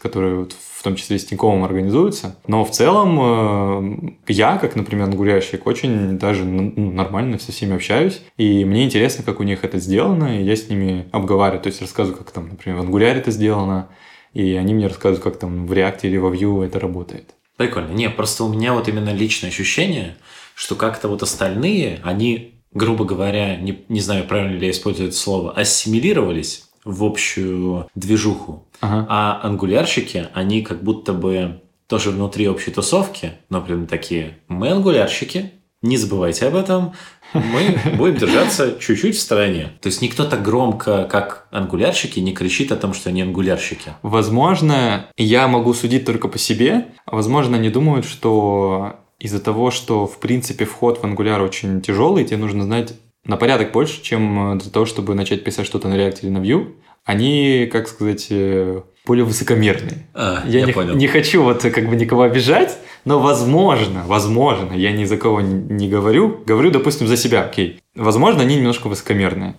которые 0.00 0.46
в 0.46 0.82
том 0.82 0.96
числе 0.96 1.18
с 1.18 1.24
Тиньковым 1.24 1.64
организуются. 1.64 2.36
Но 2.46 2.64
в 2.64 2.70
целом 2.70 4.12
э, 4.28 4.32
я, 4.32 4.58
как, 4.58 4.76
например, 4.76 5.06
ангулярщик, 5.06 5.66
очень 5.66 6.18
даже 6.18 6.44
ну, 6.44 6.90
нормально 6.92 7.38
со 7.38 7.52
всеми 7.52 7.74
общаюсь. 7.74 8.20
И 8.36 8.64
мне 8.66 8.84
интересно, 8.84 9.24
как 9.24 9.40
у 9.40 9.44
них 9.44 9.64
это 9.64 9.78
сделано, 9.78 10.38
и 10.38 10.44
я 10.44 10.56
с 10.56 10.68
ними 10.68 11.06
обговариваю. 11.10 11.62
То 11.62 11.68
есть 11.68 11.80
рассказываю, 11.80 12.18
как 12.18 12.30
там, 12.30 12.50
например, 12.50 12.78
в 12.78 12.82
ангуляре 12.82 13.20
это 13.20 13.30
сделано, 13.30 13.88
и 14.34 14.54
они 14.54 14.74
мне 14.74 14.88
рассказывают, 14.88 15.24
как 15.24 15.38
там 15.38 15.66
в 15.66 15.72
React 15.72 16.00
или 16.02 16.18
во 16.18 16.30
Vue 16.30 16.66
это 16.66 16.78
работает. 16.78 17.34
Прикольно. 17.56 17.92
Не, 17.92 18.10
просто 18.10 18.44
у 18.44 18.52
меня 18.52 18.74
вот 18.74 18.88
именно 18.88 19.14
личное 19.14 19.48
ощущение, 19.48 20.16
что 20.54 20.74
как-то 20.74 21.08
вот 21.08 21.22
остальные, 21.22 22.00
они 22.02 22.53
грубо 22.74 23.04
говоря, 23.04 23.56
не, 23.56 23.84
не 23.88 24.00
знаю, 24.00 24.26
правильно 24.26 24.58
ли 24.58 24.66
я 24.66 24.72
использую 24.72 25.08
это 25.08 25.16
слово, 25.16 25.52
ассимилировались 25.52 26.64
в 26.84 27.04
общую 27.04 27.88
движуху. 27.94 28.66
Ага. 28.80 29.06
А 29.08 29.40
ангулярщики, 29.42 30.28
они 30.34 30.62
как 30.62 30.82
будто 30.82 31.12
бы 31.12 31.62
тоже 31.86 32.10
внутри 32.10 32.48
общей 32.48 32.70
тусовки, 32.70 33.32
но 33.48 33.60
прям 33.60 33.86
такие, 33.86 34.38
мы 34.48 34.70
ангулярщики, 34.70 35.52
не 35.82 35.96
забывайте 35.96 36.46
об 36.46 36.56
этом, 36.56 36.92
мы 37.34 37.78
будем 37.96 38.16
держаться 38.16 38.78
чуть-чуть 38.78 39.16
в 39.16 39.20
стороне. 39.20 39.72
То 39.80 39.88
есть 39.88 40.00
никто 40.02 40.24
так 40.24 40.42
громко, 40.42 41.04
как 41.04 41.46
ангулярщики, 41.50 42.20
не 42.20 42.32
кричит 42.32 42.72
о 42.72 42.76
том, 42.76 42.94
что 42.94 43.10
они 43.10 43.22
ангулярщики. 43.22 43.92
Возможно, 44.02 45.06
я 45.16 45.48
могу 45.48 45.74
судить 45.74 46.04
только 46.04 46.28
по 46.28 46.38
себе. 46.38 46.88
Возможно, 47.06 47.56
они 47.56 47.70
думают, 47.70 48.06
что 48.06 49.03
из-за 49.18 49.40
того, 49.40 49.70
что, 49.70 50.06
в 50.06 50.18
принципе, 50.18 50.64
вход 50.64 50.98
в 50.98 51.04
Angular 51.04 51.42
очень 51.42 51.80
тяжелый, 51.80 52.24
тебе 52.24 52.38
нужно 52.38 52.64
знать 52.64 52.94
на 53.24 53.36
порядок 53.36 53.72
больше, 53.72 54.02
чем 54.02 54.58
для 54.58 54.70
того, 54.70 54.86
чтобы 54.86 55.14
начать 55.14 55.44
писать 55.44 55.66
что-то 55.66 55.88
на 55.88 55.94
React 55.94 56.18
или 56.22 56.30
на 56.30 56.38
Vue. 56.38 56.74
Они, 57.04 57.68
как 57.70 57.88
сказать, 57.88 58.28
э, 58.30 58.82
более 59.06 59.24
высокомерные. 59.24 60.08
А, 60.14 60.42
я 60.46 60.60
я 60.60 60.66
не, 60.66 60.72
понял. 60.72 60.94
не 60.94 61.06
хочу 61.06 61.42
вот 61.42 61.62
как 61.62 61.88
бы 61.88 61.96
никого 61.96 62.22
обижать, 62.22 62.78
но 63.04 63.18
возможно, 63.18 64.04
возможно, 64.06 64.72
я 64.72 64.92
ни 64.92 65.04
за 65.04 65.16
кого 65.16 65.40
не 65.42 65.88
говорю, 65.88 66.42
говорю, 66.46 66.70
допустим, 66.70 67.06
за 67.06 67.16
себя, 67.16 67.44
окей. 67.44 67.80
Возможно, 67.94 68.42
они 68.42 68.56
немножко 68.56 68.88
высокомерные. 68.88 69.56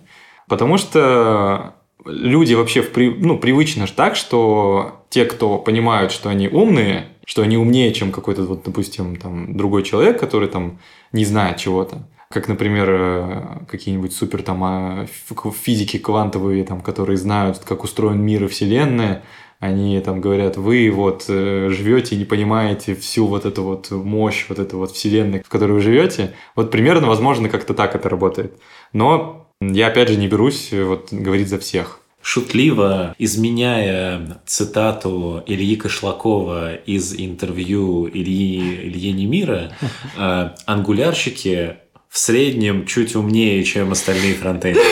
Потому 0.48 0.78
что 0.78 1.74
люди 2.04 2.54
вообще 2.54 2.82
в, 2.82 2.96
ну, 2.96 3.38
привычно 3.38 3.86
же 3.86 3.92
так, 3.92 4.16
что 4.16 5.04
те, 5.10 5.24
кто 5.24 5.58
понимают, 5.58 6.12
что 6.12 6.28
они 6.28 6.48
умные, 6.48 7.06
что 7.26 7.42
они 7.42 7.58
умнее, 7.58 7.92
чем 7.92 8.12
какой-то, 8.12 8.44
вот, 8.44 8.62
допустим, 8.64 9.16
там, 9.16 9.56
другой 9.56 9.82
человек, 9.82 10.18
который 10.18 10.48
там 10.48 10.78
не 11.12 11.24
знает 11.24 11.58
чего-то. 11.58 12.08
Как, 12.30 12.48
например, 12.48 12.88
э, 12.88 13.42
какие-нибудь 13.68 14.14
супер 14.14 14.42
там 14.42 15.06
физики 15.52 15.98
квантовые, 15.98 16.64
там, 16.64 16.80
которые 16.80 17.18
знают, 17.18 17.58
как 17.58 17.84
устроен 17.84 18.22
мир 18.22 18.44
и 18.44 18.48
Вселенная, 18.48 19.22
они 19.58 19.98
там 20.00 20.20
говорят, 20.20 20.56
вы 20.56 20.90
вот 20.90 21.24
э, 21.28 21.68
живете 21.70 22.14
и 22.14 22.18
не 22.18 22.24
понимаете 22.24 22.94
всю 22.94 23.26
вот 23.26 23.44
эту 23.44 23.64
вот 23.64 23.90
мощь, 23.90 24.46
вот 24.48 24.58
эту 24.58 24.78
вот 24.78 24.92
вселенной, 24.92 25.42
в 25.42 25.48
которой 25.48 25.72
вы 25.72 25.80
живете. 25.80 26.34
Вот 26.54 26.70
примерно, 26.70 27.08
возможно, 27.08 27.48
как-то 27.48 27.74
так 27.74 27.94
это 27.94 28.08
работает. 28.08 28.60
Но 28.92 29.48
я 29.60 29.88
опять 29.88 30.10
же 30.10 30.16
не 30.16 30.28
берусь 30.28 30.72
э, 30.72 30.84
вот 30.84 31.12
говорить 31.12 31.48
за 31.48 31.58
всех 31.58 32.00
шутливо 32.26 33.14
изменяя 33.20 34.20
цитату 34.46 35.44
Ильи 35.46 35.76
Кошлакова 35.76 36.74
из 36.74 37.14
интервью 37.14 38.08
Ильи, 38.08 38.88
Ильи 38.88 39.12
Немира, 39.12 39.70
э, 40.18 40.50
ангулярщики 40.66 41.76
в 42.08 42.18
среднем 42.18 42.84
чуть 42.84 43.14
умнее, 43.14 43.62
чем 43.62 43.92
остальные 43.92 44.34
фронтендеры. 44.34 44.84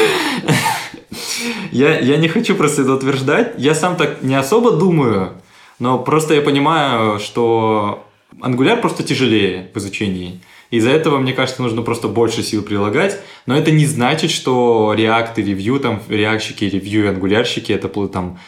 Я, 1.72 1.98
я 1.98 2.18
не 2.18 2.28
хочу 2.28 2.54
просто 2.54 2.82
это 2.82 2.94
утверждать. 2.94 3.54
Я 3.58 3.74
сам 3.74 3.96
так 3.96 4.22
не 4.22 4.36
особо 4.36 4.70
думаю, 4.72 5.32
но 5.80 5.98
просто 5.98 6.34
я 6.34 6.40
понимаю, 6.40 7.18
что 7.18 8.06
Angular 8.40 8.80
просто 8.80 9.02
тяжелее 9.02 9.70
в 9.74 9.78
изучении. 9.78 10.40
Из-за 10.70 10.90
этого, 10.90 11.18
мне 11.18 11.32
кажется, 11.32 11.62
нужно 11.62 11.82
просто 11.82 12.08
больше 12.08 12.42
сил 12.42 12.62
прилагать. 12.62 13.20
Но 13.46 13.56
это 13.56 13.70
не 13.70 13.86
значит, 13.86 14.30
что 14.30 14.94
и 14.96 15.02
Review, 15.02 15.78
там, 15.78 16.02
реакщики, 16.08 16.64
ревью 16.64 17.04
и 17.04 17.08
ангулярщики, 17.08 17.72
это 17.72 17.88
там 18.08 18.38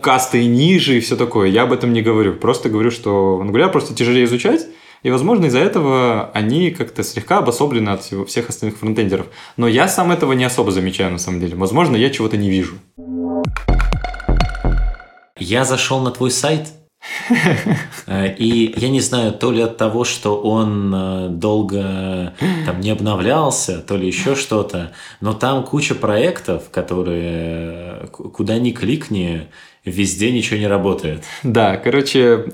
касты 0.00 0.44
ниже 0.46 0.96
и 0.96 1.00
все 1.00 1.16
такое. 1.16 1.48
Я 1.48 1.62
об 1.62 1.72
этом 1.72 1.92
не 1.92 2.02
говорю. 2.02 2.34
Просто 2.34 2.68
говорю, 2.68 2.90
что 2.90 3.40
Angular 3.42 3.70
просто 3.70 3.94
тяжелее 3.94 4.24
изучать, 4.24 4.66
и, 5.02 5.10
возможно, 5.10 5.46
из-за 5.46 5.60
этого 5.60 6.30
они 6.32 6.70
как-то 6.70 7.02
слегка 7.02 7.38
обособлены 7.38 7.90
от 7.90 8.02
всех 8.02 8.48
остальных 8.48 8.78
фронтендеров. 8.78 9.26
Но 9.56 9.68
я 9.68 9.88
сам 9.88 10.10
этого 10.10 10.32
не 10.32 10.44
особо 10.44 10.72
замечаю, 10.72 11.12
на 11.12 11.18
самом 11.18 11.40
деле. 11.40 11.54
Возможно, 11.54 11.96
я 11.96 12.10
чего-то 12.10 12.36
не 12.36 12.50
вижу. 12.50 12.74
Я 15.38 15.64
зашел 15.64 16.00
на 16.00 16.10
твой 16.10 16.30
сайт, 16.30 16.68
и 18.38 18.74
я 18.76 18.88
не 18.88 19.00
знаю, 19.00 19.32
то 19.32 19.50
ли 19.50 19.60
от 19.62 19.76
того, 19.76 20.04
что 20.04 20.40
он 20.40 20.92
э, 20.94 21.28
долго 21.30 22.32
там 22.64 22.80
не 22.80 22.90
обновлялся, 22.90 23.80
то 23.80 23.96
ли 23.96 24.06
еще 24.06 24.34
что-то, 24.34 24.92
но 25.20 25.32
там 25.32 25.64
куча 25.64 25.94
проектов, 25.94 26.70
которые 26.70 28.00
э, 28.02 28.06
куда 28.08 28.58
ни 28.58 28.70
кликни, 28.70 29.48
везде 29.84 30.32
ничего 30.32 30.58
не 30.58 30.66
работает. 30.66 31.22
Да, 31.42 31.76
короче, 31.76 32.44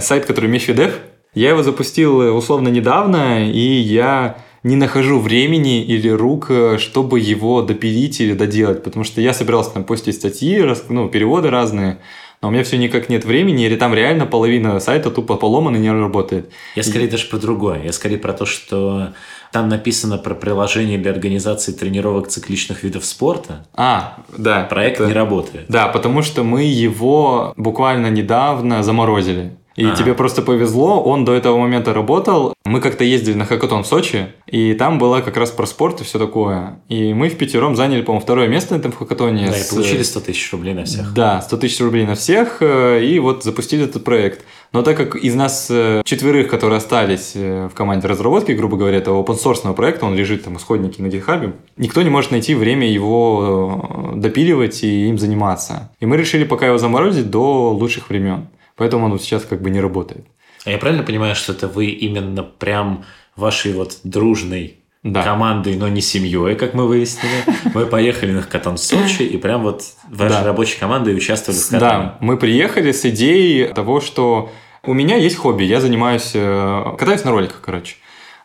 сайт, 0.00 0.26
который 0.26 0.50
Мефидев, 0.50 1.00
я 1.34 1.50
его 1.50 1.62
запустил 1.62 2.36
условно 2.36 2.68
недавно, 2.68 3.50
и 3.50 3.58
я 3.58 4.36
не 4.64 4.76
нахожу 4.76 5.20
времени 5.20 5.84
или 5.84 6.08
рук, 6.08 6.46
э, 6.48 6.78
чтобы 6.78 7.20
его 7.20 7.62
допилить 7.62 8.20
или 8.20 8.32
доделать, 8.32 8.82
потому 8.82 9.04
что 9.04 9.20
я 9.20 9.34
собирался 9.34 9.70
там 9.74 9.84
постить 9.84 10.16
статьи, 10.16 10.64
ну, 10.88 11.08
переводы 11.08 11.50
разные, 11.50 11.98
но 12.44 12.48
у 12.48 12.50
меня 12.50 12.62
все 12.62 12.76
никак 12.76 13.08
нет 13.08 13.24
времени, 13.24 13.64
или 13.64 13.74
там 13.74 13.94
реально 13.94 14.26
половина 14.26 14.78
сайта 14.78 15.10
тупо 15.10 15.36
поломана 15.36 15.78
и 15.78 15.80
не 15.80 15.90
работает. 15.90 16.52
Я 16.74 16.82
скорее 16.82 17.06
и... 17.06 17.10
даже 17.10 17.24
про 17.24 17.38
другое. 17.38 17.82
Я 17.82 17.90
скорее 17.90 18.18
про 18.18 18.34
то, 18.34 18.44
что 18.44 19.14
там 19.50 19.70
написано 19.70 20.18
про 20.18 20.34
приложение 20.34 20.98
для 20.98 21.12
организации 21.12 21.72
тренировок 21.72 22.28
цикличных 22.28 22.82
видов 22.82 23.06
спорта. 23.06 23.66
А, 23.72 24.18
да. 24.36 24.64
Проект 24.64 25.00
это... 25.00 25.06
не 25.06 25.14
работает. 25.14 25.64
Да, 25.70 25.88
потому 25.88 26.20
что 26.20 26.44
мы 26.44 26.64
его 26.64 27.54
буквально 27.56 28.10
недавно 28.10 28.82
заморозили. 28.82 29.56
И 29.76 29.84
ага. 29.84 29.96
тебе 29.96 30.14
просто 30.14 30.42
повезло, 30.42 31.02
он 31.02 31.24
до 31.24 31.32
этого 31.32 31.58
момента 31.58 31.92
работал. 31.92 32.54
Мы 32.64 32.80
как-то 32.80 33.04
ездили 33.04 33.34
на 33.34 33.44
хакатон 33.44 33.82
в 33.82 33.86
Сочи, 33.86 34.28
и 34.46 34.74
там 34.74 34.98
было 34.98 35.20
как 35.20 35.36
раз 35.36 35.50
про 35.50 35.66
спорт 35.66 36.00
и 36.00 36.04
все 36.04 36.18
такое. 36.18 36.78
И 36.88 37.12
мы 37.12 37.28
в 37.28 37.36
пятером 37.36 37.76
заняли, 37.76 38.02
по-моему, 38.02 38.22
второе 38.22 38.48
место 38.48 38.74
на 38.74 38.78
этом 38.78 38.92
хакатоне. 38.92 39.46
Да, 39.46 39.52
с... 39.52 39.72
и 39.72 39.74
получили 39.74 40.02
100 40.02 40.20
тысяч 40.20 40.52
рублей 40.52 40.74
на 40.74 40.84
всех. 40.84 41.12
Да, 41.12 41.42
100 41.42 41.56
тысяч 41.56 41.80
рублей 41.80 42.06
на 42.06 42.14
всех, 42.14 42.58
э, 42.60 43.04
и 43.04 43.18
вот 43.18 43.44
запустили 43.44 43.84
этот 43.84 44.04
проект. 44.04 44.44
Но 44.72 44.82
так 44.82 44.96
как 44.96 45.16
из 45.16 45.34
нас 45.34 45.68
э, 45.70 46.02
четверых, 46.04 46.48
которые 46.48 46.78
остались 46.78 47.32
э, 47.34 47.68
в 47.70 47.74
команде 47.74 48.08
разработки, 48.08 48.52
грубо 48.52 48.76
говоря, 48.76 48.98
это 48.98 49.10
open 49.10 49.38
source 49.38 49.74
проекта, 49.74 50.06
он 50.06 50.14
лежит 50.14 50.44
там 50.44 50.56
исходники 50.56 51.00
на 51.00 51.06
GitHub, 51.06 51.52
никто 51.76 52.02
не 52.02 52.10
может 52.10 52.30
найти 52.30 52.54
время 52.54 52.90
его 52.90 54.12
допиливать 54.14 54.82
и 54.84 55.08
им 55.08 55.18
заниматься. 55.18 55.90
И 56.00 56.06
мы 56.06 56.16
решили 56.16 56.44
пока 56.44 56.66
его 56.66 56.78
заморозить 56.78 57.30
до 57.30 57.72
лучших 57.72 58.08
времен. 58.08 58.46
Поэтому 58.76 59.06
он 59.06 59.18
сейчас 59.18 59.44
как 59.44 59.62
бы 59.62 59.70
не 59.70 59.80
работает. 59.80 60.26
А 60.64 60.70
я 60.70 60.78
правильно 60.78 61.02
понимаю, 61.02 61.34
что 61.34 61.52
это 61.52 61.68
вы 61.68 61.86
именно 61.86 62.42
прям 62.42 63.04
вашей 63.36 63.72
вот 63.72 63.98
дружной 64.02 64.78
да. 65.02 65.22
командой, 65.22 65.76
но 65.76 65.88
не 65.88 66.00
семьей, 66.00 66.56
как 66.56 66.74
мы 66.74 66.88
выяснили. 66.88 67.44
Мы 67.74 67.86
поехали 67.86 68.32
на 68.32 68.42
катан 68.42 68.76
в 68.76 68.80
Сочи, 68.80 69.22
и 69.22 69.36
прям 69.36 69.62
вот 69.62 69.82
вашей 70.08 70.30
да. 70.30 70.44
рабочей 70.44 70.78
командой 70.78 71.14
участвовали 71.14 71.60
в 71.60 71.64
катане. 71.68 71.80
Да, 71.80 72.16
мы 72.20 72.36
приехали 72.38 72.92
с 72.92 73.04
идеей 73.04 73.72
того, 73.74 74.00
что 74.00 74.50
у 74.82 74.94
меня 74.94 75.16
есть 75.16 75.36
хобби, 75.36 75.64
я 75.64 75.80
занимаюсь, 75.80 76.30
э, 76.34 76.84
катаюсь 76.98 77.24
на 77.24 77.32
роликах, 77.32 77.60
короче. 77.60 77.96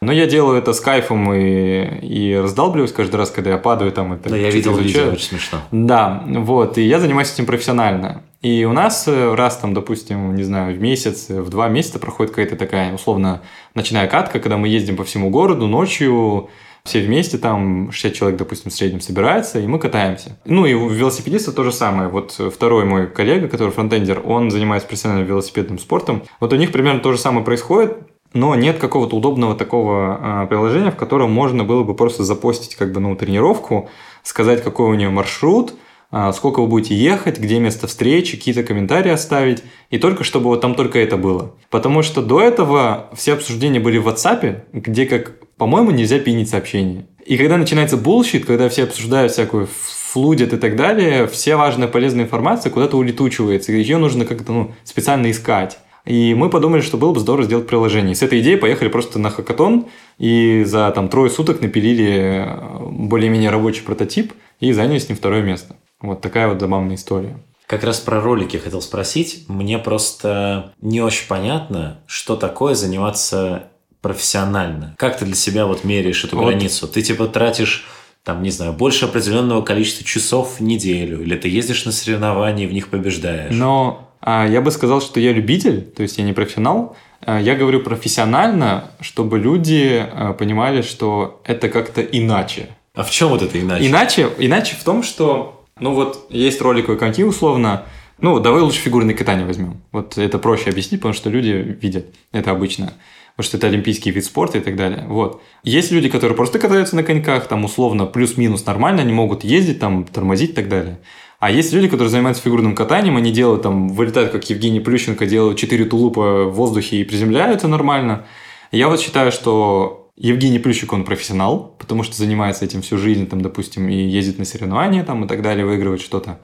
Но 0.01 0.13
я 0.13 0.27
делаю 0.27 0.57
это 0.57 0.71
с 0.71 0.79
кайфом 0.79 1.33
и, 1.33 1.99
и 2.01 2.35
раздалбливаюсь 2.35 2.93
каждый 2.93 3.17
раз, 3.17 3.31
когда 3.31 3.51
я 3.51 3.57
падаю 3.57 3.91
там. 3.91 4.13
Это 4.13 4.29
да, 4.29 4.37
я 4.37 4.49
видел 4.49 4.71
изучаю. 4.73 4.87
видео, 4.87 5.11
очень 5.11 5.25
смешно. 5.25 5.59
Да, 5.71 6.23
вот, 6.25 6.77
и 6.77 6.83
я 6.83 6.99
занимаюсь 6.99 7.33
этим 7.33 7.45
профессионально. 7.45 8.23
И 8.41 8.63
у 8.63 8.71
нас 8.71 9.05
э, 9.09 9.35
раз 9.35 9.57
там, 9.57 9.73
допустим, 9.73 10.35
не 10.35 10.43
знаю, 10.43 10.73
в 10.73 10.79
месяц, 10.79 11.27
в 11.27 11.49
два 11.49 11.67
месяца 11.67 11.99
проходит 11.99 12.31
какая-то 12.31 12.55
такая, 12.55 12.93
условно, 12.93 13.41
ночная 13.75 14.07
катка, 14.07 14.39
когда 14.39 14.55
мы 14.55 14.69
ездим 14.69 14.95
по 14.95 15.03
всему 15.03 15.29
городу 15.29 15.67
ночью, 15.67 16.49
все 16.85 17.01
вместе, 17.01 17.37
там 17.37 17.91
60 17.91 18.17
человек, 18.17 18.39
допустим, 18.39 18.71
в 18.71 18.73
среднем 18.73 19.01
собирается, 19.01 19.59
и 19.59 19.67
мы 19.67 19.79
катаемся. 19.79 20.37
Ну 20.45 20.65
и 20.65 20.73
у 20.73 20.87
велосипедиста 20.87 21.51
то 21.51 21.65
же 21.65 21.73
самое. 21.73 22.07
Вот 22.07 22.31
второй 22.31 22.85
мой 22.85 23.07
коллега, 23.07 23.49
который 23.49 23.71
фронтендер, 23.71 24.21
он 24.25 24.49
занимается 24.49 24.87
профессиональным 24.87 25.27
велосипедным 25.27 25.77
спортом. 25.77 26.23
Вот 26.39 26.53
у 26.53 26.55
них 26.55 26.71
примерно 26.71 27.01
то 27.01 27.11
же 27.11 27.17
самое 27.17 27.43
происходит 27.43 27.97
но 28.33 28.55
нет 28.55 28.77
какого-то 28.77 29.15
удобного 29.15 29.55
такого 29.55 30.19
а, 30.21 30.45
приложения, 30.45 30.91
в 30.91 30.95
котором 30.95 31.31
можно 31.31 31.63
было 31.63 31.83
бы 31.83 31.93
просто 31.95 32.23
запостить 32.23 32.75
как 32.75 32.91
бы 32.91 32.99
ну, 32.99 33.15
тренировку, 33.15 33.89
сказать, 34.23 34.63
какой 34.63 34.87
у 34.89 34.93
нее 34.93 35.09
маршрут, 35.09 35.73
а, 36.11 36.33
сколько 36.33 36.61
вы 36.61 36.67
будете 36.67 36.95
ехать, 36.95 37.39
где 37.39 37.59
место 37.59 37.87
встречи, 37.87 38.37
какие-то 38.37 38.63
комментарии 38.63 39.11
оставить, 39.11 39.63
и 39.89 39.97
только 39.97 40.23
чтобы 40.23 40.45
вот 40.45 40.61
там 40.61 40.75
только 40.75 40.99
это 40.99 41.17
было. 41.17 41.53
Потому 41.69 42.01
что 42.01 42.21
до 42.21 42.41
этого 42.41 43.09
все 43.13 43.33
обсуждения 43.33 43.79
были 43.79 43.97
в 43.97 44.07
WhatsApp, 44.07 44.61
где, 44.73 45.05
как, 45.05 45.33
по-моему, 45.57 45.91
нельзя 45.91 46.19
пинить 46.19 46.49
сообщения. 46.49 47.05
И 47.25 47.37
когда 47.37 47.57
начинается 47.57 47.95
bullshit, 47.95 48.45
когда 48.45 48.69
все 48.69 48.85
обсуждают 48.85 49.31
всякую 49.31 49.67
флудят 50.11 50.53
и 50.53 50.57
так 50.57 50.75
далее, 50.75 51.27
вся 51.27 51.57
важная 51.57 51.87
полезная 51.87 52.25
информация 52.25 52.71
куда-то 52.71 52.97
улетучивается, 52.97 53.71
ее 53.71 53.97
нужно 53.97 54.25
как-то 54.25 54.51
ну, 54.51 54.71
специально 54.83 55.29
искать. 55.29 55.77
И 56.09 56.33
мы 56.33 56.49
подумали, 56.49 56.81
что 56.81 56.97
было 56.97 57.13
бы 57.13 57.19
здорово 57.19 57.43
сделать 57.43 57.67
приложение. 57.67 58.13
И 58.13 58.15
с 58.15 58.23
этой 58.23 58.41
идеей 58.41 58.57
поехали 58.57 58.89
просто 58.89 59.19
на 59.19 59.29
хакатон 59.29 59.85
и 60.17 60.63
за 60.65 60.89
там 60.89 61.07
трое 61.07 61.29
суток 61.29 61.61
напилили 61.61 62.47
э, 62.47 62.89
более-менее 62.89 63.51
рабочий 63.51 63.83
прототип 63.83 64.33
и 64.59 64.71
заняли 64.71 64.97
с 64.97 65.07
ним 65.07 65.15
второе 65.19 65.43
место. 65.43 65.75
Вот 66.01 66.19
такая 66.19 66.47
вот 66.47 66.59
забавная 66.59 66.95
история. 66.95 67.37
Как 67.67 67.83
раз 67.83 67.99
про 67.99 68.19
ролики 68.21 68.57
хотел 68.57 68.81
спросить. 68.81 69.45
Мне 69.47 69.77
просто 69.77 70.73
не 70.81 70.99
очень 70.99 71.27
понятно, 71.27 71.99
что 72.07 72.35
такое 72.35 72.73
заниматься 72.73 73.67
профессионально. 74.01 74.95
Как 74.97 75.19
ты 75.19 75.25
для 75.25 75.35
себя 75.35 75.67
вот 75.67 75.83
меряешь 75.83 76.23
эту 76.23 76.37
вот. 76.37 76.47
границу? 76.47 76.87
Ты 76.87 77.03
типа 77.03 77.27
тратишь 77.27 77.85
там, 78.23 78.41
не 78.41 78.49
знаю, 78.49 78.73
больше 78.73 79.05
определенного 79.05 79.61
количества 79.61 80.03
часов 80.03 80.59
в 80.59 80.63
неделю, 80.63 81.21
или 81.21 81.37
ты 81.37 81.49
ездишь 81.49 81.85
на 81.85 81.91
соревнования 81.91 82.65
и 82.65 82.67
в 82.67 82.73
них 82.73 82.87
побеждаешь? 82.87 83.53
Но 83.53 84.08
я 84.25 84.61
бы 84.61 84.71
сказал, 84.71 85.01
что 85.01 85.19
я 85.19 85.31
любитель, 85.31 85.81
то 85.81 86.03
есть 86.03 86.17
я 86.17 86.23
не 86.23 86.33
профессионал. 86.33 86.95
А, 87.21 87.39
я 87.39 87.55
говорю 87.55 87.81
профессионально, 87.81 88.91
чтобы 89.01 89.39
люди 89.39 90.05
а, 90.11 90.33
понимали, 90.33 90.81
что 90.81 91.41
это 91.45 91.69
как-то 91.69 92.01
иначе. 92.01 92.69
А 92.95 93.03
в 93.03 93.11
чем 93.11 93.29
вот 93.29 93.41
это 93.41 93.59
иначе? 93.59 93.87
Иначе, 93.87 94.29
иначе 94.37 94.75
в 94.75 94.83
том, 94.83 95.03
что, 95.03 95.63
ну 95.79 95.93
вот, 95.93 96.27
есть 96.29 96.61
роликовые 96.61 96.97
коньки 96.97 97.23
условно, 97.23 97.85
ну, 98.21 98.39
давай 98.39 98.61
лучше 98.61 98.79
фигурное 98.79 99.15
катание 99.15 99.45
возьмем. 99.45 99.81
Вот 99.91 100.17
это 100.17 100.39
проще 100.39 100.69
объяснить, 100.69 100.99
потому 101.01 101.13
что 101.13 101.29
люди 101.29 101.77
видят 101.81 102.07
это 102.33 102.51
обычно. 102.51 102.93
Потому 103.35 103.47
что 103.47 103.57
это 103.57 103.67
олимпийский 103.67 104.11
вид 104.11 104.25
спорта 104.25 104.57
и 104.57 104.61
так 104.61 104.75
далее. 104.75 105.05
Вот. 105.07 105.41
Есть 105.63 105.91
люди, 105.91 106.09
которые 106.09 106.35
просто 106.35 106.59
катаются 106.59 106.97
на 106.97 107.03
коньках, 107.03 107.47
там 107.47 107.63
условно 107.63 108.05
плюс-минус 108.05 108.65
нормально, 108.65 109.01
они 109.01 109.13
могут 109.13 109.45
ездить, 109.45 109.79
там, 109.79 110.03
тормозить 110.03 110.49
и 110.49 110.53
так 110.53 110.67
далее. 110.67 110.99
А 111.39 111.49
есть 111.49 111.71
люди, 111.71 111.87
которые 111.87 112.09
занимаются 112.09 112.43
фигурным 112.43 112.75
катанием, 112.75 113.15
они 113.15 113.31
делают 113.31 113.61
там, 113.61 113.87
вылетают, 113.87 114.31
как 114.31 114.49
Евгений 114.49 114.81
Плющенко, 114.81 115.25
делают 115.25 115.57
4 115.57 115.85
тулупа 115.85 116.43
в 116.43 116.51
воздухе 116.51 116.97
и 116.97 117.05
приземляются 117.05 117.69
нормально. 117.69 118.25
Я 118.73 118.89
вот 118.89 118.99
считаю, 118.99 119.31
что 119.31 120.11
Евгений 120.17 120.59
Плющик, 120.59 120.91
он 120.91 121.05
профессионал, 121.05 121.75
потому 121.79 122.03
что 122.03 122.17
занимается 122.17 122.65
этим 122.65 122.81
всю 122.81 122.97
жизнь, 122.97 123.25
там, 123.25 123.41
допустим, 123.41 123.87
и 123.87 123.95
ездит 123.95 124.37
на 124.37 124.43
соревнования 124.43 125.05
там, 125.05 125.23
и 125.23 125.27
так 125.29 125.41
далее, 125.41 125.65
выигрывает 125.65 126.01
что-то. 126.01 126.41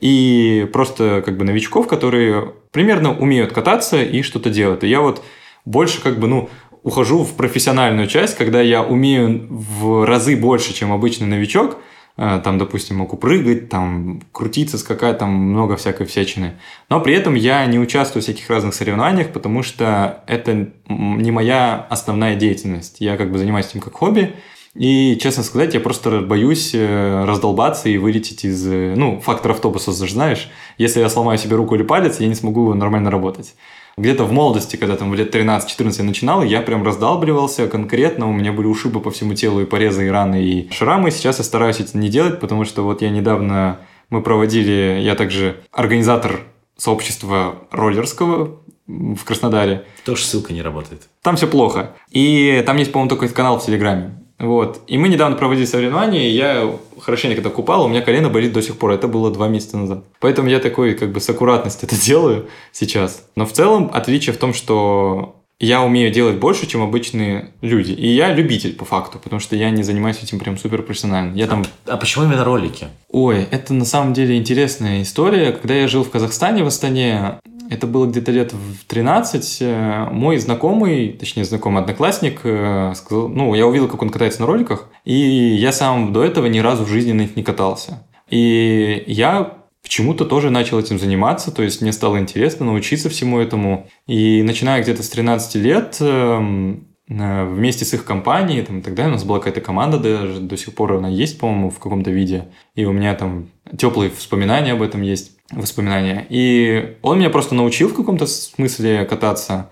И 0.00 0.68
просто 0.72 1.22
как 1.24 1.38
бы 1.38 1.44
новичков, 1.44 1.86
которые 1.86 2.52
примерно 2.72 3.16
умеют 3.16 3.52
кататься 3.52 4.02
и 4.02 4.22
что-то 4.22 4.50
делают. 4.50 4.82
И 4.82 4.88
я 4.88 5.02
вот 5.02 5.22
больше 5.64 6.02
как 6.02 6.18
бы, 6.18 6.26
ну, 6.26 6.50
ухожу 6.82 7.22
в 7.22 7.34
профессиональную 7.34 8.08
часть, 8.08 8.36
когда 8.36 8.60
я 8.60 8.82
умею 8.82 9.46
в 9.48 10.04
разы 10.04 10.36
больше, 10.36 10.74
чем 10.74 10.90
обычный 10.90 11.28
новичок– 11.28 11.76
там, 12.16 12.58
допустим, 12.58 12.96
могу 12.96 13.16
прыгать, 13.16 13.68
там, 13.68 14.22
крутиться, 14.32 14.78
скакать, 14.78 15.18
там 15.18 15.30
много 15.30 15.76
всякой 15.76 16.06
всячины. 16.06 16.54
Но 16.88 17.00
при 17.00 17.14
этом 17.14 17.34
я 17.34 17.64
не 17.66 17.78
участвую 17.78 18.22
в 18.22 18.24
всяких 18.24 18.48
разных 18.50 18.74
соревнованиях, 18.74 19.32
потому 19.32 19.62
что 19.62 20.22
это 20.26 20.68
не 20.88 21.30
моя 21.30 21.86
основная 21.88 22.36
деятельность. 22.36 22.96
Я 23.00 23.16
как 23.16 23.32
бы 23.32 23.38
занимаюсь 23.38 23.66
этим 23.66 23.80
как 23.80 23.94
хобби, 23.94 24.34
и, 24.74 25.18
честно 25.20 25.42
сказать, 25.42 25.74
я 25.74 25.80
просто 25.80 26.22
боюсь 26.22 26.70
э, 26.72 27.24
раздолбаться 27.26 27.90
и 27.90 27.98
вылететь 27.98 28.44
из... 28.44 28.66
Э, 28.66 28.94
ну, 28.96 29.20
фактор 29.20 29.50
автобуса, 29.50 29.92
знаешь. 29.92 30.50
Если 30.78 31.00
я 31.00 31.10
сломаю 31.10 31.38
себе 31.38 31.56
руку 31.56 31.74
или 31.74 31.82
палец, 31.82 32.20
я 32.20 32.26
не 32.26 32.34
смогу 32.34 32.72
нормально 32.72 33.10
работать. 33.10 33.54
Где-то 33.96 34.24
в 34.24 34.32
молодости, 34.32 34.76
когда 34.76 34.96
там 34.96 35.10
в 35.10 35.14
лет 35.14 35.34
13-14 35.34 35.94
я 35.98 36.04
начинал, 36.04 36.42
я 36.42 36.62
прям 36.62 36.82
раздалбливался 36.84 37.68
конкретно, 37.68 38.28
у 38.28 38.32
меня 38.32 38.52
были 38.52 38.66
ушибы 38.66 39.00
по 39.00 39.10
всему 39.10 39.34
телу 39.34 39.60
и 39.60 39.66
порезы, 39.66 40.06
и 40.06 40.10
раны, 40.10 40.42
и 40.42 40.70
шрамы. 40.72 41.10
Сейчас 41.10 41.38
я 41.38 41.44
стараюсь 41.44 41.80
это 41.80 41.96
не 41.98 42.08
делать, 42.08 42.40
потому 42.40 42.64
что 42.64 42.82
вот 42.82 43.02
я 43.02 43.10
недавно, 43.10 43.80
мы 44.08 44.22
проводили, 44.22 45.00
я 45.02 45.14
также 45.14 45.62
организатор 45.72 46.40
сообщества 46.76 47.56
роллерского 47.70 48.62
в 48.86 49.24
Краснодаре. 49.24 49.84
Тоже 50.04 50.24
ссылка 50.24 50.52
не 50.52 50.62
работает. 50.62 51.02
Там 51.22 51.36
все 51.36 51.46
плохо. 51.46 51.94
И 52.10 52.62
там 52.66 52.76
есть, 52.78 52.92
по-моему, 52.92 53.10
только 53.10 53.28
канал 53.28 53.58
в 53.58 53.64
Телеграме. 53.64 54.21
Вот. 54.42 54.80
И 54.88 54.98
мы 54.98 55.08
недавно 55.08 55.36
проводили 55.36 55.64
соревнования, 55.64 56.28
и 56.28 56.32
я 56.32 56.70
хорошенько 57.00 57.40
это 57.40 57.48
купал, 57.48 57.84
у 57.84 57.88
меня 57.88 58.02
колено 58.02 58.28
болит 58.28 58.52
до 58.52 58.60
сих 58.60 58.76
пор. 58.76 58.90
Это 58.90 59.08
было 59.08 59.30
два 59.30 59.48
месяца 59.48 59.78
назад. 59.78 60.04
Поэтому 60.20 60.48
я 60.48 60.58
такой, 60.58 60.94
как 60.94 61.12
бы, 61.12 61.20
с 61.20 61.30
аккуратностью 61.30 61.88
это 61.90 61.98
делаю 61.98 62.48
сейчас. 62.72 63.24
Но 63.36 63.46
в 63.46 63.52
целом 63.52 63.90
отличие 63.94 64.34
в 64.34 64.38
том, 64.38 64.52
что 64.52 65.36
я 65.62 65.80
умею 65.80 66.12
делать 66.12 66.38
больше, 66.38 66.66
чем 66.66 66.82
обычные 66.82 67.52
люди. 67.60 67.92
И 67.92 68.08
я 68.08 68.34
любитель 68.34 68.74
по 68.74 68.84
факту, 68.84 69.20
потому 69.22 69.38
что 69.38 69.54
я 69.54 69.70
не 69.70 69.84
занимаюсь 69.84 70.20
этим 70.20 70.40
прям 70.40 70.58
супер 70.58 70.82
профессионально. 70.82 71.36
Я 71.36 71.46
там... 71.46 71.64
а, 71.86 71.92
а 71.92 71.96
почему 71.96 72.24
именно 72.24 72.44
ролики? 72.44 72.88
Ой, 73.08 73.46
это 73.48 73.72
на 73.72 73.84
самом 73.84 74.12
деле 74.12 74.36
интересная 74.36 75.02
история. 75.02 75.52
Когда 75.52 75.74
я 75.74 75.86
жил 75.86 76.02
в 76.02 76.10
Казахстане, 76.10 76.64
в 76.64 76.66
Астане, 76.66 77.38
это 77.72 77.86
было 77.86 78.06
где-то 78.06 78.30
лет 78.32 78.52
в 78.52 78.84
13. 78.86 79.58
Э, 79.62 80.08
мой 80.10 80.36
знакомый, 80.36 81.12
точнее 81.12 81.44
знакомый 81.44 81.82
одноклассник, 81.82 82.40
э, 82.44 82.92
сказал, 82.94 83.28
ну, 83.28 83.54
я 83.54 83.66
увидел, 83.66 83.88
как 83.88 84.02
он 84.02 84.10
катается 84.10 84.42
на 84.42 84.46
роликах, 84.46 84.90
и 85.04 85.14
я 85.14 85.72
сам 85.72 86.12
до 86.12 86.22
этого 86.22 86.46
ни 86.46 86.58
разу 86.58 86.84
в 86.84 86.88
жизни 86.88 87.12
на 87.12 87.22
них 87.22 87.34
не 87.34 87.42
катался. 87.42 88.06
И 88.28 89.04
я 89.06 89.58
почему-то 89.82 90.26
тоже 90.26 90.50
начал 90.50 90.78
этим 90.78 90.98
заниматься, 90.98 91.50
то 91.50 91.62
есть 91.62 91.80
мне 91.80 91.92
стало 91.92 92.18
интересно 92.18 92.66
научиться 92.66 93.08
всему 93.08 93.40
этому. 93.40 93.88
И 94.06 94.42
начиная 94.42 94.82
где-то 94.82 95.02
с 95.02 95.08
13 95.08 95.54
лет, 95.56 95.96
эм, 96.00 96.88
вместе 97.12 97.84
с 97.84 97.94
их 97.94 98.04
компанией, 98.04 98.62
там, 98.62 98.78
и 98.78 98.82
так 98.82 98.94
далее. 98.94 99.10
У 99.10 99.14
нас 99.14 99.24
была 99.24 99.38
какая-то 99.38 99.60
команда 99.60 99.98
даже, 99.98 100.40
до 100.40 100.56
сих 100.56 100.74
пор 100.74 100.94
она 100.94 101.08
есть, 101.08 101.38
по-моему, 101.38 101.70
в 101.70 101.78
каком-то 101.78 102.10
виде. 102.10 102.48
И 102.74 102.84
у 102.84 102.92
меня 102.92 103.14
там 103.14 103.48
теплые 103.76 104.10
воспоминания 104.10 104.72
об 104.72 104.82
этом 104.82 105.02
есть, 105.02 105.32
воспоминания. 105.50 106.26
И 106.28 106.96
он 107.02 107.18
меня 107.18 107.30
просто 107.30 107.54
научил 107.54 107.88
в 107.88 107.94
каком-то 107.94 108.26
смысле 108.26 109.04
кататься. 109.04 109.70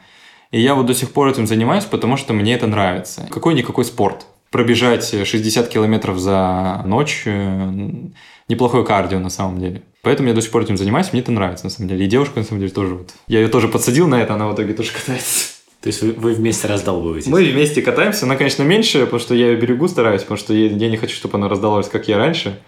И 0.51 0.61
я 0.61 0.74
вот 0.74 0.86
до 0.86 0.95
сих 0.95 1.12
пор 1.12 1.28
этим 1.28 1.47
занимаюсь, 1.47 1.84
потому 1.84 2.16
что 2.16 2.32
мне 2.32 2.55
это 2.55 2.66
нравится. 2.66 3.26
Какой-никакой 3.30 3.84
спорт. 3.84 4.26
Пробежать 4.51 5.05
60 5.05 5.68
километров 5.68 6.18
за 6.18 6.82
ночь 6.84 7.22
э,– 7.24 7.91
неплохое 8.51 8.84
кардио 8.84 9.18
на 9.20 9.30
самом 9.30 9.61
деле. 9.61 9.82
Поэтому 10.03 10.28
я 10.28 10.34
до 10.34 10.43
сих 10.43 10.51
пор 10.51 10.62
этим 10.62 10.76
занимаюсь, 10.76 11.12
мне 11.12 11.22
это 11.22 11.30
нравится 11.30 11.64
на 11.64 11.70
самом 11.70 11.88
деле. 11.88 12.05
И 12.05 12.09
девушка 12.09 12.41
на 12.41 12.45
самом 12.45 12.61
деле 12.61 12.72
тоже 12.72 12.95
вот. 12.97 13.11
Я 13.28 13.41
ее 13.41 13.49
тоже 13.49 13.68
подсадил 13.68 14.09
на 14.09 14.20
это, 14.20 14.34
она 14.34 14.49
в 14.49 14.55
итоге 14.55 14.74
тоже 14.74 14.93
катается. 14.93 15.49
То 15.81 15.87
есть 15.87 16.03
вы, 16.03 16.12
вы 16.12 16.35
вместе 16.35 16.68
раздалбываетесь? 16.68 17.26
Мы 17.26 17.43
вместе 17.45 17.81
катаемся, 17.81 18.26
она, 18.26 18.37
конечно, 18.37 18.62
меньше, 18.62 19.01
потому 19.01 19.18
что 19.18 19.35
я 19.35 19.49
ее 19.49 19.57
берегу 19.57 19.89
стараюсь, 19.89 20.22
потому 20.22 20.37
что 20.37 20.53
я, 20.53 20.66
я 20.68 20.91
не 20.91 20.99
хочу, 20.99 21.16
чтобы 21.16 21.39
она 21.39 21.49
раздалась, 21.49 21.89
как 21.89 22.07
я 22.07 22.18
раньше. 22.18 22.61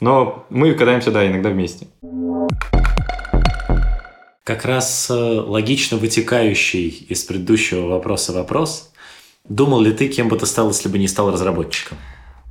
Но 0.00 0.44
мы 0.50 0.74
катаемся, 0.74 1.12
да, 1.12 1.26
иногда 1.26 1.50
вместе. 1.50 1.86
Как 4.42 4.64
раз 4.64 5.08
э, 5.10 5.14
логично 5.14 5.98
вытекающий 5.98 6.88
из 7.08 7.22
предыдущего 7.22 7.86
вопроса 7.86 8.32
вопрос. 8.32 8.92
Думал 9.48 9.80
ли 9.80 9.92
ты, 9.92 10.08
кем 10.08 10.28
бы 10.28 10.36
ты 10.36 10.46
стал, 10.46 10.68
если 10.68 10.88
бы 10.88 10.98
не 10.98 11.06
стал 11.06 11.30
разработчиком? 11.30 11.98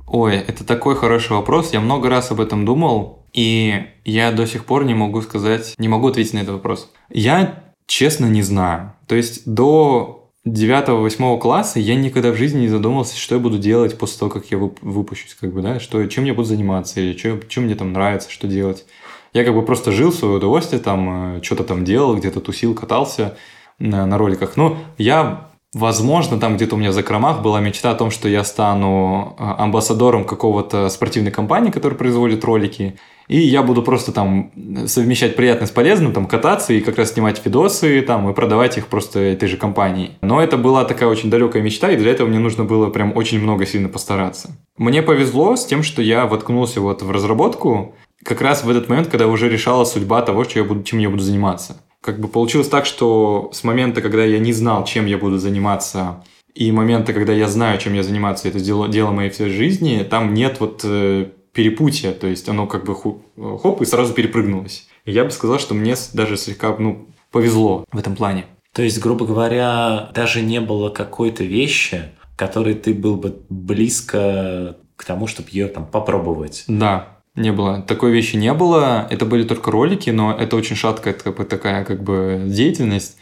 Ой, 0.06 0.36
это 0.36 0.64
такой 0.64 0.96
хороший 0.96 1.32
вопрос. 1.32 1.72
Я 1.72 1.80
много 1.80 2.08
раз 2.08 2.30
об 2.30 2.40
этом 2.40 2.64
думал, 2.64 3.26
и 3.34 3.84
я 4.04 4.32
до 4.32 4.46
сих 4.46 4.64
пор 4.64 4.84
не 4.84 4.94
могу 4.94 5.20
сказать, 5.20 5.74
не 5.76 5.88
могу 5.88 6.08
ответить 6.08 6.32
на 6.32 6.38
этот 6.38 6.54
вопрос. 6.54 6.90
Я 7.10 7.67
честно 7.88 8.26
не 8.26 8.42
знаю. 8.42 8.92
То 9.08 9.16
есть 9.16 9.52
до 9.52 10.30
9-8 10.46 11.40
класса 11.40 11.80
я 11.80 11.96
никогда 11.96 12.30
в 12.30 12.36
жизни 12.36 12.60
не 12.60 12.68
задумывался, 12.68 13.16
что 13.16 13.34
я 13.34 13.40
буду 13.40 13.58
делать 13.58 13.98
после 13.98 14.20
того, 14.20 14.30
как 14.30 14.46
я 14.52 14.58
выпущусь, 14.58 15.34
как 15.34 15.52
бы, 15.52 15.62
да, 15.62 15.80
что, 15.80 16.06
чем 16.06 16.24
я 16.24 16.34
буду 16.34 16.46
заниматься, 16.46 17.00
или 17.00 17.16
что, 17.16 17.40
чем 17.48 17.64
мне 17.64 17.74
там 17.74 17.92
нравится, 17.92 18.30
что 18.30 18.46
делать. 18.46 18.84
Я 19.32 19.44
как 19.44 19.54
бы 19.54 19.62
просто 19.62 19.90
жил 19.90 20.10
в 20.10 20.14
свое 20.14 20.36
удовольствие, 20.36 20.80
там, 20.80 21.38
э, 21.38 21.42
что-то 21.42 21.64
там 21.64 21.84
делал, 21.84 22.16
где-то 22.16 22.40
тусил, 22.40 22.74
катался 22.74 23.36
на, 23.78 24.06
на 24.06 24.16
роликах. 24.16 24.56
Но 24.56 24.78
я 24.96 25.48
Возможно, 25.74 26.40
там 26.40 26.56
где-то 26.56 26.76
у 26.76 26.78
меня 26.78 26.90
в 26.90 26.94
закромах 26.94 27.42
была 27.42 27.60
мечта 27.60 27.90
о 27.90 27.94
том, 27.94 28.10
что 28.10 28.26
я 28.26 28.42
стану 28.42 29.36
э, 29.38 29.42
амбассадором 29.42 30.24
какого-то 30.24 30.88
спортивной 30.88 31.30
компании, 31.30 31.70
которая 31.70 31.98
производит 31.98 32.42
ролики. 32.42 32.98
И 33.28 33.38
я 33.38 33.62
буду 33.62 33.82
просто 33.82 34.10
там 34.10 34.50
совмещать 34.86 35.36
приятное 35.36 35.66
с 35.66 35.70
полезным, 35.70 36.12
там 36.12 36.26
кататься 36.26 36.72
и 36.72 36.80
как 36.80 36.96
раз 36.98 37.12
снимать 37.12 37.44
видосы 37.44 38.00
там 38.02 38.28
и 38.28 38.34
продавать 38.34 38.78
их 38.78 38.88
просто 38.88 39.20
этой 39.20 39.48
же 39.48 39.56
компании. 39.56 40.12
Но 40.22 40.42
это 40.42 40.56
была 40.56 40.84
такая 40.84 41.08
очень 41.08 41.30
далекая 41.30 41.62
мечта, 41.62 41.90
и 41.90 41.96
для 41.96 42.10
этого 42.10 42.26
мне 42.26 42.38
нужно 42.38 42.64
было 42.64 42.88
прям 42.90 43.16
очень 43.16 43.40
много 43.40 43.66
сильно 43.66 43.88
постараться. 43.88 44.56
Мне 44.78 45.02
повезло 45.02 45.56
с 45.56 45.66
тем, 45.66 45.82
что 45.82 46.02
я 46.02 46.26
воткнулся 46.26 46.80
вот 46.80 47.02
в 47.02 47.10
разработку 47.10 47.94
как 48.24 48.40
раз 48.40 48.64
в 48.64 48.70
этот 48.70 48.88
момент, 48.88 49.08
когда 49.08 49.26
уже 49.26 49.48
решала 49.48 49.84
судьба 49.84 50.22
того, 50.22 50.44
что 50.44 50.58
я 50.58 50.64
буду, 50.64 50.82
чем 50.82 50.98
я 50.98 51.10
буду 51.10 51.22
заниматься 51.22 51.80
как 52.00 52.20
бы 52.20 52.28
получилось 52.28 52.68
так, 52.68 52.86
что 52.86 53.50
с 53.52 53.64
момента, 53.64 54.00
когда 54.00 54.24
я 54.24 54.38
не 54.38 54.52
знал, 54.52 54.84
чем 54.84 55.06
я 55.06 55.18
буду 55.18 55.38
заниматься, 55.38 56.24
и 56.54 56.72
момента, 56.72 57.12
когда 57.12 57.32
я 57.32 57.48
знаю, 57.48 57.78
чем 57.78 57.94
я 57.94 58.02
заниматься, 58.02 58.48
это 58.48 58.60
дело, 58.60 58.88
дело 58.88 59.10
моей 59.10 59.30
всей 59.30 59.50
жизни, 59.50 60.06
там 60.08 60.34
нет 60.34 60.58
вот 60.60 60.80
э, 60.84 61.26
перепутья, 61.58 62.12
то 62.12 62.28
есть 62.28 62.48
оно 62.48 62.68
как 62.68 62.84
бы 62.84 62.94
хоп, 62.94 63.82
и 63.82 63.84
сразу 63.84 64.14
перепрыгнулось. 64.14 64.86
И 65.04 65.10
я 65.10 65.24
бы 65.24 65.32
сказал, 65.32 65.58
что 65.58 65.74
мне 65.74 65.96
даже 66.12 66.36
слегка, 66.36 66.76
ну, 66.78 67.08
повезло 67.32 67.84
в 67.90 67.98
этом 67.98 68.14
плане. 68.14 68.46
То 68.72 68.82
есть, 68.82 69.00
грубо 69.00 69.26
говоря, 69.26 70.12
даже 70.14 70.40
не 70.40 70.60
было 70.60 70.90
какой-то 70.90 71.42
вещи, 71.42 72.12
которой 72.36 72.74
ты 72.74 72.94
был 72.94 73.16
бы 73.16 73.40
близко 73.48 74.76
к 74.94 75.04
тому, 75.04 75.26
чтобы 75.26 75.48
ее 75.50 75.66
там 75.66 75.84
попробовать. 75.84 76.62
Да, 76.68 77.18
не 77.34 77.50
было. 77.50 77.82
Такой 77.82 78.12
вещи 78.12 78.36
не 78.36 78.54
было. 78.54 79.08
Это 79.10 79.26
были 79.26 79.42
только 79.42 79.72
ролики, 79.72 80.10
но 80.10 80.32
это 80.32 80.54
очень 80.54 80.76
шаткая 80.76 81.14
такая 81.14 81.84
как 81.84 82.04
бы 82.04 82.44
деятельность. 82.46 83.16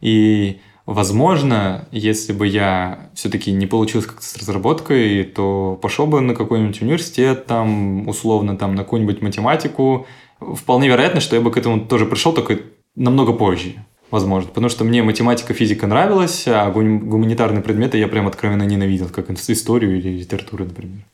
И 0.00 0.60
Возможно, 0.90 1.86
если 1.92 2.32
бы 2.32 2.48
я 2.48 3.10
все-таки 3.14 3.52
не 3.52 3.66
получился 3.66 4.08
как-то 4.08 4.24
с 4.24 4.36
разработкой, 4.36 5.22
то 5.22 5.78
пошел 5.80 6.08
бы 6.08 6.20
на 6.20 6.34
какой-нибудь 6.34 6.82
университет, 6.82 7.46
там, 7.46 8.08
условно, 8.08 8.56
там, 8.56 8.74
на 8.74 8.82
какую-нибудь 8.82 9.22
математику. 9.22 10.08
Вполне 10.40 10.88
вероятно, 10.88 11.20
что 11.20 11.36
я 11.36 11.42
бы 11.42 11.52
к 11.52 11.56
этому 11.56 11.86
тоже 11.86 12.06
пришел, 12.06 12.32
только 12.32 12.58
намного 12.96 13.32
позже, 13.32 13.74
возможно. 14.10 14.48
Потому 14.48 14.68
что 14.68 14.82
мне 14.82 15.04
математика, 15.04 15.54
физика 15.54 15.86
нравилась, 15.86 16.48
а 16.48 16.68
гуманитарные 16.72 17.62
предметы 17.62 17.96
я 17.96 18.08
прям 18.08 18.26
откровенно 18.26 18.64
ненавидел, 18.64 19.10
как 19.10 19.30
историю 19.30 19.96
или 19.96 20.08
литературу, 20.08 20.64
например. 20.64 21.04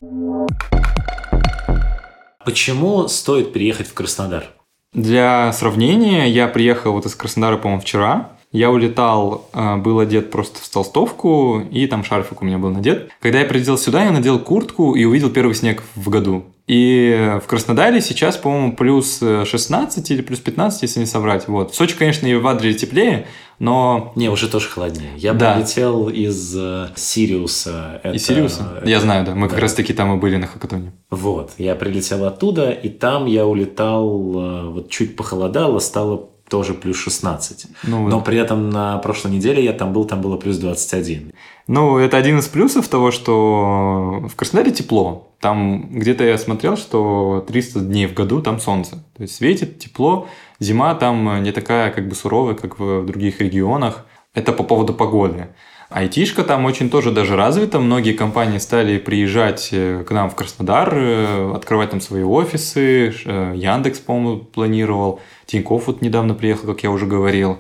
Почему 2.47 3.09
стоит 3.09 3.53
переехать 3.53 3.89
в 3.89 3.93
Краснодар? 3.93 4.47
Для 4.95 5.53
сравнения, 5.53 6.31
я 6.31 6.49
приехал 6.49 6.93
вот 6.93 7.05
из 7.05 7.15
Краснодара, 7.15 7.59
по-моему, 7.59 7.83
вчера. 7.83 8.36
Я 8.57 8.71
улетал, 8.71 9.51
э, 9.53 9.77
был 9.77 9.99
одет 9.99 10.31
просто 10.31 10.61
в 10.63 10.69
толстовку, 10.71 11.61
и 11.71 11.87
там 11.87 12.03
шарфик 12.03 12.41
у 12.41 12.45
меня 12.47 12.57
был 12.57 12.71
надет. 12.71 13.11
Когда 13.21 13.41
я 13.41 13.45
прилетел 13.45 13.77
сюда, 13.77 14.05
я 14.05 14.13
надел 14.13 14.39
куртку 14.39 14.95
и 14.95 15.05
увидел 15.05 15.29
первый 15.29 15.55
снег 15.55 15.83
в 15.95 16.09
году. 16.09 16.45
И 16.67 17.39
в 17.45 17.47
Краснодаре 17.47 18.01
сейчас, 18.01 18.39
по-моему, 18.39 18.75
плюс 18.75 19.21
16 19.21 20.11
или 20.11 20.23
плюс 20.23 20.41
15, 20.41 20.83
если 20.83 21.01
не 21.01 21.07
соврать. 21.07 21.49
Вот. 21.49 21.73
В 21.73 21.75
Сочи, 21.75 21.95
конечно, 21.99 22.27
и 22.27 22.35
в 22.35 22.47
Адре 22.47 22.73
теплее, 22.73 23.27
но... 23.59 24.13
Не, 24.17 24.31
уже 24.31 24.49
тоже 24.49 24.71
холоднее. 24.71 25.11
Я 25.19 25.35
да. 25.35 25.53
прилетел 25.53 26.09
из 26.09 26.57
э, 26.57 26.89
Сириуса. 26.97 28.01
Это, 28.03 28.17
из 28.17 28.25
Сириуса? 28.25 28.79
Это... 28.79 28.89
Я 28.89 29.01
знаю, 29.01 29.27
да. 29.27 29.35
Мы 29.35 29.49
да. 29.49 29.55
как 29.55 29.61
раз-таки 29.61 29.93
там 29.93 30.17
и 30.17 30.19
были 30.19 30.37
на 30.39 30.47
Хакатоне. 30.47 30.93
Вот. 31.11 31.53
Я 31.59 31.75
прилетел 31.75 32.25
оттуда, 32.25 32.71
и 32.71 32.89
там 32.89 33.27
я 33.27 33.47
улетал, 33.47 34.09
э, 34.09 34.69
вот 34.71 34.89
чуть 34.89 35.15
похолодало, 35.15 35.79
стало 35.79 36.31
тоже 36.49 36.75
плюс 36.75 36.97
16. 36.97 37.67
Ну, 37.85 38.09
Но 38.09 38.21
при 38.21 38.39
этом 38.39 38.71
на 38.71 38.99
прошлой 38.99 39.33
неделе 39.33 39.65
я 39.65 39.73
там 39.73 39.93
был, 39.93 40.05
там 40.05 40.21
было 40.21 40.37
плюс 40.37 40.59
21. 40.59 41.33
Ну, 41.69 41.99
это 41.99 42.17
один 42.17 42.39
из 42.39 42.47
плюсов 42.47 42.89
того, 42.89 43.11
что 43.11 44.25
в 44.29 44.37
Краснодаре 44.37 44.73
тепло. 44.73 45.33
Там 45.41 45.89
где-то 45.91 46.25
я 46.25 46.39
смотрел, 46.39 46.77
что 46.77 47.45
300 47.47 47.81
дней 47.81 48.07
в 48.07 48.15
году 48.15 48.41
там 48.41 48.61
солнце. 48.61 49.05
То 49.17 49.23
есть 49.23 49.35
светит, 49.35 49.79
тепло. 49.79 50.29
Зима 50.61 50.95
там 50.95 51.43
не 51.43 51.53
такая 51.53 51.91
как 51.91 52.09
бы 52.09 52.15
суровая, 52.15 52.55
как 52.55 52.79
в 52.79 53.05
других 53.05 53.41
регионах. 53.41 54.07
Это 54.35 54.53
по 54.53 54.63
поводу 54.63 54.95
погоды. 54.95 55.49
Айтишка 55.89 56.43
там 56.43 56.65
очень 56.65 56.91
тоже 56.91 57.13
даже 57.13 57.37
развита. 57.37 57.79
Многие 57.79 58.13
компании 58.13 58.59
стали 58.59 58.99
приезжать 58.99 59.69
э, 59.71 60.05
к 60.07 60.11
нам 60.11 60.29
в 60.31 60.35
Краснодар, 60.35 60.93
э, 60.93 61.53
открывать 61.55 61.91
там 61.91 62.01
свои 62.01 62.25
офисы. 62.25 63.15
Э, 63.25 63.53
Яндекс, 63.55 64.01
по-моему, 64.01 64.41
планировал. 64.41 65.21
Тинькофф 65.47 65.87
вот 65.87 66.03
недавно 66.03 66.35
приехал, 66.35 66.67
как 66.69 66.83
я 66.83 66.91
уже 66.91 67.07
говорил. 67.07 67.59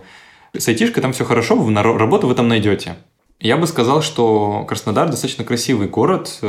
С 0.52 0.68
айтишкой 0.68 1.02
там 1.02 1.12
все 1.12 1.24
хорошо, 1.24 1.56
работу 1.74 2.26
вы 2.26 2.34
там 2.34 2.48
найдете. 2.48 2.96
Я 3.40 3.56
бы 3.56 3.66
сказал, 3.66 4.02
что 4.02 4.64
Краснодар 4.66 5.08
достаточно 5.08 5.44
красивый 5.44 5.88
город, 5.88 6.40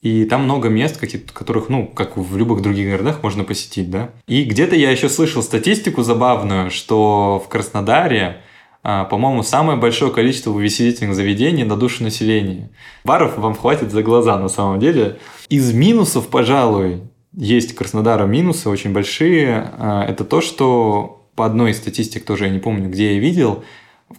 и 0.00 0.24
там 0.24 0.44
много 0.44 0.68
мест, 0.68 1.00
которых, 1.32 1.68
ну, 1.68 1.86
как 1.86 2.16
в 2.16 2.36
любых 2.36 2.62
других 2.62 2.90
городах, 2.90 3.22
можно 3.22 3.44
посетить, 3.44 3.90
да. 3.90 4.10
И 4.26 4.44
где-то 4.44 4.76
я 4.76 4.90
еще 4.90 5.08
слышал 5.08 5.42
статистику 5.42 6.02
забавную, 6.02 6.70
что 6.70 7.42
в 7.44 7.48
Краснодаре 7.48 8.42
а, 8.82 9.04
по-моему, 9.04 9.42
самое 9.42 9.78
большое 9.78 10.12
количество 10.12 10.50
увеселительных 10.50 11.14
заведений 11.14 11.64
на 11.64 11.76
душу 11.76 12.04
населения. 12.04 12.70
Баров 13.04 13.36
вам 13.36 13.54
хватит 13.54 13.90
за 13.90 14.02
глаза 14.02 14.38
на 14.38 14.48
самом 14.48 14.78
деле. 14.78 15.18
Из 15.48 15.72
минусов, 15.72 16.28
пожалуй, 16.28 17.02
есть 17.38 17.74
Краснодара 17.76 18.26
минусы 18.26 18.68
очень 18.68 18.92
большие. 18.92 19.70
А, 19.78 20.04
это 20.04 20.24
то, 20.24 20.40
что 20.40 21.24
по 21.36 21.46
одной 21.46 21.70
из 21.70 21.76
статистик, 21.78 22.24
тоже 22.24 22.46
я 22.46 22.50
не 22.50 22.58
помню, 22.58 22.90
где 22.90 23.14
я 23.14 23.20
видел, 23.20 23.62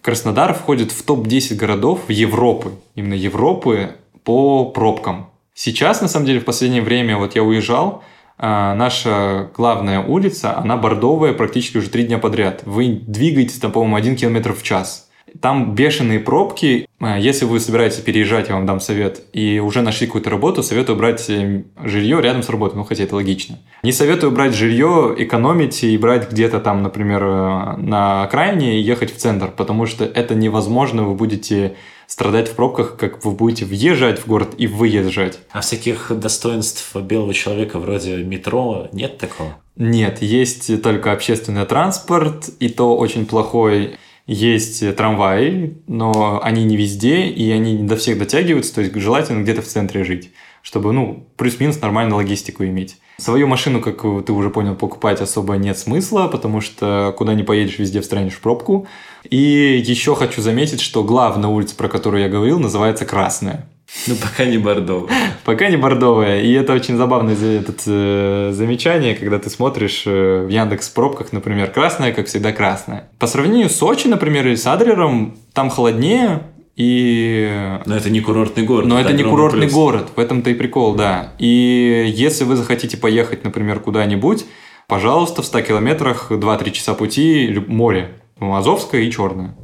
Краснодар 0.00 0.54
входит 0.54 0.90
в 0.90 1.02
топ-10 1.02 1.56
городов 1.56 2.08
Европы, 2.08 2.72
именно 2.94 3.14
Европы 3.14 3.96
по 4.24 4.64
пробкам. 4.64 5.28
Сейчас, 5.52 6.00
на 6.00 6.08
самом 6.08 6.26
деле, 6.26 6.40
в 6.40 6.44
последнее 6.46 6.80
время, 6.80 7.18
вот 7.18 7.34
я 7.36 7.42
уезжал, 7.42 8.02
а, 8.38 8.74
наша 8.74 9.50
главная 9.54 10.00
улица, 10.00 10.56
она 10.56 10.78
бордовая 10.78 11.34
практически 11.34 11.76
уже 11.76 11.90
три 11.90 12.04
дня 12.04 12.16
подряд. 12.16 12.62
Вы 12.64 12.88
двигаетесь 13.06 13.58
там, 13.58 13.70
по-моему, 13.70 13.96
один 13.96 14.16
километр 14.16 14.54
в 14.54 14.62
час. 14.62 15.10
Там 15.42 15.74
бешеные 15.74 16.20
пробки. 16.20 16.88
А, 17.00 17.18
если 17.18 17.46
вы 17.46 17.60
собираетесь 17.60 18.00
переезжать, 18.00 18.48
я 18.48 18.54
вам 18.54 18.66
дам 18.66 18.78
совет, 18.78 19.22
и 19.32 19.58
уже 19.58 19.80
нашли 19.80 20.06
какую-то 20.06 20.28
работу, 20.28 20.62
советую 20.62 20.96
брать 20.96 21.30
э, 21.30 21.64
жилье 21.82 22.20
рядом 22.20 22.42
с 22.42 22.50
работой, 22.50 22.76
ну 22.76 22.84
хотя 22.84 23.04
это 23.04 23.14
логично. 23.14 23.58
Не 23.82 23.92
советую 23.92 24.32
брать 24.32 24.54
жилье, 24.54 25.14
экономить 25.16 25.82
и 25.82 25.96
брать 25.96 26.30
где-то 26.30 26.60
там, 26.60 26.82
например, 26.82 27.24
э, 27.24 27.76
на 27.78 28.24
окраине 28.24 28.78
и 28.78 28.82
ехать 28.82 29.14
в 29.14 29.16
центр, 29.16 29.50
потому 29.50 29.86
что 29.86 30.04
это 30.04 30.34
невозможно, 30.34 31.04
вы 31.04 31.14
будете 31.14 31.76
страдать 32.06 32.48
в 32.48 32.54
пробках, 32.54 32.96
как 32.98 33.24
вы 33.24 33.30
будете 33.30 33.64
въезжать 33.64 34.18
в 34.18 34.26
город 34.26 34.50
и 34.58 34.66
выезжать. 34.66 35.38
А 35.52 35.62
всяких 35.62 36.12
достоинств 36.14 36.94
белого 36.96 37.32
человека 37.32 37.78
вроде 37.78 38.18
метро 38.18 38.88
нет 38.92 39.16
такого? 39.16 39.56
Нет, 39.76 40.20
есть 40.20 40.82
только 40.82 41.12
общественный 41.12 41.64
транспорт, 41.64 42.50
и 42.58 42.68
то 42.68 42.94
очень 42.98 43.24
плохой. 43.24 43.96
Есть 44.32 44.94
трамваи, 44.94 45.76
но 45.88 46.40
они 46.42 46.62
не 46.62 46.76
везде, 46.76 47.26
и 47.26 47.50
они 47.50 47.72
не 47.72 47.88
до 47.88 47.96
всех 47.96 48.16
дотягиваются, 48.16 48.74
то 48.74 48.80
есть 48.80 48.94
желательно 48.94 49.42
где-то 49.42 49.60
в 49.60 49.66
центре 49.66 50.04
жить, 50.04 50.30
чтобы, 50.62 50.92
ну, 50.92 51.26
плюс-минус 51.36 51.80
нормальную 51.80 52.16
логистику 52.16 52.64
иметь. 52.64 52.98
Свою 53.18 53.48
машину, 53.48 53.80
как 53.80 54.02
ты 54.24 54.32
уже 54.32 54.50
понял, 54.50 54.76
покупать 54.76 55.20
особо 55.20 55.54
нет 55.54 55.76
смысла, 55.76 56.28
потому 56.28 56.60
что 56.60 57.12
куда 57.18 57.34
не 57.34 57.42
поедешь, 57.42 57.78
везде 57.78 58.00
встранишь 58.00 58.34
в 58.34 58.40
пробку. 58.40 58.86
И 59.28 59.82
еще 59.84 60.14
хочу 60.14 60.40
заметить, 60.40 60.80
что 60.80 61.02
главная 61.02 61.50
улица, 61.50 61.74
про 61.74 61.88
которую 61.88 62.22
я 62.22 62.28
говорил, 62.28 62.60
называется 62.60 63.04
Красная. 63.04 63.68
Ну, 64.06 64.14
пока 64.16 64.44
не 64.44 64.58
бордовая. 64.58 65.10
Пока 65.44 65.68
не 65.68 65.76
бордовая. 65.76 66.40
И 66.40 66.52
это 66.52 66.72
очень 66.72 66.96
забавное 66.96 67.34
этот, 67.34 67.82
э, 67.86 68.50
замечание, 68.52 69.14
когда 69.14 69.38
ты 69.38 69.50
смотришь 69.50 70.04
э, 70.06 70.44
в 70.46 70.48
Яндекс 70.48 70.88
пробках, 70.88 71.32
например, 71.32 71.70
красная, 71.70 72.12
как 72.12 72.26
всегда, 72.26 72.52
красная. 72.52 73.10
По 73.18 73.26
сравнению 73.26 73.68
с 73.68 73.76
Сочи, 73.76 74.06
например, 74.06 74.46
или 74.46 74.54
с 74.54 74.66
Адлером, 74.66 75.36
там 75.52 75.70
холоднее, 75.70 76.42
и... 76.76 77.78
Но 77.84 77.96
это 77.96 78.08
не 78.10 78.20
курортный 78.20 78.64
город. 78.64 78.86
Но 78.86 78.98
это, 78.98 79.10
это 79.10 79.18
не 79.18 79.28
курортный 79.28 79.66
плюс. 79.66 79.72
город, 79.74 80.08
в 80.16 80.20
этом-то 80.20 80.50
и 80.50 80.54
прикол, 80.54 80.94
да. 80.94 81.34
И 81.38 82.10
если 82.14 82.44
вы 82.44 82.56
захотите 82.56 82.96
поехать, 82.96 83.44
например, 83.44 83.80
куда-нибудь, 83.80 84.46
пожалуйста, 84.86 85.42
в 85.42 85.46
100 85.46 85.60
километрах 85.62 86.30
2-3 86.30 86.70
часа 86.70 86.94
пути 86.94 87.62
море. 87.66 88.12
Азовское 88.40 89.02
и 89.02 89.10
Черное. 89.10 89.54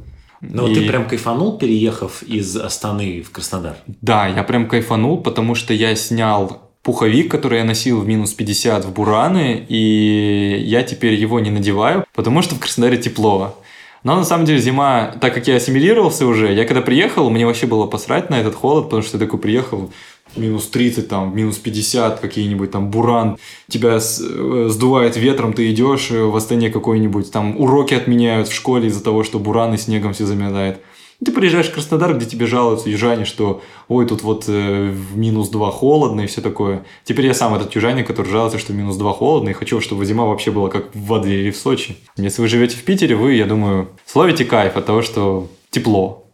Ну, 0.41 0.67
И- 0.67 0.75
ты 0.75 0.87
прям 0.87 1.07
кайфанул, 1.07 1.57
переехав 1.57 2.21
из 2.23 2.55
Астаны 2.57 3.21
в 3.21 3.31
Краснодар? 3.31 3.77
Да, 4.01 4.27
я 4.27 4.43
прям 4.43 4.67
кайфанул, 4.67 5.17
потому 5.21 5.55
что 5.55 5.73
я 5.73 5.95
снял 5.95 6.61
пуховик, 6.83 7.29
который 7.29 7.59
я 7.59 7.65
носил 7.65 7.99
в 7.99 8.07
минус 8.07 8.33
50 8.33 8.85
в 8.85 8.93
Бураны, 8.93 9.65
и 9.67 10.63
я 10.65 10.83
теперь 10.83 11.15
его 11.15 11.39
не 11.39 11.49
надеваю, 11.49 12.05
потому 12.13 12.41
что 12.41 12.55
в 12.55 12.59
Краснодаре 12.59 12.97
тепло. 12.97 13.57
Но 14.03 14.15
на 14.15 14.23
самом 14.23 14.45
деле 14.45 14.59
зима, 14.59 15.13
так 15.19 15.33
как 15.33 15.47
я 15.47 15.55
ассимилировался 15.55 16.25
уже, 16.25 16.53
я 16.53 16.65
когда 16.65 16.81
приехал, 16.81 17.29
мне 17.29 17.45
вообще 17.45 17.65
было 17.67 17.87
посрать 17.87 18.29
на 18.29 18.35
этот 18.39 18.55
холод, 18.55 18.85
потому 18.85 19.01
что 19.01 19.17
я 19.17 19.25
такой 19.25 19.39
приехал, 19.39 19.91
минус 20.35 20.67
30, 20.67 21.07
там, 21.07 21.35
минус 21.35 21.57
50, 21.57 22.19
какие-нибудь 22.19 22.71
там 22.71 22.89
буран, 22.89 23.37
тебя 23.67 23.97
э, 23.97 24.67
сдувает 24.69 25.17
ветром, 25.17 25.53
ты 25.53 25.71
идешь 25.71 26.11
э, 26.11 26.23
в 26.23 26.35
Астане 26.35 26.69
какой-нибудь, 26.69 27.31
там 27.31 27.59
уроки 27.59 27.93
отменяют 27.93 28.47
в 28.47 28.53
школе 28.53 28.87
из-за 28.87 29.03
того, 29.03 29.23
что 29.23 29.39
буран 29.39 29.73
и 29.73 29.77
снегом 29.77 30.13
все 30.13 30.25
заметает. 30.25 30.81
Ты 31.23 31.31
приезжаешь 31.31 31.67
в 31.67 31.73
Краснодар, 31.73 32.15
где 32.15 32.27
тебе 32.27 32.45
жалуются 32.45 32.89
южане, 32.89 33.25
что 33.25 33.61
ой, 33.87 34.05
тут 34.05 34.21
вот 34.21 34.45
э, 34.47 34.91
в 34.91 35.17
минус 35.17 35.49
2 35.49 35.71
холодно 35.71 36.21
и 36.21 36.27
все 36.27 36.41
такое. 36.41 36.85
Теперь 37.05 37.25
я 37.25 37.33
сам 37.33 37.55
этот 37.55 37.73
южанин, 37.73 38.05
который 38.05 38.31
жалуется, 38.31 38.59
что 38.59 38.71
минус 38.71 38.97
2 38.97 39.13
холодно, 39.13 39.49
и 39.49 39.53
хочу, 39.53 39.81
чтобы 39.81 40.05
зима 40.05 40.25
вообще 40.25 40.51
была 40.51 40.69
как 40.69 40.93
в 40.93 41.13
Адлере 41.13 41.41
или 41.43 41.51
в 41.51 41.57
Сочи. 41.57 41.97
Если 42.17 42.41
вы 42.41 42.47
живете 42.47 42.75
в 42.77 42.83
Питере, 42.83 43.15
вы, 43.15 43.33
я 43.33 43.47
думаю, 43.47 43.89
словите 44.05 44.45
кайф 44.45 44.77
от 44.77 44.85
того, 44.85 45.01
что 45.01 45.47
тепло. 45.71 46.27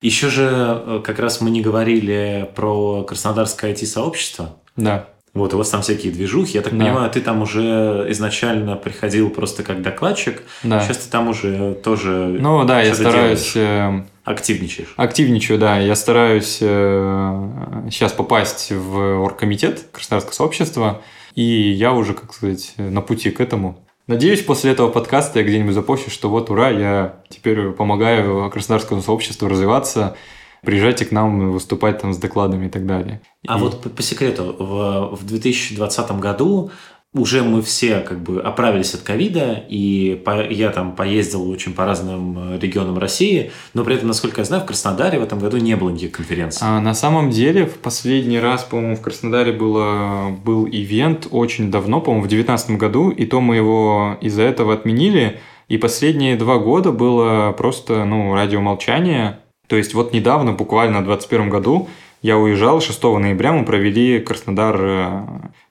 Еще 0.00 0.28
же 0.30 0.48
э, 0.86 1.00
как 1.04 1.18
раз 1.18 1.40
мы 1.40 1.50
не 1.50 1.60
говорили 1.60 2.48
про 2.54 3.02
краснодарское 3.02 3.72
IT-сообщество. 3.72 4.56
Да. 4.76 5.06
Вот, 5.34 5.54
у 5.54 5.58
вас 5.58 5.68
там 5.70 5.82
всякие 5.82 6.12
движухи. 6.12 6.52
Я 6.56 6.62
так 6.62 6.76
Да. 6.76 6.84
понимаю, 6.84 7.10
ты 7.10 7.20
там 7.20 7.42
уже 7.42 8.06
изначально 8.10 8.76
приходил 8.76 9.28
просто 9.30 9.62
как 9.62 9.82
докладчик. 9.82 10.42
Да. 10.62 10.80
Сейчас 10.80 10.98
ты 10.98 11.10
там 11.10 11.28
уже 11.28 11.74
тоже 11.74 12.36
Ну 12.40 12.64
да, 12.64 12.80
я 12.82 12.94
стараюсь... 12.94 13.52
делаешь, 13.54 14.04
э, 14.04 14.04
активничаешь. 14.24 14.94
Активничаю, 14.96 15.58
да. 15.58 15.78
Я 15.78 15.94
стараюсь 15.96 16.58
сейчас 16.58 18.12
попасть 18.12 18.70
в 18.72 19.20
оргкомитет 19.22 19.86
Краснодарского 19.92 20.32
сообщества, 20.34 21.02
и 21.34 21.42
я 21.42 21.92
уже, 21.92 22.14
как 22.14 22.32
сказать, 22.32 22.74
на 22.76 23.00
пути 23.00 23.30
к 23.30 23.40
этому. 23.40 23.78
Надеюсь, 24.08 24.42
после 24.42 24.72
этого 24.72 24.88
подкаста 24.88 25.38
я 25.38 25.44
где-нибудь 25.44 25.74
запущу, 25.74 26.10
что 26.10 26.30
вот, 26.30 26.48
ура, 26.48 26.70
я 26.70 27.22
теперь 27.28 27.72
помогаю 27.72 28.50
Краснодарскому 28.50 29.02
сообществу 29.02 29.48
развиваться, 29.48 30.16
приезжайте 30.62 31.04
к 31.04 31.12
нам 31.12 31.52
выступать 31.52 32.00
там 32.00 32.14
с 32.14 32.16
докладами 32.16 32.66
и 32.66 32.70
так 32.70 32.86
далее. 32.86 33.20
А 33.46 33.58
И- 33.58 33.60
вот 33.60 33.82
по, 33.82 33.90
по 33.90 34.02
секрету, 34.02 34.56
в, 34.58 35.14
в 35.14 35.26
2020 35.26 36.10
году 36.12 36.70
уже 37.18 37.42
мы 37.42 37.62
все 37.62 38.00
как 38.00 38.20
бы 38.20 38.40
оправились 38.40 38.94
от 38.94 39.02
ковида, 39.02 39.64
и 39.68 40.20
по- 40.24 40.46
я 40.48 40.70
там 40.70 40.94
поездил 40.94 41.48
очень 41.50 41.74
по 41.74 41.84
разным 41.84 42.54
э, 42.54 42.58
регионам 42.58 42.98
России, 42.98 43.50
но 43.74 43.84
при 43.84 43.96
этом, 43.96 44.08
насколько 44.08 44.40
я 44.40 44.44
знаю, 44.44 44.62
в 44.62 44.66
Краснодаре 44.66 45.18
в 45.18 45.22
этом 45.22 45.38
году 45.38 45.56
не 45.58 45.76
было 45.76 45.90
никаких 45.90 46.12
конференций. 46.12 46.66
А 46.66 46.80
на 46.80 46.94
самом 46.94 47.30
деле, 47.30 47.66
в 47.66 47.78
последний 47.78 48.38
раз, 48.38 48.64
по-моему, 48.64 48.96
в 48.96 49.02
Краснодаре 49.02 49.52
было, 49.52 50.30
был 50.44 50.66
ивент 50.66 51.28
очень 51.30 51.70
давно, 51.70 52.00
по-моему, 52.00 52.24
в 52.24 52.28
2019 52.28 52.78
году, 52.78 53.10
и 53.10 53.26
то 53.26 53.40
мы 53.40 53.56
его 53.56 54.16
из-за 54.20 54.42
этого 54.42 54.74
отменили. 54.74 55.40
И 55.68 55.76
последние 55.76 56.36
два 56.36 56.58
года 56.58 56.92
было 56.92 57.52
просто, 57.52 58.04
ну, 58.04 58.34
радиомолчание. 58.34 59.40
То 59.66 59.76
есть 59.76 59.92
вот 59.92 60.14
недавно, 60.14 60.52
буквально 60.52 61.00
в 61.00 61.04
2021 61.04 61.50
году, 61.50 61.88
я 62.22 62.36
уезжал, 62.36 62.80
6 62.80 63.02
ноября 63.02 63.52
мы 63.52 63.64
провели 63.64 64.18
Краснодар 64.18 64.76
э, 64.80 65.22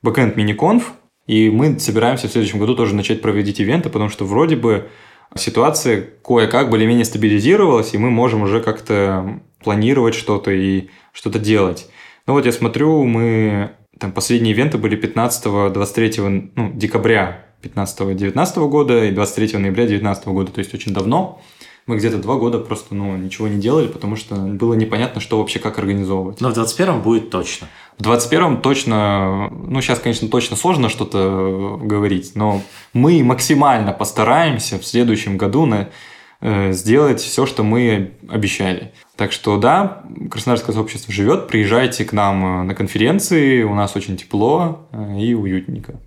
Backend 0.03 0.35
Миниконф, 0.35 0.93
и 1.27 1.49
мы 1.49 1.79
собираемся 1.79 2.27
в 2.27 2.31
следующем 2.31 2.59
году 2.59 2.75
тоже 2.75 2.95
начать 2.95 3.21
проводить 3.21 3.59
ивенты, 3.59 3.89
потому 3.89 4.09
что 4.09 4.25
вроде 4.25 4.55
бы 4.55 4.87
ситуация 5.35 6.05
кое-как 6.25 6.69
более-менее 6.69 7.05
стабилизировалась, 7.05 7.93
и 7.93 7.97
мы 7.97 8.09
можем 8.09 8.41
уже 8.41 8.61
как-то 8.61 9.41
планировать 9.63 10.15
что-то 10.15 10.51
и 10.51 10.87
что-то 11.11 11.37
делать. 11.39 11.89
Ну 12.25 12.33
вот 12.33 12.45
я 12.45 12.51
смотрю, 12.51 13.03
мы 13.03 13.71
там 13.99 14.11
последние 14.11 14.53
ивенты 14.53 14.77
были 14.77 14.97
15-23 14.97 16.51
ну, 16.55 16.71
декабря 16.73 17.45
15-19 17.61 18.69
года 18.69 19.05
и 19.05 19.11
23 19.11 19.57
ноября 19.57 19.87
19 19.87 20.27
года, 20.27 20.51
то 20.51 20.59
есть 20.59 20.73
очень 20.73 20.93
давно. 20.93 21.41
Мы 21.87 21.95
где-то 21.95 22.17
два 22.17 22.35
года 22.35 22.59
просто 22.59 22.93
ну, 22.93 23.15
ничего 23.15 23.47
не 23.47 23.61
делали, 23.61 23.87
потому 23.87 24.17
что 24.17 24.35
было 24.35 24.73
непонятно, 24.73 25.21
что 25.21 25.39
вообще 25.39 25.59
как 25.59 25.79
организовывать. 25.79 26.41
Но 26.41 26.49
в 26.49 26.53
21 26.53 27.01
будет 27.01 27.29
точно. 27.29 27.69
В 27.97 28.01
21-м 28.01 28.61
точно, 28.61 29.49
ну 29.49 29.81
сейчас, 29.81 29.99
конечно, 29.99 30.27
точно 30.27 30.57
сложно 30.57 30.89
что-то 30.89 31.79
говорить, 31.81 32.33
но 32.35 32.61
мы 32.91 33.23
максимально 33.23 33.93
постараемся 33.93 34.77
в 34.77 34.85
следующем 34.85 35.37
году 35.37 35.65
на, 35.65 35.89
э, 36.41 36.73
сделать 36.73 37.21
все, 37.21 37.45
что 37.45 37.63
мы 37.63 38.11
обещали. 38.27 38.91
Так 39.15 39.31
что 39.31 39.57
да, 39.57 40.03
Краснодарское 40.29 40.75
сообщество 40.75 41.13
живет, 41.13 41.47
приезжайте 41.47 42.03
к 42.03 42.11
нам 42.11 42.45
э, 42.45 42.63
на 42.63 42.75
конференции, 42.75 43.63
у 43.63 43.73
нас 43.73 43.95
очень 43.95 44.17
тепло 44.17 44.89
э, 44.91 45.19
и 45.21 45.33
уютненько. 45.33 46.01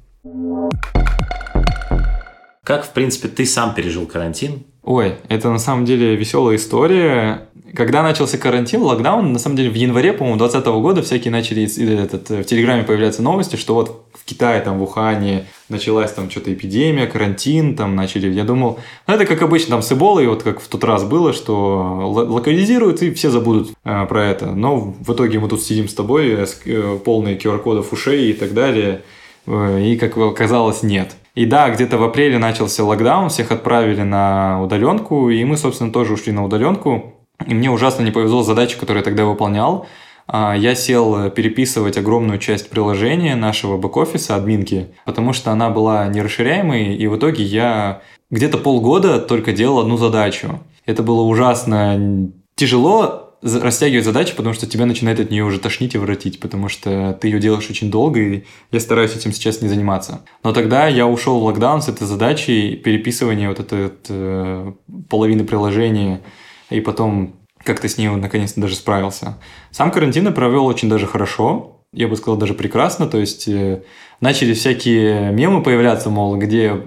Как, 2.62 2.84
в 2.84 2.92
принципе, 2.92 3.28
ты 3.28 3.46
сам 3.46 3.74
пережил 3.74 4.06
карантин? 4.06 4.64
Ой, 4.82 5.14
это 5.28 5.50
на 5.50 5.58
самом 5.58 5.84
деле 5.84 6.16
веселая 6.16 6.56
история. 6.56 7.48
Когда 7.74 8.02
начался 8.02 8.38
карантин, 8.38 8.82
локдаун, 8.82 9.32
на 9.32 9.38
самом 9.38 9.56
деле 9.56 9.70
в 9.70 9.74
январе, 9.74 10.12
по-моему, 10.12 10.38
2020 10.38 10.82
года 10.82 11.02
всякие 11.02 11.30
начали 11.30 11.64
этот, 12.02 12.30
э, 12.30 12.42
в 12.42 12.46
Телеграме 12.46 12.82
появляться 12.82 13.22
новости, 13.22 13.56
что 13.56 13.74
вот 13.74 14.06
в 14.14 14.24
Китае, 14.24 14.60
там, 14.60 14.78
в 14.78 14.82
Ухане 14.82 15.46
началась 15.68 16.10
там 16.12 16.30
что-то 16.30 16.52
эпидемия, 16.52 17.06
карантин, 17.06 17.76
там 17.76 17.94
начали. 17.94 18.32
Я 18.32 18.44
думал, 18.44 18.80
ну 19.06 19.14
это 19.14 19.26
как 19.26 19.42
обычно 19.42 19.70
там 19.70 19.82
с 19.82 19.92
Эболой, 19.92 20.26
вот 20.26 20.42
как 20.42 20.60
в 20.60 20.66
тот 20.66 20.82
раз 20.82 21.04
было, 21.04 21.32
что 21.32 22.10
локализируют 22.28 23.02
и 23.02 23.12
все 23.12 23.30
забудут 23.30 23.72
э, 23.84 24.06
про 24.06 24.26
это. 24.26 24.46
Но 24.46 24.94
в 24.98 25.12
итоге 25.12 25.38
мы 25.38 25.48
тут 25.48 25.62
сидим 25.62 25.88
с 25.88 25.94
тобой, 25.94 26.30
э, 26.30 26.46
э, 26.64 26.98
полные 27.04 27.36
QR-кодов 27.38 27.92
ушей 27.92 28.30
и 28.30 28.32
так 28.32 28.54
далее. 28.54 29.02
Э, 29.46 29.80
И, 29.80 29.96
как 29.96 30.16
оказалось, 30.16 30.82
нет. 30.82 31.14
И 31.34 31.46
да, 31.46 31.70
где-то 31.70 31.98
в 31.98 32.02
апреле 32.02 32.38
начался 32.38 32.84
локдаун, 32.84 33.28
всех 33.28 33.52
отправили 33.52 34.02
на 34.02 34.62
удаленку, 34.62 35.30
и 35.30 35.44
мы, 35.44 35.56
собственно, 35.56 35.92
тоже 35.92 36.14
ушли 36.14 36.32
на 36.32 36.44
удаленку. 36.44 37.14
И 37.46 37.54
мне 37.54 37.70
ужасно 37.70 38.02
не 38.02 38.10
повезло 38.10 38.42
с 38.42 38.46
задачей, 38.46 38.78
которую 38.78 39.00
я 39.00 39.04
тогда 39.04 39.24
выполнял. 39.24 39.86
А, 40.26 40.54
Я 40.54 40.74
сел 40.74 41.30
переписывать 41.30 41.96
огромную 41.96 42.38
часть 42.38 42.68
приложения 42.70 43.36
нашего 43.36 43.78
бэк-офиса, 43.78 44.36
админки, 44.36 44.88
потому 45.04 45.32
что 45.32 45.50
она 45.52 45.70
была 45.70 46.06
нерасширяемой, 46.08 46.96
и 46.96 47.06
в 47.06 47.16
итоге 47.16 47.44
я 47.44 48.02
где-то 48.30 48.58
полгода 48.58 49.18
только 49.18 49.52
делал 49.52 49.80
одну 49.80 49.96
задачу. 49.96 50.60
Это 50.86 51.02
было 51.02 51.22
ужасно 51.22 52.30
тяжело, 52.56 53.29
растягивать 53.42 54.04
задачу, 54.04 54.34
потому 54.36 54.54
что 54.54 54.66
тебя 54.66 54.86
начинает 54.86 55.20
от 55.20 55.30
нее 55.30 55.44
уже 55.44 55.58
тошнить 55.58 55.94
и 55.94 55.98
воротить, 55.98 56.40
потому 56.40 56.68
что 56.68 57.16
ты 57.20 57.28
ее 57.28 57.40
делаешь 57.40 57.68
очень 57.70 57.90
долго, 57.90 58.20
и 58.20 58.44
я 58.70 58.80
стараюсь 58.80 59.16
этим 59.16 59.32
сейчас 59.32 59.62
не 59.62 59.68
заниматься. 59.68 60.22
Но 60.42 60.52
тогда 60.52 60.86
я 60.86 61.06
ушел 61.06 61.40
в 61.40 61.44
локдаун 61.44 61.82
с 61.82 61.88
этой 61.88 62.06
задачей 62.06 62.76
переписывания 62.76 63.48
вот 63.48 63.60
этой 63.60 63.92
э, 64.08 64.72
половины 65.08 65.44
приложения, 65.44 66.20
и 66.68 66.80
потом 66.80 67.36
как-то 67.64 67.88
с 67.88 67.98
ней 67.98 68.08
наконец-то 68.08 68.60
даже 68.60 68.74
справился. 68.74 69.38
Сам 69.70 69.90
карантин 69.90 70.26
я 70.26 70.32
провел 70.32 70.66
очень 70.66 70.88
даже 70.88 71.06
хорошо, 71.06 71.79
я 71.92 72.06
бы 72.08 72.16
сказал, 72.16 72.36
даже 72.36 72.54
прекрасно, 72.54 73.06
то 73.06 73.18
есть 73.18 73.48
э, 73.48 73.82
начали 74.20 74.54
всякие 74.54 75.32
мемы 75.32 75.62
появляться, 75.62 76.08
мол, 76.08 76.36
где, 76.36 76.80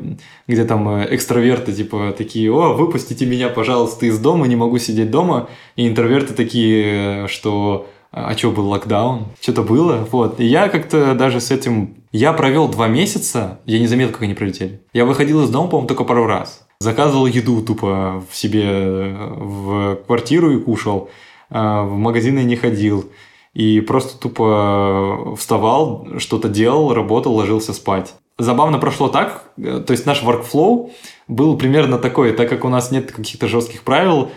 где 0.47 0.63
там 0.63 0.87
э, 0.87 1.15
экстраверты 1.15 1.73
типа 1.73 2.13
такие, 2.17 2.51
о, 2.51 2.73
выпустите 2.73 3.25
меня, 3.25 3.49
пожалуйста, 3.49 4.05
из 4.05 4.17
дома, 4.19 4.47
не 4.47 4.55
могу 4.55 4.77
сидеть 4.77 5.11
дома, 5.11 5.49
и 5.75 5.87
интроверты 5.87 6.33
такие, 6.33 7.25
э, 7.25 7.27
что 7.27 7.87
а 8.15 8.37
что 8.37 8.51
был 8.51 8.69
локдаун? 8.69 9.25
Что-то 9.41 9.63
было? 9.63 10.07
Вот. 10.11 10.39
И 10.39 10.45
я 10.45 10.69
как-то 10.69 11.15
даже 11.15 11.41
с 11.41 11.49
этим... 11.49 11.95
Я 12.11 12.31
провел 12.33 12.67
два 12.67 12.87
месяца, 12.87 13.59
я 13.65 13.79
не 13.79 13.87
заметил, 13.87 14.11
как 14.11 14.21
они 14.21 14.35
пролетели. 14.35 14.83
Я 14.93 15.05
выходил 15.05 15.43
из 15.43 15.49
дома, 15.49 15.67
по-моему, 15.67 15.87
только 15.87 16.03
пару 16.03 16.27
раз. 16.27 16.67
заказывал 16.79 17.25
еду 17.25 17.63
тупо 17.63 18.23
в 18.29 18.35
себе 18.35 18.65
э, 18.65 19.15
в 19.35 19.95
квартиру 20.05 20.51
и 20.51 20.59
кушал, 20.61 21.09
а, 21.49 21.83
в 21.83 21.97
магазины 21.97 22.43
не 22.43 22.55
ходил. 22.55 23.09
И 23.53 23.81
просто 23.81 24.17
тупо 24.19 25.35
вставал, 25.35 26.07
что-то 26.17 26.49
делал, 26.49 26.93
работал, 26.93 27.33
ложился 27.33 27.73
спать. 27.73 28.13
Забавно 28.39 28.79
прошло 28.79 29.09
так, 29.09 29.51
э, 29.57 29.83
то 29.85 29.91
есть 29.91 30.07
наш 30.07 30.23
workflow 30.23 30.91
был 31.27 31.55
примерно 31.55 31.99
такой, 31.99 32.33
так 32.33 32.49
как 32.49 32.65
у 32.65 32.69
нас 32.69 32.89
нет 32.89 33.11
каких-то 33.11 33.47
жестких 33.47 33.83
правил, 33.83 34.31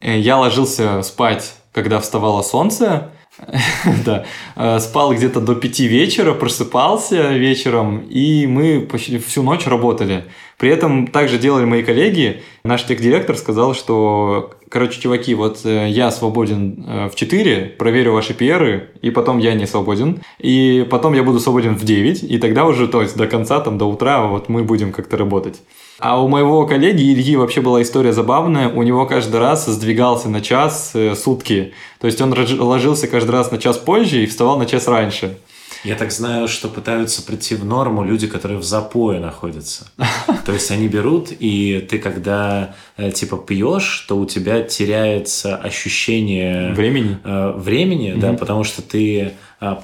э, 0.00 0.16
я 0.18 0.38
ложился 0.38 1.02
спать, 1.02 1.54
когда 1.72 1.98
вставало 1.98 2.42
солнце, 2.42 3.10
да, 4.04 4.24
э, 4.56 4.80
спал 4.80 5.14
где-то 5.14 5.40
до 5.40 5.54
пяти 5.54 5.86
вечера, 5.86 6.34
просыпался 6.34 7.32
вечером, 7.32 8.00
и 8.08 8.46
мы 8.46 8.80
почти 8.80 9.18
всю 9.18 9.42
ночь 9.42 9.66
работали. 9.66 10.24
При 10.58 10.68
этом 10.68 11.06
также 11.06 11.38
делали 11.38 11.64
мои 11.64 11.82
коллеги. 11.82 12.42
Наш 12.64 12.84
техдиректор 12.84 13.36
сказал, 13.36 13.74
что, 13.74 14.50
короче, 14.68 15.00
чуваки, 15.00 15.34
вот 15.34 15.60
э, 15.64 15.88
я 15.88 16.10
свободен 16.10 16.84
э, 16.86 17.08
в 17.08 17.14
4, 17.14 17.76
проверю 17.78 18.12
ваши 18.12 18.34
PR, 18.34 18.88
и 19.00 19.10
потом 19.10 19.38
я 19.38 19.54
не 19.54 19.66
свободен, 19.66 20.20
и 20.38 20.86
потом 20.90 21.14
я 21.14 21.22
буду 21.22 21.40
свободен 21.40 21.76
в 21.76 21.84
9, 21.84 22.24
и 22.24 22.38
тогда 22.38 22.66
уже, 22.66 22.88
то 22.88 23.00
есть 23.00 23.16
до 23.16 23.26
конца, 23.26 23.60
там, 23.60 23.78
до 23.78 23.86
утра, 23.86 24.26
вот 24.26 24.48
мы 24.48 24.62
будем 24.62 24.92
как-то 24.92 25.16
работать. 25.16 25.60
А 26.00 26.22
у 26.22 26.28
моего 26.28 26.66
коллеги 26.66 27.02
Ильи 27.12 27.36
вообще 27.36 27.60
была 27.60 27.82
история 27.82 28.12
забавная. 28.12 28.68
У 28.68 28.82
него 28.82 29.06
каждый 29.06 29.38
раз 29.38 29.66
сдвигался 29.66 30.28
на 30.28 30.40
час 30.40 30.92
э, 30.94 31.14
сутки. 31.14 31.74
То 32.00 32.06
есть 32.06 32.20
он 32.20 32.34
ложился 32.58 33.06
каждый 33.06 33.32
раз 33.32 33.50
на 33.50 33.58
час 33.58 33.76
позже 33.76 34.22
и 34.22 34.26
вставал 34.26 34.58
на 34.58 34.66
час 34.66 34.88
раньше. 34.88 35.36
Я 35.84 35.94
так 35.94 36.10
знаю, 36.10 36.46
что 36.46 36.68
пытаются 36.68 37.22
прийти 37.22 37.54
в 37.54 37.64
норму 37.64 38.04
люди, 38.04 38.26
которые 38.26 38.58
в 38.58 38.64
запое 38.64 39.18
находятся. 39.18 39.86
То 40.46 40.52
есть 40.52 40.70
они 40.70 40.88
берут, 40.88 41.28
и 41.38 41.86
ты 41.88 41.98
когда 41.98 42.74
э, 42.96 43.10
типа 43.10 43.38
пьешь, 43.38 44.04
то 44.08 44.18
у 44.18 44.26
тебя 44.26 44.62
теряется 44.62 45.56
ощущение 45.56 46.72
времени, 46.72 47.18
э, 47.24 47.52
времени, 47.56 48.12
угу. 48.12 48.20
да, 48.20 48.32
потому 48.34 48.64
что 48.64 48.82
ты 48.82 49.32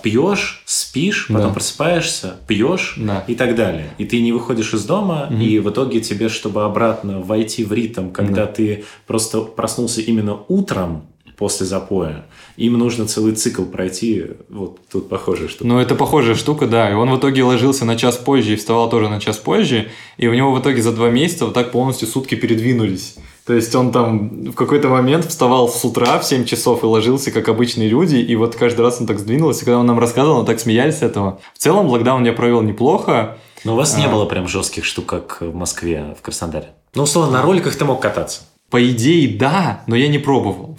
пьешь, 0.03 0.63
спишь, 0.65 1.27
потом 1.29 1.49
да. 1.49 1.55
просыпаешься, 1.55 2.37
пьешь 2.47 2.95
да. 2.97 3.25
и 3.27 3.35
так 3.35 3.55
далее. 3.55 3.91
И 3.99 4.07
ты 4.07 4.23
не 4.23 4.33
выходишь 4.33 4.73
из 4.73 4.85
дома, 4.85 5.29
угу. 5.31 5.39
и 5.39 5.59
в 5.59 5.71
итоге 5.71 6.01
тебе, 6.01 6.29
чтобы 6.29 6.65
обратно 6.65 7.21
войти 7.21 7.63
в 7.65 7.73
ритм, 7.73 8.11
когда 8.11 8.47
да. 8.47 8.53
ты 8.53 8.85
просто 9.07 9.43
проснулся 9.43 10.01
именно 10.01 10.39
утром, 10.49 11.07
после 11.37 11.67
запоя. 11.67 12.25
Им 12.57 12.79
нужно 12.79 13.07
целый 13.07 13.35
цикл 13.35 13.65
пройти. 13.65 14.25
Вот 14.49 14.79
тут 14.91 15.09
похожая 15.09 15.49
штука. 15.49 15.67
Ну, 15.67 15.79
это 15.79 15.95
похожая 15.95 16.35
штука, 16.35 16.67
да. 16.67 16.91
И 16.91 16.95
он 16.95 17.11
в 17.11 17.19
итоге 17.19 17.45
ложился 17.45 17.85
на 17.85 17.97
час 17.97 18.17
позже 18.17 18.55
и 18.55 18.57
вставал 18.57 18.89
тоже 18.89 19.09
на 19.09 19.21
час 19.21 19.37
позже. 19.37 19.91
И 20.17 20.27
у 20.29 20.35
него 20.35 20.53
в 20.53 20.61
итоге 20.61 20.81
за 20.83 20.93
два 20.93 21.11
месяца 21.11 21.45
вот 21.45 21.55
так 21.55 21.73
полностью 21.73 22.09
сутки 22.09 22.35
передвинулись. 22.35 23.17
То 23.47 23.55
есть 23.55 23.73
он 23.77 23.93
там 23.93 24.51
в 24.51 24.55
какой-то 24.55 24.89
момент 24.89 25.27
вставал 25.27 25.69
с 25.69 25.85
утра 25.85 26.19
в 26.19 26.25
7 26.25 26.45
часов 26.45 26.83
и 26.83 26.87
ложился, 26.87 27.31
как 27.31 27.49
обычные 27.49 27.89
люди, 27.89 28.17
и 28.17 28.35
вот 28.35 28.57
каждый 28.57 28.81
раз 28.81 29.01
он 29.01 29.07
так 29.07 29.21
сдвинулся. 29.21 29.63
И 29.63 29.65
когда 29.65 29.79
он 29.79 29.87
нам 29.87 30.01
рассказывал, 30.01 30.41
мы 30.41 30.47
так 30.47 30.59
смеялись 30.59 30.99
с 30.99 31.03
этого. 31.03 31.39
В 31.55 31.59
целом, 31.59 31.87
локдаун 31.87 32.25
я 32.25 32.33
провел 32.33 32.61
неплохо. 32.63 33.39
Но 33.63 33.75
у 33.75 33.77
вас 33.77 33.95
а... 33.95 34.01
не 34.01 34.09
было 34.09 34.25
прям 34.25 34.49
жестких 34.49 34.85
штук, 34.85 35.07
как 35.07 35.39
в 35.41 35.55
Москве, 35.55 36.17
в 36.19 36.23
Краснодаре? 36.23 36.71
Ну, 36.95 37.05
условно, 37.05 37.35
на 37.35 37.43
роликах 37.43 37.77
ты 37.77 37.85
мог 37.85 38.03
кататься. 38.03 38.43
По 38.69 38.85
идее, 38.85 39.39
да, 39.39 39.85
но 39.87 39.95
я 39.95 40.09
не 40.09 40.19
пробовал. 40.19 40.77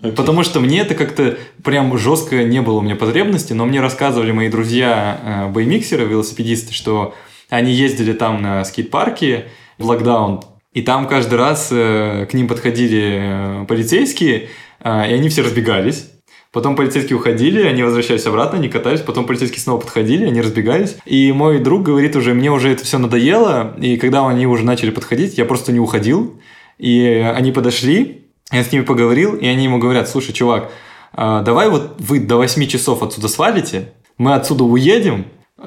Okay. 0.00 0.12
Потому 0.12 0.44
что 0.44 0.60
мне 0.60 0.80
это 0.80 0.94
как-то 0.94 1.36
прям 1.64 1.96
жестко 1.98 2.44
не 2.44 2.62
было 2.62 2.78
у 2.78 2.82
меня 2.82 2.94
потребности, 2.94 3.52
но 3.52 3.64
мне 3.64 3.80
рассказывали 3.80 4.30
мои 4.30 4.48
друзья 4.48 5.48
э, 5.48 5.52
беймиксеры, 5.52 6.04
велосипедисты, 6.04 6.72
что 6.72 7.14
они 7.48 7.72
ездили 7.72 8.12
там 8.12 8.42
на 8.42 8.64
скейт-парке 8.64 9.46
в 9.78 9.86
локдаун, 9.86 10.42
и 10.76 10.82
там 10.82 11.08
каждый 11.08 11.36
раз 11.36 11.68
э, 11.70 12.26
к 12.30 12.34
ним 12.34 12.48
подходили 12.48 13.62
э, 13.62 13.64
полицейские, 13.66 14.50
э, 14.84 15.10
и 15.10 15.14
они 15.14 15.30
все 15.30 15.40
разбегались. 15.40 16.10
Потом 16.52 16.76
полицейские 16.76 17.16
уходили, 17.16 17.62
они 17.62 17.82
возвращались 17.82 18.26
обратно, 18.26 18.58
они 18.58 18.68
катались, 18.68 19.00
потом 19.00 19.24
полицейские 19.24 19.60
снова 19.60 19.80
подходили, 19.80 20.26
они 20.26 20.42
разбегались. 20.42 20.98
И 21.06 21.32
мой 21.32 21.60
друг 21.60 21.82
говорит 21.82 22.14
уже, 22.14 22.34
мне 22.34 22.50
уже 22.50 22.68
это 22.68 22.84
все 22.84 22.98
надоело, 22.98 23.74
и 23.80 23.96
когда 23.96 24.28
они 24.28 24.46
уже 24.46 24.66
начали 24.66 24.90
подходить, 24.90 25.38
я 25.38 25.46
просто 25.46 25.72
не 25.72 25.80
уходил. 25.80 26.38
И 26.76 27.24
они 27.34 27.52
подошли, 27.52 28.26
я 28.52 28.62
с 28.62 28.70
ними 28.70 28.82
поговорил, 28.82 29.34
и 29.34 29.46
они 29.46 29.64
ему 29.64 29.78
говорят, 29.78 30.10
слушай, 30.10 30.34
чувак, 30.34 30.70
давай 31.16 31.70
вот 31.70 31.96
вы 32.00 32.20
до 32.20 32.36
8 32.36 32.66
часов 32.66 33.02
отсюда 33.02 33.28
свалите, 33.28 33.94
мы 34.18 34.34
отсюда 34.34 34.64
уедем, 34.64 35.24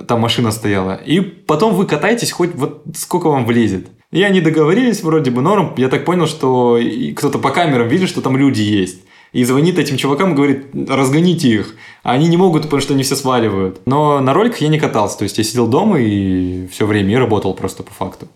там 0.08 0.20
машина 0.20 0.52
стояла, 0.52 0.94
и 0.94 1.20
потом 1.20 1.74
вы 1.74 1.88
катаетесь 1.88 2.32
хоть 2.32 2.54
вот 2.54 2.84
сколько 2.96 3.28
вам 3.28 3.48
влезет. 3.48 3.88
И 4.12 4.24
они 4.24 4.42
договорились 4.42 5.04
вроде 5.04 5.30
бы 5.30 5.42
норм. 5.42 5.74
Я 5.78 5.88
так 5.88 6.04
понял, 6.04 6.26
что 6.26 6.80
кто-то 7.16 7.38
по 7.38 7.52
камерам 7.52 7.88
видит, 7.88 8.10
что 8.10 8.22
там 8.22 8.38
люди 8.38 8.62
есть. 8.62 9.04
И 9.34 9.44
звонит 9.44 9.78
этим 9.78 9.98
чувакам 9.98 10.32
и 10.32 10.36
говорит, 10.36 10.70
разгоните 10.90 11.50
их. 11.50 11.76
А 12.02 12.14
они 12.14 12.28
не 12.28 12.38
могут, 12.38 12.64
потому 12.64 12.82
что 12.82 12.96
они 12.96 13.04
все 13.04 13.16
сваливают. 13.16 13.82
Но 13.86 14.20
на 14.20 14.34
роликах 14.34 14.62
я 14.62 14.70
не 14.70 14.80
катался. 14.80 15.20
То 15.20 15.24
есть 15.26 15.38
я 15.38 15.44
сидел 15.44 15.68
дома 15.68 16.00
и 16.00 16.66
все 16.72 16.88
время 16.88 17.14
и 17.14 17.18
работал 17.18 17.54
просто 17.54 17.84
по 17.84 17.94
факту. 17.94 18.28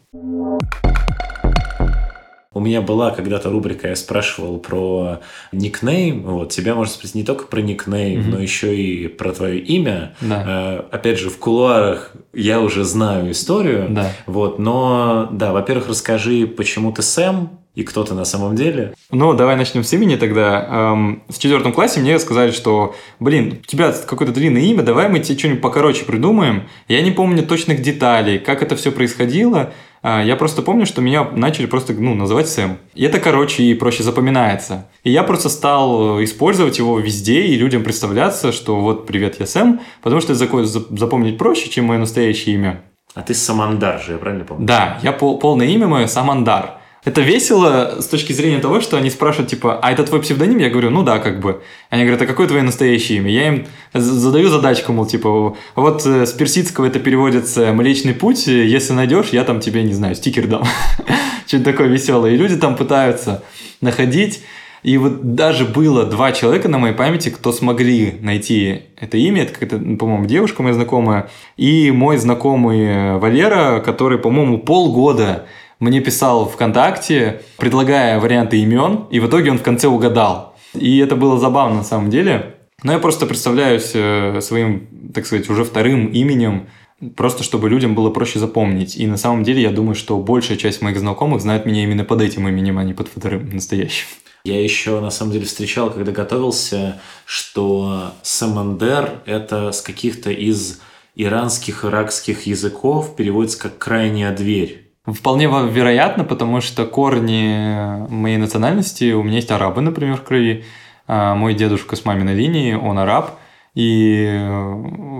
У 2.54 2.60
меня 2.60 2.82
была 2.82 3.12
когда-то 3.12 3.50
рубрика, 3.50 3.90
я 3.90 3.96
спрашивал 3.96 4.60
про 4.60 5.20
никнейм. 5.52 6.24
Вот, 6.24 6.52
тебя 6.52 6.76
можно 6.76 6.94
спросить 6.94 7.16
не 7.16 7.24
только 7.24 7.46
про 7.46 7.62
никнейм, 7.62 8.22
mm-hmm. 8.22 8.30
но 8.30 8.40
еще 8.40 8.76
и 8.76 9.08
про 9.08 9.32
твое 9.32 9.60
имя. 9.60 10.16
Да. 10.22 10.84
Э, 10.92 10.96
опять 10.96 11.20
же, 11.20 11.30
в 11.30 11.38
кулуарах 11.38 12.14
я 12.34 12.62
уже 12.62 12.84
знаю 12.84 13.32
историю. 13.32 13.88
Да. 13.90 14.12
Вот, 14.28 14.60
но, 14.60 15.30
да, 15.32 15.52
во-первых, 15.52 15.90
расскажи, 15.90 16.46
почему 16.46 16.92
ты 16.92 17.02
Сэм, 17.02 17.50
и 17.76 17.82
кто 17.82 18.04
ты 18.04 18.14
на 18.14 18.24
самом 18.24 18.56
деле? 18.56 18.94
Ну, 19.10 19.34
давай 19.34 19.56
начнем 19.56 19.84
с 19.84 19.92
имени 19.94 20.16
тогда. 20.16 20.92
Эм, 20.94 21.24
в 21.28 21.40
четвертом 21.40 21.74
классе 21.74 22.00
мне 22.00 22.20
сказали, 22.20 22.52
что, 22.52 22.96
блин, 23.20 23.62
у 23.64 23.66
тебя 23.66 23.92
какое-то 23.92 24.32
длинное 24.32 24.62
имя, 24.62 24.84
давай 24.84 25.10
мы 25.10 25.20
тебе 25.20 25.40
что-нибудь 25.40 25.62
покороче 25.62 26.06
придумаем. 26.06 26.64
Я 26.88 27.02
не 27.02 27.10
помню 27.10 27.44
точных 27.44 27.82
деталей, 27.82 28.38
как 28.38 28.62
это 28.62 28.76
все 28.76 28.92
происходило. 28.92 29.74
А, 30.04 30.22
я 30.22 30.36
просто 30.36 30.62
помню, 30.62 30.86
что 30.86 31.02
меня 31.02 31.24
начали 31.24 31.66
просто 31.66 31.94
ну, 31.94 32.14
называть 32.14 32.50
Сэм. 32.50 32.78
И 32.94 33.04
это 33.06 33.20
короче 33.20 33.64
и 33.64 33.74
проще 33.74 34.04
запоминается. 34.04 34.86
И 35.06 35.10
я 35.10 35.24
просто 35.24 35.48
стал 35.48 36.20
э, 36.20 36.26
использовать 36.26 36.78
его 36.78 37.00
везде 37.00 37.44
и 37.44 37.56
людям 37.56 37.84
представляться, 37.84 38.52
что 38.52 38.82
вот 38.82 39.08
привет, 39.08 39.40
я 39.40 39.46
Сэм, 39.46 39.80
потому 40.02 40.22
что 40.22 40.34
это 40.34 40.66
запомнить 40.66 41.38
проще, 41.38 41.70
чем 41.70 41.86
мое 41.86 42.00
настоящее 42.00 42.56
имя. 42.56 42.82
А 43.16 43.22
ты 43.22 43.34
Самандар 43.34 44.02
же, 44.02 44.14
я 44.14 44.18
правильно 44.18 44.44
помню? 44.44 44.66
Да, 44.66 45.00
я 45.04 45.14
пол, 45.14 45.40
полное 45.40 45.68
имя 45.68 45.88
мое 45.88 46.08
Самандар. 46.08 46.80
Это 47.06 47.20
весело 47.20 47.98
с 48.00 48.08
точки 48.08 48.32
зрения 48.32 48.60
того, 48.60 48.80
что 48.80 48.96
они 48.96 49.10
спрашивают, 49.10 49.50
типа, 49.50 49.78
а 49.82 49.92
это 49.92 50.04
твой 50.04 50.22
псевдоним? 50.22 50.60
Я 50.60 50.70
говорю, 50.70 50.90
ну 50.90 51.04
да, 51.04 51.20
как 51.20 51.42
бы. 51.42 51.62
Они 51.90 52.04
говорят, 52.04 52.22
а 52.22 52.26
какое 52.26 52.48
твое 52.48 52.64
настоящее 52.64 53.18
имя? 53.18 53.30
Я 53.30 53.48
им 53.50 53.66
задаю 53.94 54.50
задачку, 54.50 54.94
мол, 54.94 55.06
типа, 55.06 55.58
вот 55.76 56.06
э, 56.06 56.26
с 56.26 56.32
персидского 56.32 56.86
это 56.86 57.00
переводится 57.00 57.74
«Млечный 57.74 58.14
путь», 58.14 58.48
если 58.48 58.94
найдешь, 58.94 59.30
я 59.32 59.44
там 59.44 59.60
тебе, 59.60 59.84
не 59.84 59.94
знаю, 59.94 60.16
стикер 60.16 60.48
дам. 60.48 60.64
Что-то 61.48 61.66
такое 61.66 61.88
веселое. 61.88 62.32
И 62.32 62.38
люди 62.38 62.56
там 62.56 62.78
пытаются 62.78 63.44
находить. 63.82 64.42
И 64.84 64.98
вот 64.98 65.36
даже 65.36 65.66
было 65.66 66.06
два 66.06 66.32
человека 66.32 66.70
на 66.70 66.78
моей 66.78 66.94
памяти, 66.94 67.30
кто 67.30 67.52
смогли 67.52 68.18
найти 68.22 68.84
это 68.98 69.18
имя. 69.18 69.44
Это, 69.44 69.54
какая-то, 69.54 69.78
по-моему, 69.98 70.26
девушка 70.26 70.64
моя 70.64 70.76
знакомая. 70.76 71.30
И 71.58 71.92
мой 71.92 72.18
знакомый 72.18 73.18
Валера, 73.18 73.82
который, 73.82 74.20
по-моему, 74.20 74.58
полгода 74.58 75.46
мне 75.80 76.02
писал 76.02 76.48
ВКонтакте, 76.48 77.42
предлагая 77.58 78.20
варианты 78.20 78.58
имен, 78.58 79.06
и 79.12 79.20
в 79.20 79.28
итоге 79.28 79.52
он 79.52 79.60
в 79.60 79.64
конце 79.64 79.88
угадал. 79.88 80.56
И 80.74 80.98
это 80.98 81.16
было 81.16 81.40
забавно 81.40 81.78
на 81.78 81.84
самом 81.84 82.10
деле. 82.10 82.56
Но 82.84 82.92
я 82.92 83.00
просто 83.00 83.26
представляюсь 83.26 83.92
э, 83.94 84.40
своим, 84.42 84.88
так 85.14 85.26
сказать, 85.26 85.50
уже 85.50 85.64
вторым 85.64 86.08
именем, 86.08 86.68
просто 87.16 87.44
чтобы 87.44 87.70
людям 87.70 87.96
было 87.96 88.10
проще 88.10 88.40
запомнить. 88.40 88.98
И 88.98 89.08
на 89.08 89.18
самом 89.18 89.44
деле 89.44 89.62
я 89.62 89.72
думаю, 89.72 89.96
что 89.96 90.18
большая 90.18 90.58
часть 90.58 90.82
моих 90.82 91.00
знакомых 91.00 91.42
знает 91.42 91.66
меня 91.66 91.84
именно 91.84 92.04
под 92.04 92.22
этим 92.22 92.48
именем, 92.48 92.78
а 92.78 92.84
не 92.84 92.94
под 92.94 93.08
вторым 93.08 93.50
настоящим. 93.50 94.08
Я 94.44 94.62
еще, 94.62 95.00
на 95.00 95.10
самом 95.10 95.32
деле, 95.32 95.46
встречал, 95.46 95.90
когда 95.90 96.12
готовился, 96.12 97.00
что 97.26 98.12
Самандер– 98.24 99.22
это 99.26 99.72
с 99.72 99.82
каких-то 99.82 100.32
из 100.32 100.82
иранских, 101.16 101.86
иракских 101.86 102.46
языков 102.46 103.16
переводится 103.16 103.58
как 103.58 103.78
«крайняя 103.78 104.36
дверь». 104.36 104.83
Вполне 105.06 105.48
вероятно, 105.48 106.24
потому 106.24 106.62
что 106.62 106.86
корни 106.86 108.08
моей 108.10 108.38
национальности, 108.38 109.12
у 109.12 109.22
меня 109.22 109.36
есть 109.36 109.52
арабы, 109.52 109.82
например, 109.82 110.16
в 110.16 110.24
крови. 110.24 110.64
А 111.08 111.36
мой 111.36 111.54
дедушка 111.54 111.98
с 111.98 112.06
маминой 112.06 112.34
линии, 112.34 112.74
он 112.74 112.98
араб. 112.98 113.32
И 113.76 114.24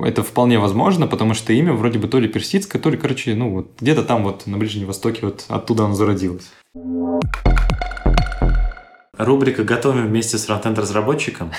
это 0.06 0.24
вполне 0.24 0.60
возможно, 0.60 1.06
потому 1.08 1.34
что 1.34 1.52
имя 1.52 1.74
вроде 1.74 2.00
бы 2.00 2.08
то 2.08 2.20
ли 2.20 2.30
персидское, 2.30 2.82
то 2.82 2.90
ли, 2.90 2.98
короче, 2.98 3.36
ну 3.36 3.50
вот 3.52 3.72
где-то 3.82 4.04
там 4.04 4.24
вот 4.24 4.48
на 4.48 4.58
Ближнем 4.58 4.88
Востоке 4.88 5.26
вот 5.26 5.46
оттуда 5.50 5.84
оно 5.84 5.96
зародилось. 5.96 6.50
Рубрика 9.18 9.64
«Готовим 9.64 10.08
вместе 10.08 10.38
с 10.38 10.46
фронтенд-разработчиком». 10.46 11.52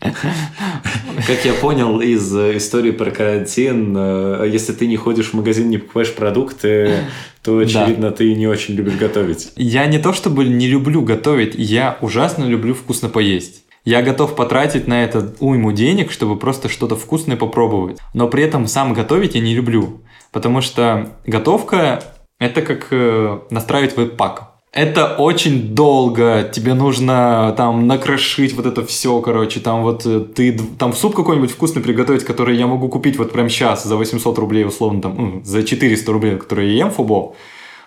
Как 1.26 1.44
я 1.44 1.52
понял 1.54 2.00
из 2.00 2.34
истории 2.34 2.90
про 2.90 3.10
карантин, 3.10 3.94
э, 3.96 4.48
если 4.50 4.72
ты 4.72 4.86
не 4.86 4.96
ходишь 4.96 5.30
в 5.30 5.34
магазин, 5.34 5.68
не 5.68 5.78
покупаешь 5.78 6.14
продукты, 6.14 7.04
то, 7.42 7.58
очевидно, 7.58 8.10
да. 8.10 8.16
ты 8.16 8.34
не 8.34 8.46
очень 8.46 8.74
любишь 8.74 8.96
готовить. 8.96 9.52
Я 9.56 9.86
не 9.86 9.98
то 9.98 10.12
чтобы 10.12 10.44
не 10.44 10.68
люблю 10.68 11.02
готовить, 11.02 11.54
я 11.54 11.98
ужасно 12.00 12.44
люблю 12.44 12.74
вкусно 12.74 13.08
поесть. 13.08 13.64
Я 13.84 14.02
готов 14.02 14.36
потратить 14.36 14.86
на 14.86 15.04
это 15.04 15.34
уйму 15.40 15.72
денег, 15.72 16.12
чтобы 16.12 16.38
просто 16.38 16.68
что-то 16.68 16.96
вкусное 16.96 17.36
попробовать. 17.36 17.98
Но 18.12 18.28
при 18.28 18.42
этом 18.42 18.66
сам 18.66 18.92
готовить 18.92 19.34
я 19.34 19.40
не 19.40 19.54
люблю. 19.54 20.02
Потому 20.32 20.60
что 20.60 21.16
готовка– 21.26 22.02
это 22.38 22.62
как 22.62 22.88
э, 22.90 23.38
настраивать 23.50 23.96
веб-пак. 23.96 24.49
Это 24.72 25.16
очень 25.16 25.74
долго, 25.74 26.48
тебе 26.52 26.74
нужно 26.74 27.52
там 27.56 27.88
накрошить 27.88 28.54
вот 28.54 28.66
это 28.66 28.86
все, 28.86 29.20
короче, 29.20 29.58
там 29.58 29.82
вот 29.82 30.06
э, 30.06 30.20
ты 30.20 30.56
там 30.78 30.92
суп 30.92 31.16
какой-нибудь 31.16 31.50
вкусный 31.50 31.82
приготовить, 31.82 32.22
который 32.22 32.56
я 32.56 32.68
могу 32.68 32.88
купить 32.88 33.18
вот 33.18 33.32
прямо 33.32 33.48
сейчас 33.48 33.82
за 33.82 33.96
800 33.96 34.38
рублей, 34.38 34.64
условно, 34.64 35.02
там, 35.02 35.44
за 35.44 35.64
400 35.64 36.12
рублей, 36.12 36.36
которые 36.36 36.70
я 36.70 36.84
ем 36.84 36.92
фубо. 36.92 37.34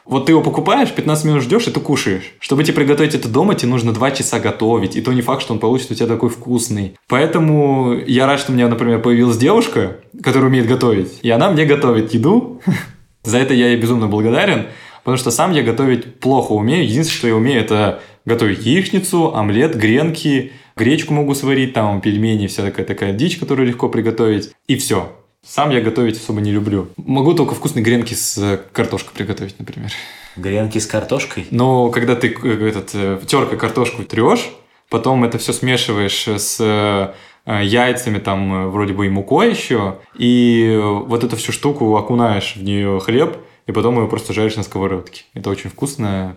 Вот 0.06 0.26
ты 0.26 0.34
его 0.34 0.42
покупаешь, 0.42 0.92
15 0.92 1.26
минут 1.26 1.44
ждешь, 1.44 1.68
и 1.68 1.72
ты 1.72 1.80
кушаешь. 1.80 2.34
Чтобы 2.40 2.66
тебе 2.66 2.76
приготовить 2.76 3.16
это 3.16 3.30
дома, 3.30 3.56
тебе 3.56 3.70
нужно 3.72 3.94
2 3.94 4.12
часа 4.12 4.42
готовить. 4.42 4.98
И 4.98 5.02
то 5.02 5.14
не 5.14 5.22
факт, 5.22 5.42
что 5.42 5.54
он 5.54 5.60
получится 5.60 5.94
у 5.94 5.96
тебя 5.96 6.08
такой 6.08 6.30
вкусный. 6.30 6.98
Поэтому 7.08 7.94
я 8.06 8.28
рад, 8.28 8.42
что 8.42 8.52
у 8.52 8.56
меня, 8.56 8.68
например, 8.68 9.02
появилась 9.02 9.38
девушка, 9.38 10.02
которая 10.22 10.50
умеет 10.50 10.68
готовить. 10.68 11.20
И 11.22 11.30
она 11.30 11.50
мне 11.50 11.64
готовит 11.64 12.14
еду. 12.14 12.62
За 13.24 13.38
это 13.38 13.54
я 13.54 13.70
ей 13.70 13.78
безумно 13.78 14.08
благодарен. 14.08 14.68
Потому 15.04 15.18
что 15.18 15.32
сам 15.32 15.52
я 15.52 15.64
готовить 15.64 16.20
плохо 16.20 16.54
умею. 16.54 16.84
Единственное, 16.84 17.18
что 17.18 17.28
я 17.28 17.36
умею, 17.36 17.62
это 17.62 18.02
готовить 18.26 18.66
яичницу, 18.66 19.36
омлет, 19.36 19.76
гренки, 19.76 20.54
гречку 20.76 21.14
могу 21.14 21.36
сварить, 21.36 21.74
там 21.74 22.02
пельмени, 22.02 22.48
вся 22.48 22.64
такая, 22.64 22.86
такая 22.86 23.14
дичь, 23.14 23.38
которую 23.38 23.68
легко 23.68 23.90
приготовить. 23.90 24.52
И 24.68 24.78
все. 24.78 25.12
Сам 25.46 25.72
я 25.72 25.82
готовить 25.82 26.18
особо 26.18 26.40
не 26.40 26.52
люблю. 26.52 26.88
Могу 26.96 27.34
только 27.34 27.54
вкусные 27.54 27.84
гренки 27.84 28.14
с 28.14 28.62
картошкой 28.72 29.14
приготовить, 29.14 29.60
например. 29.60 29.92
Гренки 30.38 30.78
с 30.78 30.88
картошкой? 30.88 31.48
Но 31.52 31.90
когда 31.90 32.16
ты 32.16 32.34
э, 32.44 32.68
этот, 32.70 32.92
э, 32.94 33.20
теркой 33.28 33.58
картошку 33.58 34.04
трешь, 34.04 34.52
потом 34.90 35.26
это 35.26 35.38
все 35.38 35.52
смешиваешь 35.52 36.28
с 36.28 36.58
э, 36.62 37.14
яйцами, 37.46 38.20
там 38.20 38.72
вроде 38.72 38.94
бы 38.94 39.06
и 39.06 39.10
мукой 39.10 39.50
еще, 39.50 39.98
и 40.18 40.80
вот 40.82 41.26
эту 41.26 41.36
всю 41.36 41.52
штуку 41.52 41.98
окунаешь 41.98 42.56
в 42.56 42.64
нее 42.64 43.02
хлеб, 43.02 43.36
и 43.68 43.72
потом 43.72 43.98
его 43.98 44.08
просто 44.08 44.34
жаришь 44.34 44.56
на 44.56 44.64
сковородке. 44.64 45.24
Это 45.34 45.50
очень 45.50 45.70
вкусно. 45.70 46.36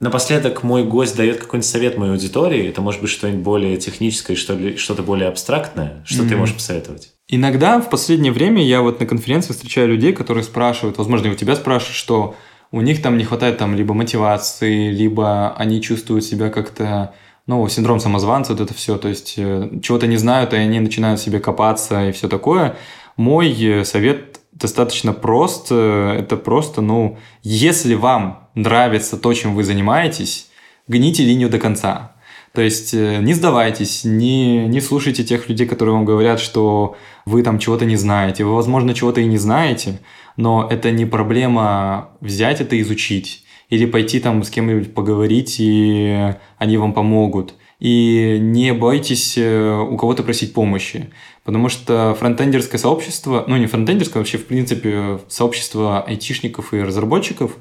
Напоследок 0.00 0.62
мой 0.62 0.84
гость 0.84 1.16
дает 1.16 1.38
какой-нибудь 1.38 1.68
совет 1.68 1.98
моей 1.98 2.12
аудитории. 2.12 2.68
Это 2.68 2.80
может 2.80 3.00
быть 3.00 3.10
что-нибудь 3.10 3.42
более 3.42 3.76
техническое, 3.78 4.36
что-то 4.36 5.02
более 5.02 5.28
абстрактное. 5.28 6.04
Что 6.04 6.22
mm-hmm. 6.22 6.28
ты 6.28 6.36
можешь 6.36 6.54
посоветовать? 6.54 7.14
Иногда 7.26 7.80
в 7.80 7.90
последнее 7.90 8.32
время 8.32 8.64
я 8.64 8.80
вот 8.80 9.00
на 9.00 9.06
конференции 9.06 9.52
встречаю 9.52 9.88
людей, 9.88 10.12
которые 10.12 10.44
спрашивают, 10.44 10.98
возможно, 10.98 11.26
и 11.26 11.30
у 11.30 11.34
тебя 11.34 11.56
спрашивают, 11.56 11.96
что 11.96 12.36
у 12.70 12.80
них 12.80 13.02
там 13.02 13.18
не 13.18 13.24
хватает 13.24 13.58
там 13.58 13.74
либо 13.74 13.92
мотивации, 13.92 14.90
либо 14.90 15.52
они 15.56 15.82
чувствуют 15.82 16.24
себя 16.24 16.50
как-то 16.50 17.14
ну, 17.46 17.66
синдром 17.68 17.98
самозванца, 17.98 18.52
вот 18.52 18.60
это 18.60 18.74
все, 18.74 18.98
то 18.98 19.08
есть 19.08 19.34
э, 19.38 19.70
чего-то 19.82 20.06
не 20.06 20.18
знают, 20.18 20.52
и 20.52 20.56
они 20.56 20.80
начинают 20.80 21.18
себе 21.18 21.40
копаться 21.40 22.08
и 22.08 22.12
все 22.12 22.28
такое. 22.28 22.76
Мой 23.16 23.50
э, 23.50 23.84
совет 23.84 24.37
достаточно 24.58 25.12
прост. 25.12 25.70
Это 25.72 26.36
просто, 26.36 26.80
ну, 26.80 27.18
если 27.42 27.94
вам 27.94 28.48
нравится 28.54 29.16
то, 29.16 29.32
чем 29.34 29.54
вы 29.54 29.64
занимаетесь, 29.64 30.48
гните 30.88 31.24
линию 31.24 31.48
до 31.48 31.58
конца. 31.58 32.16
То 32.52 32.62
есть 32.62 32.94
э, 32.94 33.18
не 33.20 33.34
сдавайтесь, 33.34 34.04
не, 34.04 34.66
не 34.66 34.80
слушайте 34.80 35.22
тех 35.22 35.48
людей, 35.48 35.66
которые 35.66 35.94
вам 35.94 36.04
говорят, 36.04 36.40
что 36.40 36.96
вы 37.26 37.42
там 37.42 37.58
чего-то 37.58 37.84
не 37.84 37.96
знаете. 37.96 38.44
Вы, 38.44 38.54
возможно, 38.54 38.94
чего-то 38.94 39.20
и 39.20 39.26
не 39.26 39.38
знаете, 39.38 40.00
но 40.36 40.66
это 40.68 40.90
не 40.90 41.04
проблема 41.04 42.10
взять 42.20 42.60
это 42.60 42.80
изучить 42.80 43.44
или 43.68 43.84
пойти 43.84 44.18
там 44.18 44.42
с 44.42 44.50
кем-нибудь 44.50 44.94
поговорить, 44.94 45.56
и 45.58 46.34
они 46.56 46.78
вам 46.78 46.94
помогут. 46.94 47.54
И 47.80 48.38
не 48.40 48.72
бойтесь 48.72 49.34
э, 49.36 49.78
у 49.78 49.96
кого-то 49.96 50.22
просить 50.22 50.52
помощи. 50.52 51.10
Потому 51.48 51.70
что 51.70 52.14
фронтендерское 52.20 52.78
сообщество, 52.78 53.44
ну 53.46 53.56
не 53.56 53.64
фронтендерское, 53.64 54.20
вообще 54.20 54.36
в 54.36 54.44
принципе 54.44 55.18
сообщество 55.28 56.02
айтишников 56.02 56.74
и 56.74 56.82
разработчиков, 56.82 57.52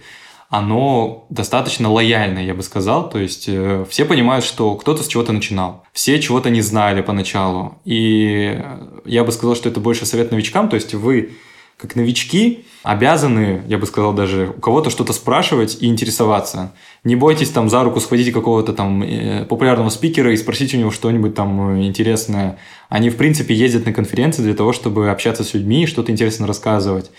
оно 0.49 1.25
достаточно 1.29 1.89
лояльное, 1.89 2.43
я 2.43 2.53
бы 2.53 2.63
сказал. 2.63 3.09
То 3.09 3.17
есть 3.17 3.45
э, 3.47 3.85
все 3.89 4.03
понимают, 4.03 4.43
что 4.43 4.75
кто-то 4.75 5.03
с 5.03 5.07
чего-то 5.07 5.31
начинал. 5.31 5.85
Все 5.93 6.19
чего-то 6.19 6.49
не 6.49 6.59
знали 6.59 6.99
поначалу. 6.99 7.79
И 7.85 8.61
я 9.05 9.23
бы 9.23 9.31
сказал, 9.31 9.55
что 9.55 9.69
это 9.69 9.79
больше 9.79 10.05
совет 10.05 10.31
новичкам. 10.31 10.67
То 10.67 10.75
есть 10.75 10.93
вы 10.93 11.37
как 11.77 11.95
новички 11.95 12.65
обязаны, 12.81 13.61
я 13.67 13.77
бы 13.77 13.85
сказал 13.85 14.13
даже, 14.13 14.53
у 14.57 14.59
кого-то 14.59 14.89
что-то 14.89 15.13
спрашивать 15.13 15.77
и 15.79 15.85
интересоваться. 15.85 16.73
Не 17.03 17.15
бойтесь 17.15 17.49
там 17.49 17.69
за 17.69 17.83
руку 17.83 17.99
схватить 17.99 18.33
какого-то 18.33 18.73
там 18.73 19.03
э, 19.03 19.45
популярного 19.45 19.89
спикера 19.89 20.33
и 20.33 20.37
спросить 20.37 20.73
у 20.73 20.77
него 20.77 20.89
что-нибудь 20.89 21.35
там 21.35 21.79
э, 21.79 21.85
интересное. 21.85 22.57
Они, 22.89 23.11
в 23.11 23.17
принципе, 23.17 23.53
ездят 23.53 23.85
на 23.85 23.93
конференции 23.93 24.41
для 24.41 24.55
того, 24.55 24.73
чтобы 24.73 25.11
общаться 25.11 25.43
с 25.43 25.53
людьми 25.53 25.83
и 25.83 25.87
что-то 25.87 26.11
интересно 26.11 26.47
рассказывать. 26.47 27.11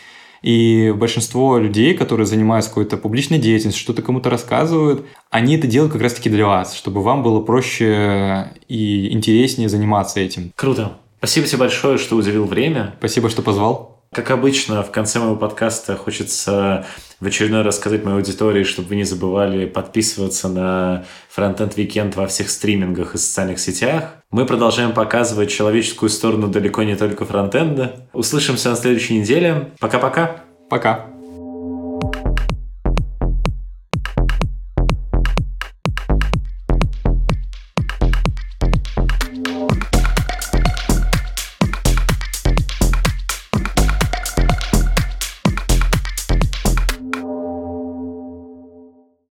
И 0.43 0.93
большинство 0.97 1.59
людей, 1.59 1.95
которые 1.95 2.27
занимаются 2.27 2.71
какой-то 2.71 2.97
публичной 2.97 3.39
деятельностью, 3.39 3.83
что-то 3.83 4.03
кому-то 4.03 4.31
рассказывают, 4.31 5.07
они 5.31 5.57
это 5.57 5.67
делают 5.67 5.93
как 5.93 6.03
раз-таки 6.03 6.31
для 6.31 6.47
вас, 6.47 6.75
чтобы 6.75 7.03
вам 7.03 7.23
было 7.23 7.41
проще 7.41 8.53
и 8.69 9.13
интереснее 9.13 9.69
заниматься 9.69 10.21
этим. 10.21 10.53
Круто. 10.57 10.99
Спасибо 11.19 11.47
тебе 11.47 11.59
большое, 11.59 11.99
что 11.99 12.17
уделил 12.17 12.45
время. 12.45 12.95
Спасибо, 12.99 13.29
что 13.29 13.43
позвал. 13.43 13.98
Как 14.13 14.31
обычно, 14.31 14.83
в 14.83 14.91
конце 14.91 15.19
моего 15.19 15.37
подкаста 15.37 15.97
хочется 15.97 16.87
в 17.21 17.27
очередной 17.27 17.63
раз 17.63 17.77
сказать 17.77 18.05
моей 18.05 18.17
аудитории, 18.17 18.65
чтобы 18.65 18.89
вы 18.89 18.97
не 18.97 19.05
забывали 19.05 19.67
подписываться 19.67 20.49
на 20.49 21.05
Frontend 21.37 21.75
Weekend 21.75 22.15
во 22.15 22.27
всех 22.27 22.49
стримингах 22.49 23.15
и 23.15 23.19
социальных 23.19 23.59
сетях. 23.59 24.15
Мы 24.31 24.47
продолжаем 24.47 24.93
показывать 24.93 25.51
человеческую 25.51 26.09
сторону 26.09 26.49
далеко 26.49 26.83
не 26.85 26.97
только 26.97 27.25
фронтенда. 27.25 28.09
Услышимся 28.13 28.71
на 28.71 28.77
следующей 28.77 29.19
неделе. 29.19 29.73
Пока-пока. 29.79 30.43
Пока. 30.69 30.93
-пока. 30.93 30.97
Пока. 31.01 31.18